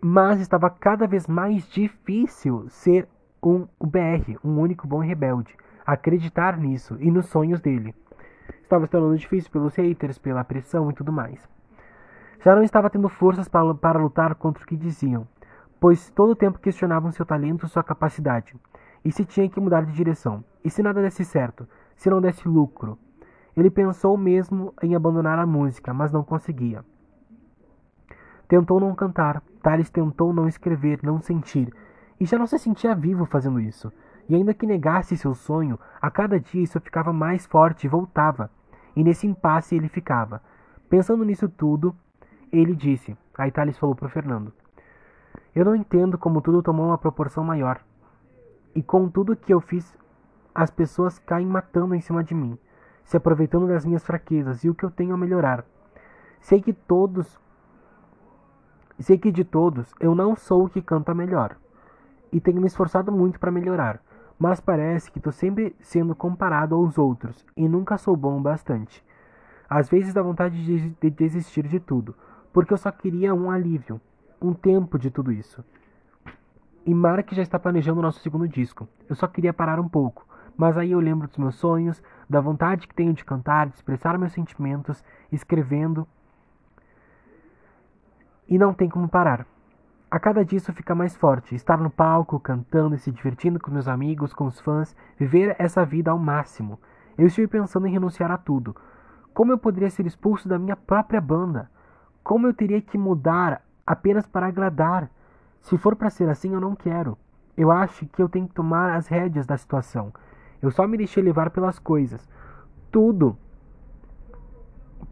mas 0.00 0.40
estava 0.40 0.68
cada 0.68 1.06
vez 1.06 1.26
mais 1.26 1.66
difícil 1.68 2.68
ser 2.68 3.08
um 3.42 3.66
BR, 3.80 4.38
um 4.44 4.58
único 4.60 4.86
bom 4.86 4.98
rebelde, 4.98 5.56
acreditar 5.86 6.56
nisso 6.56 6.96
e 7.00 7.10
nos 7.10 7.26
sonhos 7.26 7.60
dele. 7.60 7.94
Estava 8.62 8.86
se 8.86 8.90
tornando 8.90 9.16
difícil 9.16 9.50
pelos 9.50 9.74
haters, 9.74 10.18
pela 10.18 10.44
pressão 10.44 10.90
e 10.90 10.94
tudo 10.94 11.12
mais. 11.12 11.48
Já 12.40 12.54
não 12.54 12.62
estava 12.62 12.90
tendo 12.90 13.08
forças 13.08 13.48
para, 13.48 13.74
para 13.74 14.00
lutar 14.00 14.34
contra 14.34 14.62
o 14.62 14.66
que 14.66 14.76
diziam, 14.76 15.26
pois 15.78 16.10
todo 16.10 16.30
o 16.30 16.36
tempo 16.36 16.58
questionavam 16.58 17.12
seu 17.12 17.24
talento 17.24 17.68
sua 17.68 17.82
capacidade. 17.82 18.56
E 19.04 19.10
se 19.10 19.24
tinha 19.24 19.48
que 19.48 19.60
mudar 19.60 19.84
de 19.84 19.92
direção? 19.92 20.44
E 20.64 20.70
se 20.70 20.82
nada 20.82 21.02
desse 21.02 21.24
certo? 21.24 21.68
Se 21.96 22.08
não 22.10 22.20
desse 22.20 22.48
lucro? 22.48 22.98
Ele 23.56 23.70
pensou 23.70 24.16
mesmo 24.16 24.72
em 24.82 24.94
abandonar 24.94 25.38
a 25.38 25.46
música, 25.46 25.92
mas 25.92 26.10
não 26.10 26.22
conseguia. 26.22 26.84
Tentou 28.48 28.80
não 28.80 28.94
cantar, 28.94 29.42
Thales 29.62 29.90
tentou 29.90 30.32
não 30.32 30.48
escrever, 30.48 31.00
não 31.02 31.20
sentir, 31.20 31.72
e 32.20 32.24
já 32.24 32.38
não 32.38 32.46
se 32.46 32.58
sentia 32.58 32.94
vivo 32.94 33.24
fazendo 33.24 33.60
isso. 33.60 33.92
E 34.28 34.34
ainda 34.34 34.54
que 34.54 34.66
negasse 34.66 35.16
seu 35.16 35.34
sonho, 35.34 35.78
a 36.00 36.10
cada 36.10 36.38
dia 36.38 36.62
isso 36.62 36.80
ficava 36.80 37.12
mais 37.12 37.46
forte 37.46 37.84
e 37.84 37.88
voltava. 37.88 38.50
E 38.94 39.02
nesse 39.02 39.26
impasse 39.26 39.74
ele 39.74 39.88
ficava. 39.88 40.42
Pensando 40.88 41.24
nisso 41.24 41.48
tudo, 41.48 41.94
ele 42.52 42.74
disse. 42.74 43.16
Aí 43.36 43.50
Thales 43.50 43.78
falou 43.78 43.94
para 43.94 44.08
Fernando: 44.08 44.52
Eu 45.54 45.64
não 45.64 45.74
entendo 45.74 46.18
como 46.18 46.40
tudo 46.40 46.62
tomou 46.62 46.86
uma 46.86 46.98
proporção 46.98 47.42
maior. 47.42 47.80
E 48.74 48.82
com 48.82 49.08
tudo 49.08 49.36
que 49.36 49.52
eu 49.52 49.60
fiz, 49.60 49.96
as 50.54 50.70
pessoas 50.70 51.18
caem 51.18 51.46
matando 51.46 51.94
em 51.94 52.00
cima 52.00 52.22
de 52.22 52.34
mim, 52.34 52.58
se 53.04 53.16
aproveitando 53.16 53.68
das 53.68 53.84
minhas 53.84 54.04
fraquezas 54.04 54.64
e 54.64 54.70
o 54.70 54.74
que 54.74 54.84
eu 54.84 54.90
tenho 54.90 55.14
a 55.14 55.18
melhorar. 55.18 55.64
Sei 56.40 56.60
que 56.60 56.72
todos. 56.72 57.40
Sei 58.98 59.18
que 59.18 59.32
de 59.32 59.44
todos 59.44 59.94
eu 59.98 60.14
não 60.14 60.36
sou 60.36 60.64
o 60.64 60.68
que 60.68 60.82
canta 60.82 61.14
melhor. 61.14 61.56
E 62.32 62.40
tenho 62.40 62.60
me 62.60 62.66
esforçado 62.66 63.12
muito 63.12 63.38
para 63.38 63.50
melhorar 63.50 64.00
mas 64.42 64.58
parece 64.58 65.08
que 65.08 65.18
estou 65.18 65.32
sempre 65.32 65.72
sendo 65.80 66.16
comparado 66.16 66.74
aos 66.74 66.98
outros 66.98 67.46
e 67.56 67.68
nunca 67.68 67.96
sou 67.96 68.16
bom 68.16 68.38
o 68.38 68.40
bastante. 68.40 69.00
Às 69.70 69.88
vezes 69.88 70.12
dá 70.12 70.20
vontade 70.20 70.64
de 71.00 71.10
desistir 71.10 71.68
de 71.68 71.78
tudo, 71.78 72.12
porque 72.52 72.72
eu 72.72 72.76
só 72.76 72.90
queria 72.90 73.32
um 73.32 73.52
alívio, 73.52 74.00
um 74.40 74.52
tempo 74.52 74.98
de 74.98 75.12
tudo 75.12 75.30
isso. 75.30 75.64
E 76.84 76.92
Mark 76.92 77.32
já 77.32 77.40
está 77.40 77.56
planejando 77.56 78.00
o 78.00 78.02
nosso 78.02 78.18
segundo 78.18 78.48
disco. 78.48 78.88
Eu 79.08 79.14
só 79.14 79.28
queria 79.28 79.52
parar 79.52 79.78
um 79.78 79.88
pouco, 79.88 80.26
mas 80.56 80.76
aí 80.76 80.90
eu 80.90 80.98
lembro 80.98 81.28
dos 81.28 81.38
meus 81.38 81.54
sonhos, 81.54 82.02
da 82.32 82.40
vontade 82.40 82.88
que 82.88 82.94
tenho 82.94 83.12
de 83.12 83.24
cantar, 83.24 83.68
de 83.68 83.74
expressar 83.74 84.18
meus 84.18 84.32
sentimentos, 84.32 85.04
escrevendo. 85.30 86.06
E 88.48 88.58
não 88.58 88.74
tem 88.74 88.88
como 88.88 89.08
parar. 89.08 89.46
A 90.10 90.18
cada 90.18 90.44
dia 90.44 90.58
isso 90.58 90.72
fica 90.72 90.94
mais 90.94 91.16
forte. 91.16 91.54
Estar 91.54 91.78
no 91.78 91.90
palco, 91.90 92.40
cantando 92.40 92.94
e 92.94 92.98
se 92.98 93.10
divertindo 93.10 93.60
com 93.60 93.70
meus 93.70 93.88
amigos, 93.88 94.34
com 94.34 94.46
os 94.46 94.60
fãs, 94.60 94.94
viver 95.18 95.56
essa 95.58 95.84
vida 95.84 96.10
ao 96.10 96.18
máximo. 96.18 96.78
Eu 97.16 97.26
estive 97.26 97.46
pensando 97.46 97.86
em 97.86 97.92
renunciar 97.92 98.30
a 98.30 98.36
tudo. 98.36 98.74
Como 99.32 99.52
eu 99.52 99.58
poderia 99.58 99.88
ser 99.88 100.06
expulso 100.06 100.48
da 100.48 100.58
minha 100.58 100.76
própria 100.76 101.20
banda? 101.20 101.70
Como 102.22 102.46
eu 102.46 102.52
teria 102.52 102.80
que 102.80 102.98
mudar 102.98 103.62
apenas 103.86 104.26
para 104.26 104.46
agradar? 104.46 105.10
Se 105.62 105.78
for 105.78 105.96
para 105.96 106.10
ser 106.10 106.28
assim, 106.28 106.52
eu 106.52 106.60
não 106.60 106.74
quero. 106.74 107.16
Eu 107.56 107.70
acho 107.70 108.06
que 108.06 108.22
eu 108.22 108.28
tenho 108.28 108.48
que 108.48 108.54
tomar 108.54 108.94
as 108.94 109.06
rédeas 109.06 109.46
da 109.46 109.56
situação. 109.56 110.12
Eu 110.62 110.70
só 110.70 110.86
me 110.86 110.96
deixei 110.96 111.22
levar 111.22 111.50
pelas 111.50 111.78
coisas. 111.78 112.26
Tudo 112.90 113.36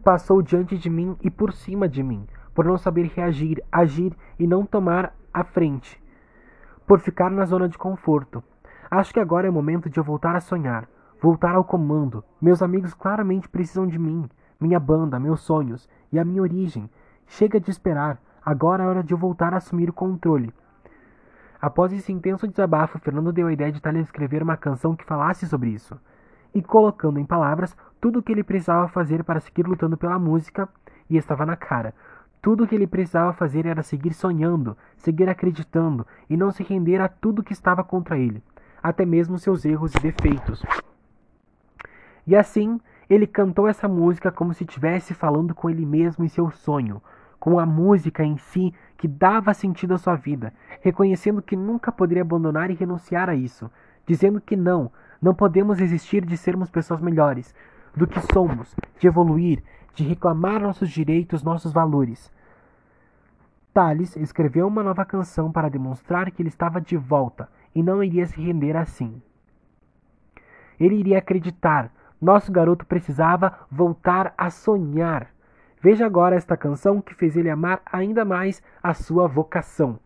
passou 0.03 0.41
diante 0.41 0.77
de 0.77 0.89
mim 0.89 1.15
e 1.21 1.29
por 1.29 1.53
cima 1.53 1.87
de 1.87 2.01
mim 2.01 2.25
por 2.53 2.65
não 2.65 2.77
saber 2.77 3.11
reagir, 3.15 3.63
agir 3.71 4.15
e 4.37 4.45
não 4.45 4.65
tomar 4.65 5.15
a 5.33 5.43
frente, 5.43 6.01
por 6.85 6.99
ficar 6.99 7.31
na 7.31 7.45
zona 7.45 7.67
de 7.67 7.77
conforto. 7.77 8.43
Acho 8.89 9.13
que 9.13 9.19
agora 9.19 9.47
é 9.47 9.49
o 9.49 9.53
momento 9.53 9.89
de 9.89 9.97
eu 9.97 10.03
voltar 10.03 10.35
a 10.35 10.41
sonhar, 10.41 10.87
voltar 11.21 11.55
ao 11.55 11.63
comando. 11.63 12.23
Meus 12.41 12.61
amigos 12.61 12.93
claramente 12.93 13.47
precisam 13.47 13.87
de 13.87 13.97
mim, 13.97 14.29
minha 14.59 14.79
banda, 14.79 15.19
meus 15.19 15.41
sonhos 15.41 15.87
e 16.11 16.19
a 16.19 16.25
minha 16.25 16.41
origem. 16.41 16.89
Chega 17.25 17.59
de 17.59 17.71
esperar, 17.71 18.21
agora 18.43 18.83
é 18.83 18.87
hora 18.87 19.03
de 19.03 19.13
eu 19.13 19.17
voltar 19.17 19.53
a 19.53 19.57
assumir 19.57 19.89
o 19.89 19.93
controle. 19.93 20.53
Após 21.61 21.93
esse 21.93 22.11
intenso 22.11 22.47
desabafo, 22.47 22.97
Fernando 22.97 23.31
deu 23.31 23.45
a 23.45 23.53
ideia 23.53 23.71
de 23.71 23.79
Thalia 23.79 24.01
escrever 24.01 24.41
uma 24.41 24.57
canção 24.57 24.95
que 24.95 25.05
falasse 25.05 25.47
sobre 25.47 25.69
isso, 25.69 25.95
e 26.55 26.61
colocando 26.61 27.19
em 27.19 27.25
palavras 27.25 27.77
tudo 27.99 28.17
o 28.17 28.23
que 28.23 28.31
ele 28.31 28.43
precisava 28.43 28.87
fazer 28.87 29.23
para 29.23 29.39
seguir 29.39 29.67
lutando 29.67 29.95
pela 29.95 30.17
música, 30.17 30.67
e 31.07 31.17
estava 31.17 31.45
na 31.45 31.55
cara. 31.55 31.93
Tudo 32.41 32.63
o 32.63 32.67
que 32.67 32.73
ele 32.73 32.87
precisava 32.87 33.31
fazer 33.33 33.67
era 33.67 33.83
seguir 33.83 34.13
sonhando, 34.13 34.75
seguir 34.97 35.29
acreditando 35.29 36.07
e 36.27 36.35
não 36.35 36.49
se 36.49 36.63
render 36.63 36.99
a 36.99 37.07
tudo 37.07 37.43
que 37.43 37.53
estava 37.53 37.83
contra 37.83 38.17
ele, 38.17 38.41
até 38.81 39.05
mesmo 39.05 39.37
seus 39.37 39.63
erros 39.63 39.93
e 39.93 39.99
defeitos. 39.99 40.63
E 42.25 42.35
assim, 42.35 42.81
ele 43.07 43.27
cantou 43.27 43.67
essa 43.67 43.87
música 43.87 44.31
como 44.31 44.53
se 44.53 44.63
estivesse 44.63 45.13
falando 45.13 45.53
com 45.53 45.69
ele 45.69 45.85
mesmo 45.85 46.25
em 46.25 46.27
seu 46.27 46.49
sonho, 46.49 47.01
com 47.41 47.57
a 47.57 47.65
música 47.65 48.23
em 48.23 48.37
si 48.37 48.71
que 48.95 49.07
dava 49.07 49.51
sentido 49.51 49.95
à 49.95 49.97
sua 49.97 50.15
vida, 50.15 50.53
reconhecendo 50.79 51.41
que 51.41 51.55
nunca 51.55 51.91
poderia 51.91 52.21
abandonar 52.21 52.69
e 52.69 52.75
renunciar 52.75 53.27
a 53.27 53.35
isso, 53.35 53.69
dizendo 54.05 54.39
que 54.39 54.55
não, 54.55 54.91
não 55.19 55.33
podemos 55.33 55.81
existir 55.81 56.23
de 56.23 56.37
sermos 56.37 56.69
pessoas 56.69 57.01
melhores 57.01 57.53
do 57.95 58.05
que 58.05 58.19
somos, 58.31 58.75
de 58.99 59.07
evoluir, 59.07 59.63
de 59.95 60.03
reclamar 60.03 60.61
nossos 60.61 60.87
direitos, 60.91 61.41
nossos 61.41 61.73
valores. 61.73 62.31
Thales 63.73 64.15
escreveu 64.17 64.67
uma 64.67 64.83
nova 64.83 65.03
canção 65.03 65.51
para 65.51 65.67
demonstrar 65.67 66.29
que 66.29 66.43
ele 66.43 66.49
estava 66.49 66.79
de 66.79 66.95
volta 66.95 67.49
e 67.73 67.81
não 67.81 68.03
iria 68.03 68.27
se 68.27 68.39
render 68.39 68.77
assim. 68.77 69.19
Ele 70.79 70.95
iria 70.95 71.17
acreditar. 71.17 71.91
Nosso 72.21 72.51
garoto 72.51 72.85
precisava 72.85 73.61
voltar 73.71 74.31
a 74.37 74.51
sonhar. 74.51 75.31
Veja 75.81 76.05
agora 76.05 76.35
esta 76.35 76.55
canção 76.55 77.01
que 77.01 77.15
fez 77.15 77.35
ele 77.35 77.49
amar 77.49 77.81
ainda 77.91 78.23
mais 78.23 78.61
a 78.83 78.93
sua 78.93 79.27
vocação. 79.27 79.99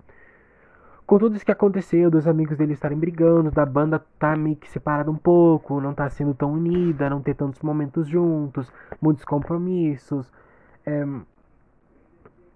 Com 1.05 1.19
tudo 1.19 1.35
isso 1.35 1.45
que 1.45 1.51
aconteceu, 1.51 2.09
dos 2.09 2.27
amigos 2.27 2.57
dele 2.57 2.73
estarem 2.73 2.97
brigando, 2.97 3.51
da 3.51 3.65
banda 3.65 4.03
tá 4.17 4.35
meio 4.35 4.55
que 4.55 4.69
separada 4.69 5.11
um 5.11 5.17
pouco, 5.17 5.79
não 5.79 5.93
tá 5.93 6.09
sendo 6.09 6.33
tão 6.33 6.53
unida, 6.53 7.09
não 7.09 7.21
ter 7.21 7.35
tantos 7.35 7.61
momentos 7.61 8.07
juntos, 8.07 8.71
muitos 8.99 9.23
compromissos. 9.23 10.31
É, 10.83 11.05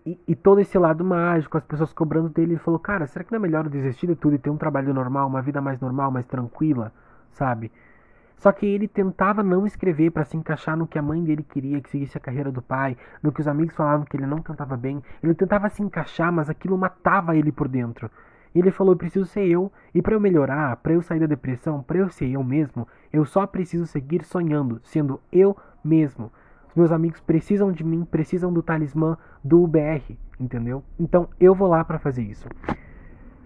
e, 0.06 0.20
e, 0.30 0.36
todo 0.36 0.60
esse 0.62 0.78
lado 0.80 1.04
mágico, 1.04 1.58
as 1.58 1.64
pessoas 1.64 1.94
cobrando 1.94 2.30
dele, 2.30 2.54
ele 2.54 2.60
falou, 2.60 2.80
cara, 2.80 3.06
será 3.06 3.24
que 3.24 3.32
não 3.32 3.38
é 3.38 3.42
melhor 3.42 3.66
eu 3.66 3.70
desistir 3.70 4.08
de 4.08 4.16
tudo 4.16 4.36
e 4.36 4.40
ter 4.40 4.50
um 4.50 4.58
trabalho 4.58 4.94
normal, 4.94 5.28
uma 5.28 5.42
vida 5.42 5.62
mais 5.62 5.80
normal, 5.80 6.10
mais 6.10 6.26
tranquila, 6.26 6.92
sabe? 7.32 7.72
Só 8.40 8.54
que 8.54 8.66
ele 8.66 8.88
tentava 8.88 9.44
não 9.44 9.68
escrever 9.68 10.12
para 10.12 10.24
se 10.24 10.38
encaixar 10.38 10.78
no 10.78 10.88
que 10.88 10.98
a 10.98 11.02
mãe 11.02 11.22
dele 11.22 11.44
queria, 11.44 11.82
que 11.82 11.90
seguisse 11.90 12.18
a 12.18 12.22
carreira 12.22 12.50
do 12.50 12.62
pai, 12.62 12.96
no 13.22 13.34
que 13.34 13.42
os 13.42 13.48
amigos 13.50 13.76
falavam 13.76 14.06
que 14.06 14.16
ele 14.16 14.26
não 14.26 14.42
cantava 14.42 14.78
bem. 14.78 15.04
Ele 15.22 15.36
tentava 15.36 15.70
se 15.70 15.84
encaixar, 15.84 16.32
mas 16.32 16.50
aquilo 16.50 16.78
matava 16.78 17.36
ele 17.36 17.52
por 17.52 17.68
dentro. 17.68 18.10
Ele 18.56 18.72
falou: 18.72 18.96
preciso 18.96 19.26
ser 19.26 19.46
eu, 19.46 19.70
e 19.94 20.02
para 20.02 20.16
eu 20.16 20.22
melhorar, 20.22 20.78
para 20.78 20.94
eu 20.94 21.02
sair 21.02 21.20
da 21.20 21.26
depressão, 21.26 21.84
para 21.84 21.98
eu 21.98 22.10
ser 22.10 22.30
eu 22.30 22.42
mesmo, 22.42 22.88
eu 23.12 23.26
só 23.26 23.46
preciso 23.46 23.86
seguir 23.86 24.24
sonhando, 24.24 24.80
sendo 24.84 25.20
eu 25.32 25.56
mesmo. 25.84 26.32
Os 26.70 26.76
meus 26.76 26.92
amigos 26.94 27.20
precisam 27.20 27.74
de 27.74 27.84
mim, 27.84 28.06
precisam 28.06 28.54
do 28.54 28.64
talismã 28.64 29.18
do 29.44 29.62
UBR, 29.62 30.18
entendeu? 30.40 30.82
Então 30.98 31.28
eu 31.40 31.54
vou 31.54 31.68
lá 31.68 31.84
para 31.84 32.00
fazer 32.00 32.24
isso. 32.24 32.48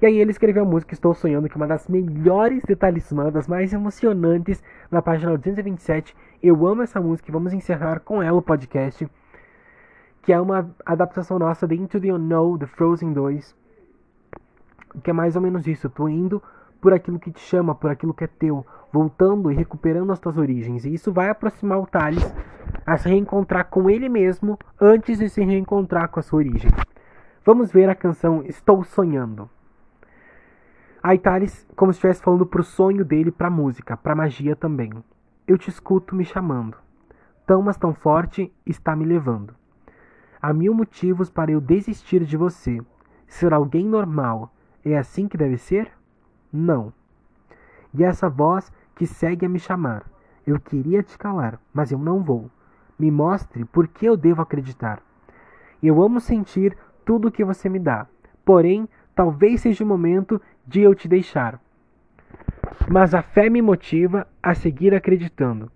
E 0.03 0.05
aí 0.05 0.19
ele 0.19 0.31
escreveu 0.31 0.63
a 0.63 0.65
música 0.65 0.93
Estou 0.93 1.13
Sonhando, 1.13 1.47
que 1.47 1.55
é 1.55 1.55
uma 1.55 1.65
das 1.65 1.87
melhores 1.87 2.61
de 2.67 2.75
talismã, 2.75 3.31
das 3.31 3.47
mais 3.47 3.71
emocionantes, 3.71 4.61
na 4.91 5.01
página 5.01 5.37
227. 5.37 6.13
Eu 6.43 6.67
amo 6.67 6.81
essa 6.81 6.99
música 6.99 7.29
e 7.29 7.31
vamos 7.31 7.53
encerrar 7.53 8.01
com 8.01 8.21
ela 8.21 8.37
o 8.37 8.41
podcast, 8.41 9.09
que 10.21 10.33
é 10.33 10.41
uma 10.41 10.69
adaptação 10.85 11.39
nossa 11.39 11.65
de 11.65 11.75
Into 11.75 12.01
the 12.01 12.11
Unknown, 12.11 12.57
The 12.57 12.65
Frozen 12.65 13.13
2 13.13 13.55
que 15.01 15.09
é 15.09 15.13
mais 15.13 15.37
ou 15.37 15.41
menos 15.41 15.65
isso. 15.67 15.89
Tô 15.89 16.09
indo 16.09 16.43
por 16.81 16.91
aquilo 16.91 17.17
que 17.17 17.31
te 17.31 17.39
chama, 17.39 17.73
por 17.73 17.89
aquilo 17.89 18.13
que 18.13 18.25
é 18.25 18.27
teu, 18.27 18.65
voltando 18.91 19.53
e 19.53 19.55
recuperando 19.55 20.11
as 20.11 20.19
tuas 20.19 20.37
origens. 20.37 20.83
E 20.83 20.93
isso 20.93 21.13
vai 21.13 21.29
aproximar 21.29 21.79
o 21.79 21.87
Thales 21.87 22.29
a 22.85 22.97
se 22.97 23.07
reencontrar 23.07 23.69
com 23.69 23.89
ele 23.89 24.09
mesmo 24.09 24.59
antes 24.81 25.19
de 25.19 25.29
se 25.29 25.41
reencontrar 25.41 26.09
com 26.09 26.19
a 26.19 26.23
sua 26.23 26.39
origem. 26.39 26.71
Vamos 27.45 27.71
ver 27.71 27.89
a 27.89 27.95
canção 27.95 28.43
Estou 28.43 28.83
Sonhando. 28.83 29.49
Aí 31.03 31.19
Thales, 31.19 31.67
como 31.75 31.91
se 31.91 31.97
estivesse 31.97 32.23
falando 32.23 32.45
pro 32.45 32.63
sonho 32.63 33.03
dele, 33.03 33.29
pra 33.29 33.49
música, 33.49 33.97
pra 33.97 34.15
magia 34.15 34.55
também. 34.55 34.89
Eu 35.45 35.57
te 35.57 35.69
escuto 35.69 36.15
me 36.15 36.23
chamando. 36.23 36.77
Tão, 37.45 37.61
mas 37.61 37.75
tão 37.75 37.93
forte 37.93 38.49
está 38.65 38.95
me 38.95 39.03
levando. 39.03 39.53
Há 40.41 40.53
mil 40.53 40.73
motivos 40.73 41.29
para 41.29 41.51
eu 41.51 41.59
desistir 41.59 42.23
de 42.23 42.37
você. 42.37 42.79
Ser 43.27 43.53
alguém 43.53 43.85
normal, 43.85 44.53
é 44.85 44.97
assim 44.97 45.27
que 45.27 45.35
deve 45.35 45.57
ser? 45.57 45.91
Não. 46.53 46.93
E 47.93 48.01
essa 48.01 48.29
voz 48.29 48.71
que 48.95 49.05
segue 49.05 49.45
a 49.45 49.49
me 49.49 49.59
chamar. 49.59 50.09
Eu 50.47 50.57
queria 50.57 51.03
te 51.03 51.17
calar, 51.17 51.59
mas 51.73 51.91
eu 51.91 51.97
não 51.97 52.23
vou. 52.23 52.49
Me 52.97 53.11
mostre 53.11 53.65
por 53.65 53.89
que 53.89 54.05
eu 54.05 54.15
devo 54.15 54.41
acreditar. 54.41 55.01
Eu 55.81 56.01
amo 56.01 56.21
sentir 56.21 56.77
tudo 57.03 57.27
o 57.27 57.31
que 57.31 57.43
você 57.43 57.67
me 57.67 57.79
dá. 57.79 58.07
Porém, 58.45 58.87
talvez 59.13 59.59
seja 59.59 59.83
o 59.83 59.87
momento 59.87 60.41
de 60.65 60.81
eu 60.81 60.93
te 60.95 61.07
deixar. 61.07 61.59
Mas 62.89 63.13
a 63.13 63.21
fé 63.21 63.49
me 63.49 63.61
motiva 63.61 64.27
a 64.41 64.53
seguir 64.53 64.93
acreditando. 64.93 65.71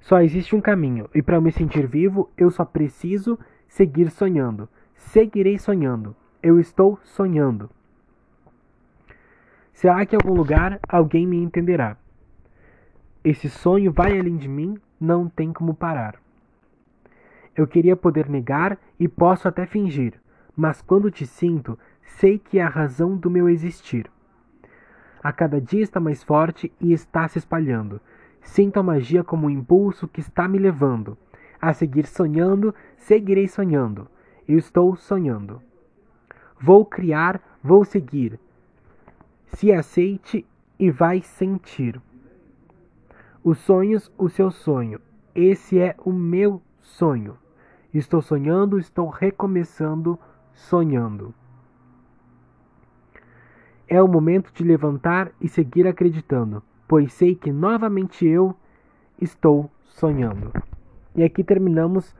Só 0.00 0.20
existe 0.20 0.56
um 0.56 0.60
caminho, 0.60 1.08
e 1.14 1.22
para 1.22 1.40
me 1.40 1.52
sentir 1.52 1.86
vivo, 1.86 2.30
eu 2.36 2.50
só 2.50 2.64
preciso 2.64 3.38
seguir 3.68 4.10
sonhando. 4.10 4.68
Seguirei 4.94 5.58
sonhando. 5.58 6.16
Eu 6.42 6.58
estou 6.58 6.98
sonhando. 7.02 7.70
Será 9.72 10.04
que 10.04 10.14
em 10.14 10.18
algum 10.22 10.34
lugar 10.34 10.80
alguém 10.88 11.26
me 11.26 11.36
entenderá? 11.36 11.96
Esse 13.22 13.48
sonho 13.50 13.92
vai 13.92 14.18
além 14.18 14.36
de 14.36 14.48
mim, 14.48 14.78
não 14.98 15.28
tem 15.28 15.52
como 15.52 15.74
parar. 15.74 16.16
Eu 17.54 17.66
queria 17.66 17.96
poder 17.96 18.28
negar 18.28 18.78
e 18.98 19.06
posso 19.08 19.46
até 19.48 19.66
fingir, 19.66 20.14
mas 20.56 20.80
quando 20.80 21.10
te 21.10 21.26
sinto, 21.26 21.78
sei 22.02 22.38
que 22.38 22.58
é 22.58 22.62
a 22.62 22.68
razão 22.68 23.16
do 23.16 23.30
meu 23.30 23.48
existir. 23.48 24.10
A 25.22 25.32
cada 25.32 25.60
dia 25.60 25.82
está 25.82 26.00
mais 26.00 26.22
forte 26.22 26.72
e 26.80 26.92
está 26.92 27.28
se 27.28 27.38
espalhando. 27.38 28.00
Sinto 28.42 28.80
a 28.80 28.82
magia 28.82 29.22
como 29.22 29.46
um 29.46 29.50
impulso 29.50 30.08
que 30.08 30.20
está 30.20 30.48
me 30.48 30.58
levando. 30.58 31.16
A 31.60 31.74
seguir 31.74 32.06
sonhando, 32.06 32.74
seguirei 32.96 33.46
sonhando. 33.46 34.08
Eu 34.48 34.58
estou 34.58 34.96
sonhando. 34.96 35.60
Vou 36.58 36.86
criar, 36.86 37.40
vou 37.62 37.84
seguir. 37.84 38.40
Se 39.48 39.70
aceite 39.72 40.46
e 40.78 40.90
vai 40.90 41.20
sentir. 41.20 42.00
Os 43.44 43.58
sonhos, 43.58 44.10
o 44.16 44.28
seu 44.28 44.50
sonho. 44.50 45.00
Esse 45.34 45.78
é 45.78 45.94
o 45.98 46.12
meu 46.12 46.62
sonho. 46.80 47.36
Estou 47.92 48.22
sonhando, 48.22 48.78
estou 48.78 49.08
recomeçando, 49.08 50.18
sonhando. 50.54 51.34
É 53.92 54.00
o 54.00 54.06
momento 54.06 54.52
de 54.54 54.62
levantar 54.62 55.32
e 55.40 55.48
seguir 55.48 55.84
acreditando, 55.84 56.62
pois 56.86 57.12
sei 57.12 57.34
que 57.34 57.50
novamente 57.50 58.24
eu 58.24 58.54
estou 59.20 59.68
sonhando. 59.82 60.52
E 61.16 61.24
aqui 61.24 61.42
terminamos 61.42 62.14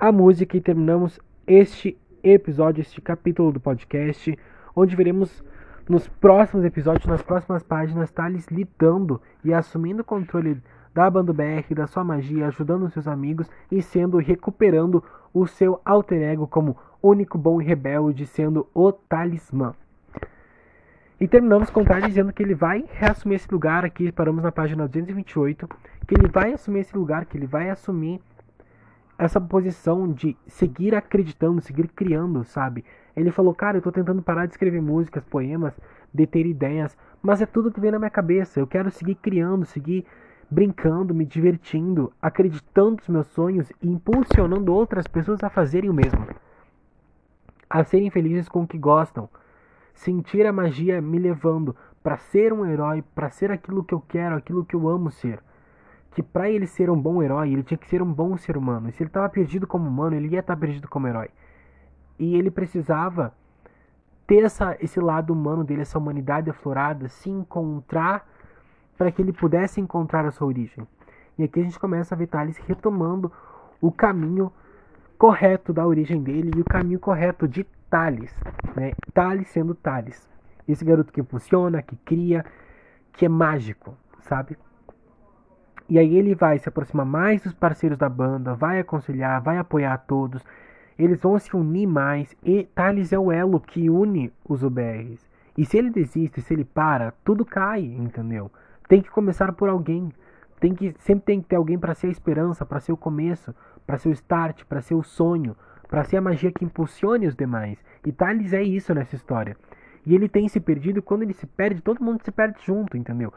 a 0.00 0.10
música 0.10 0.56
e 0.56 0.62
terminamos 0.62 1.20
este 1.46 1.94
episódio, 2.22 2.80
este 2.80 3.02
capítulo 3.02 3.52
do 3.52 3.60
podcast, 3.60 4.34
onde 4.74 4.96
veremos 4.96 5.44
nos 5.86 6.08
próximos 6.08 6.64
episódios, 6.64 7.04
nas 7.04 7.20
próximas 7.20 7.62
páginas, 7.62 8.10
Thales 8.10 8.46
lidando 8.46 9.20
e 9.44 9.52
assumindo 9.52 10.00
o 10.00 10.06
controle 10.06 10.56
da 10.94 11.10
banda 11.10 11.34
BR, 11.34 11.74
da 11.74 11.86
sua 11.86 12.02
magia, 12.02 12.46
ajudando 12.46 12.88
seus 12.88 13.06
amigos 13.06 13.50
e 13.70 13.82
sendo 13.82 14.16
recuperando 14.16 15.04
o 15.34 15.46
seu 15.46 15.82
alter 15.84 16.22
ego 16.22 16.46
como 16.46 16.78
único 17.02 17.36
bom 17.36 17.60
e 17.60 17.64
rebelde, 17.66 18.24
sendo 18.24 18.66
o 18.72 18.90
talismã. 18.90 19.74
E 21.20 21.28
terminamos 21.28 21.70
Thales 21.70 22.08
dizendo 22.08 22.32
que 22.32 22.42
ele 22.42 22.54
vai 22.54 22.84
reassumir 22.92 23.36
esse 23.36 23.50
lugar 23.50 23.84
aqui, 23.84 24.10
paramos 24.10 24.42
na 24.42 24.50
página 24.50 24.88
228, 24.88 25.68
que 26.06 26.14
ele 26.14 26.28
vai 26.28 26.52
assumir 26.52 26.80
esse 26.80 26.96
lugar, 26.96 27.24
que 27.24 27.36
ele 27.36 27.46
vai 27.46 27.70
assumir 27.70 28.20
essa 29.16 29.40
posição 29.40 30.12
de 30.12 30.36
seguir 30.46 30.94
acreditando, 30.94 31.60
seguir 31.60 31.88
criando, 31.88 32.42
sabe? 32.44 32.84
Ele 33.16 33.30
falou, 33.30 33.54
cara, 33.54 33.78
eu 33.78 33.82
tô 33.82 33.92
tentando 33.92 34.22
parar 34.22 34.46
de 34.46 34.52
escrever 34.52 34.82
músicas, 34.82 35.24
poemas, 35.24 35.78
de 36.12 36.26
ter 36.26 36.46
ideias, 36.46 36.96
mas 37.22 37.40
é 37.40 37.46
tudo 37.46 37.70
que 37.70 37.80
vem 37.80 37.92
na 37.92 37.98
minha 37.98 38.10
cabeça. 38.10 38.58
Eu 38.58 38.66
quero 38.66 38.90
seguir 38.90 39.14
criando, 39.14 39.64
seguir 39.64 40.04
brincando, 40.50 41.14
me 41.14 41.24
divertindo, 41.24 42.12
acreditando 42.20 42.96
nos 42.96 43.08
meus 43.08 43.26
sonhos 43.28 43.72
e 43.80 43.88
impulsionando 43.88 44.74
outras 44.74 45.06
pessoas 45.06 45.42
a 45.44 45.48
fazerem 45.48 45.88
o 45.88 45.94
mesmo. 45.94 46.26
A 47.70 47.84
serem 47.84 48.10
felizes 48.10 48.48
com 48.48 48.62
o 48.62 48.66
que 48.66 48.78
gostam. 48.78 49.28
Sentir 49.94 50.46
a 50.46 50.52
magia 50.52 51.00
me 51.00 51.18
levando 51.18 51.74
para 52.02 52.18
ser 52.18 52.52
um 52.52 52.66
herói, 52.66 53.02
para 53.14 53.30
ser 53.30 53.50
aquilo 53.50 53.82
que 53.82 53.94
eu 53.94 54.00
quero, 54.00 54.36
aquilo 54.36 54.64
que 54.64 54.76
eu 54.76 54.86
amo 54.88 55.10
ser 55.10 55.40
que 56.14 56.22
para 56.22 56.48
ele 56.48 56.66
ser 56.66 56.88
um 56.88 57.00
bom 57.00 57.22
herói, 57.22 57.52
ele 57.52 57.64
tinha 57.64 57.76
que 57.76 57.88
ser 57.88 58.00
um 58.00 58.10
bom 58.10 58.36
ser 58.36 58.56
humano. 58.56 58.88
E 58.88 58.92
se 58.92 59.02
ele 59.02 59.10
estava 59.10 59.28
perdido 59.28 59.66
como 59.66 59.88
humano, 59.88 60.14
ele 60.14 60.28
ia 60.28 60.38
estar 60.38 60.54
tá 60.54 60.60
perdido 60.60 60.88
como 60.88 61.08
herói. 61.08 61.28
E 62.18 62.36
ele 62.36 62.52
precisava 62.52 63.34
ter 64.24 64.44
essa, 64.44 64.76
esse 64.80 65.00
lado 65.00 65.32
humano 65.32 65.64
dele, 65.64 65.82
essa 65.82 65.98
humanidade 65.98 66.48
aflorada, 66.48 67.08
se 67.08 67.28
encontrar 67.28 68.26
para 68.96 69.10
que 69.10 69.20
ele 69.20 69.32
pudesse 69.32 69.80
encontrar 69.80 70.24
a 70.24 70.30
sua 70.30 70.46
origem. 70.46 70.86
E 71.36 71.42
aqui 71.42 71.58
a 71.58 71.64
gente 71.64 71.80
começa 71.80 72.14
a 72.14 72.18
ver 72.18 72.28
Thales 72.28 72.56
retomando 72.58 73.30
o 73.80 73.90
caminho 73.90 74.52
correto 75.18 75.72
da 75.72 75.84
origem 75.84 76.22
dele 76.22 76.52
e 76.56 76.60
o 76.60 76.64
caminho 76.64 77.00
correto 77.00 77.48
de 77.48 77.66
Thales. 77.94 78.34
Né? 78.74 78.90
Thales 79.12 79.46
sendo 79.46 79.72
Thales. 79.72 80.28
Esse 80.66 80.84
garoto 80.84 81.12
que 81.12 81.22
funciona, 81.22 81.80
que 81.80 81.94
cria, 81.94 82.44
que 83.12 83.24
é 83.24 83.28
mágico, 83.28 83.96
sabe? 84.22 84.58
E 85.88 85.96
aí 85.96 86.16
ele 86.16 86.34
vai 86.34 86.58
se 86.58 86.68
aproximar 86.68 87.06
mais 87.06 87.42
dos 87.42 87.52
parceiros 87.52 87.96
da 87.96 88.08
banda, 88.08 88.52
vai 88.52 88.80
aconselhar, 88.80 89.40
vai 89.40 89.58
apoiar 89.58 89.96
todos. 89.98 90.44
Eles 90.98 91.20
vão 91.20 91.38
se 91.38 91.54
unir 91.54 91.86
mais 91.86 92.34
e 92.42 92.64
Thales 92.74 93.12
é 93.12 93.18
o 93.18 93.30
elo 93.30 93.60
que 93.60 93.88
une 93.88 94.32
os 94.44 94.64
UBRs. 94.64 95.24
E 95.56 95.64
se 95.64 95.78
ele 95.78 95.90
desiste, 95.90 96.40
se 96.40 96.52
ele 96.52 96.64
para, 96.64 97.14
tudo 97.24 97.44
cai, 97.44 97.82
entendeu? 97.84 98.50
Tem 98.88 99.00
que 99.00 99.10
começar 99.10 99.52
por 99.52 99.68
alguém. 99.68 100.12
Tem 100.58 100.74
que 100.74 100.96
sempre 100.98 101.26
tem 101.26 101.40
que 101.40 101.46
ter 101.46 101.56
alguém 101.56 101.78
para 101.78 101.94
ser 101.94 102.08
a 102.08 102.10
esperança, 102.10 102.66
para 102.66 102.80
ser 102.80 102.90
o 102.90 102.96
começo, 102.96 103.54
para 103.86 103.98
ser 103.98 104.08
o 104.08 104.12
start, 104.12 104.64
para 104.64 104.80
ser 104.80 104.96
o 104.96 105.02
sonho, 105.04 105.54
para 105.94 106.04
ser 106.04 106.16
a 106.16 106.20
magia 106.20 106.50
que 106.50 106.64
impulsione 106.64 107.28
os 107.28 107.36
demais. 107.36 107.78
E 108.04 108.10
Thales 108.10 108.52
é 108.52 108.62
isso 108.62 108.92
nessa 108.92 109.14
história. 109.14 109.56
E 110.04 110.14
ele 110.14 110.28
tem 110.28 110.48
se 110.48 110.58
perdido, 110.58 111.00
quando 111.00 111.22
ele 111.22 111.32
se 111.32 111.46
perde, 111.46 111.80
todo 111.80 112.02
mundo 112.02 112.20
se 112.24 112.32
perde 112.32 112.58
junto, 112.64 112.96
entendeu? 112.96 113.32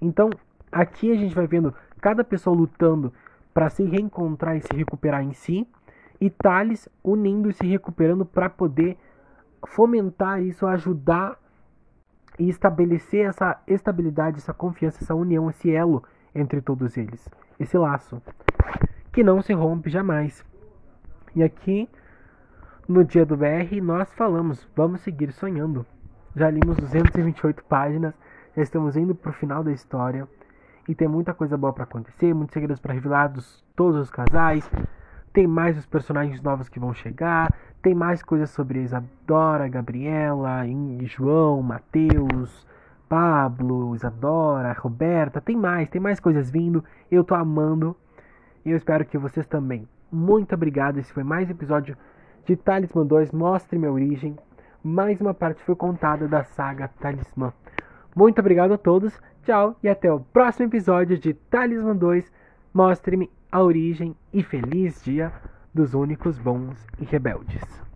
Então, 0.00 0.30
Aqui 0.74 1.12
a 1.12 1.14
gente 1.14 1.36
vai 1.36 1.46
vendo 1.46 1.72
cada 2.00 2.24
pessoa 2.24 2.56
lutando 2.56 3.12
para 3.54 3.70
se 3.70 3.84
reencontrar 3.84 4.56
e 4.56 4.60
se 4.60 4.74
recuperar 4.74 5.22
em 5.22 5.32
si, 5.32 5.68
e 6.20 6.28
Thales 6.28 6.88
unindo 7.02 7.48
e 7.48 7.52
se 7.52 7.64
recuperando 7.64 8.26
para 8.26 8.50
poder 8.50 8.98
fomentar 9.68 10.42
isso, 10.42 10.66
ajudar 10.66 11.38
e 12.40 12.48
estabelecer 12.48 13.24
essa 13.24 13.62
estabilidade, 13.68 14.38
essa 14.38 14.52
confiança, 14.52 15.04
essa 15.04 15.14
união, 15.14 15.48
esse 15.48 15.70
elo 15.70 16.02
entre 16.34 16.60
todos 16.60 16.96
eles, 16.96 17.28
esse 17.60 17.78
laço 17.78 18.20
que 19.12 19.22
não 19.22 19.40
se 19.40 19.52
rompe 19.52 19.88
jamais. 19.88 20.44
E 21.34 21.42
aqui 21.42 21.88
no 22.86 23.04
dia 23.04 23.26
do 23.26 23.36
BR 23.36 23.80
nós 23.82 24.12
falamos, 24.14 24.68
vamos 24.76 25.00
seguir 25.00 25.32
sonhando. 25.32 25.84
Já 26.36 26.48
limos 26.48 26.76
228 26.76 27.64
páginas, 27.64 28.14
já 28.56 28.62
estamos 28.62 28.96
indo 28.96 29.16
para 29.16 29.30
o 29.30 29.34
final 29.34 29.64
da 29.64 29.72
história. 29.72 30.28
E 30.88 30.94
tem 30.94 31.08
muita 31.08 31.34
coisa 31.34 31.56
boa 31.56 31.72
para 31.72 31.82
acontecer, 31.84 32.32
muitos 32.32 32.52
segredos 32.52 32.78
para 32.78 32.94
revelar 32.94 33.28
dos 33.28 33.64
todos 33.74 34.00
os 34.00 34.10
casais. 34.10 34.70
Tem 35.32 35.44
mais 35.44 35.76
os 35.76 35.86
personagens 35.86 36.40
novos 36.40 36.68
que 36.68 36.78
vão 36.78 36.94
chegar. 36.94 37.52
Tem 37.82 37.94
mais 37.94 38.22
coisas 38.22 38.50
sobre 38.50 38.82
Isadora, 38.82 39.66
Gabriela, 39.66 40.62
João, 41.02 41.62
Matheus, 41.62 42.64
Pablo, 43.08 43.96
Isadora, 43.96 44.72
Roberta. 44.72 45.40
Tem 45.40 45.56
mais, 45.56 45.88
tem 45.88 46.00
mais 46.00 46.20
coisas 46.20 46.48
vindo. 46.48 46.84
Eu 47.10 47.24
tô 47.24 47.34
amando. 47.34 47.96
E 48.64 48.70
eu 48.70 48.76
espero 48.76 49.04
que 49.04 49.18
vocês 49.18 49.46
também. 49.46 49.88
Muito 50.14 50.54
obrigado. 50.54 50.98
Esse 50.98 51.12
foi 51.12 51.24
mais 51.24 51.48
um 51.48 51.50
episódio 51.50 51.96
de 52.46 52.54
Talismã 52.54 53.04
2. 53.04 53.32
Mostre 53.32 53.76
minha 53.76 53.90
origem. 53.90 54.36
Mais 54.80 55.20
uma 55.20 55.34
parte 55.34 55.60
foi 55.64 55.74
contada 55.74 56.28
da 56.28 56.44
saga 56.44 56.86
Talismã. 56.86 57.52
Muito 58.14 58.38
obrigado 58.38 58.72
a 58.72 58.78
todos, 58.78 59.20
tchau 59.42 59.76
e 59.82 59.88
até 59.88 60.12
o 60.12 60.20
próximo 60.20 60.68
episódio 60.68 61.18
de 61.18 61.34
Talismã 61.34 61.96
2. 61.96 62.32
Mostre-me 62.72 63.28
a 63.50 63.60
origem 63.60 64.14
e 64.32 64.40
feliz 64.40 65.02
dia 65.02 65.32
dos 65.74 65.94
únicos 65.94 66.38
bons 66.38 66.86
e 67.00 67.04
rebeldes. 67.04 67.93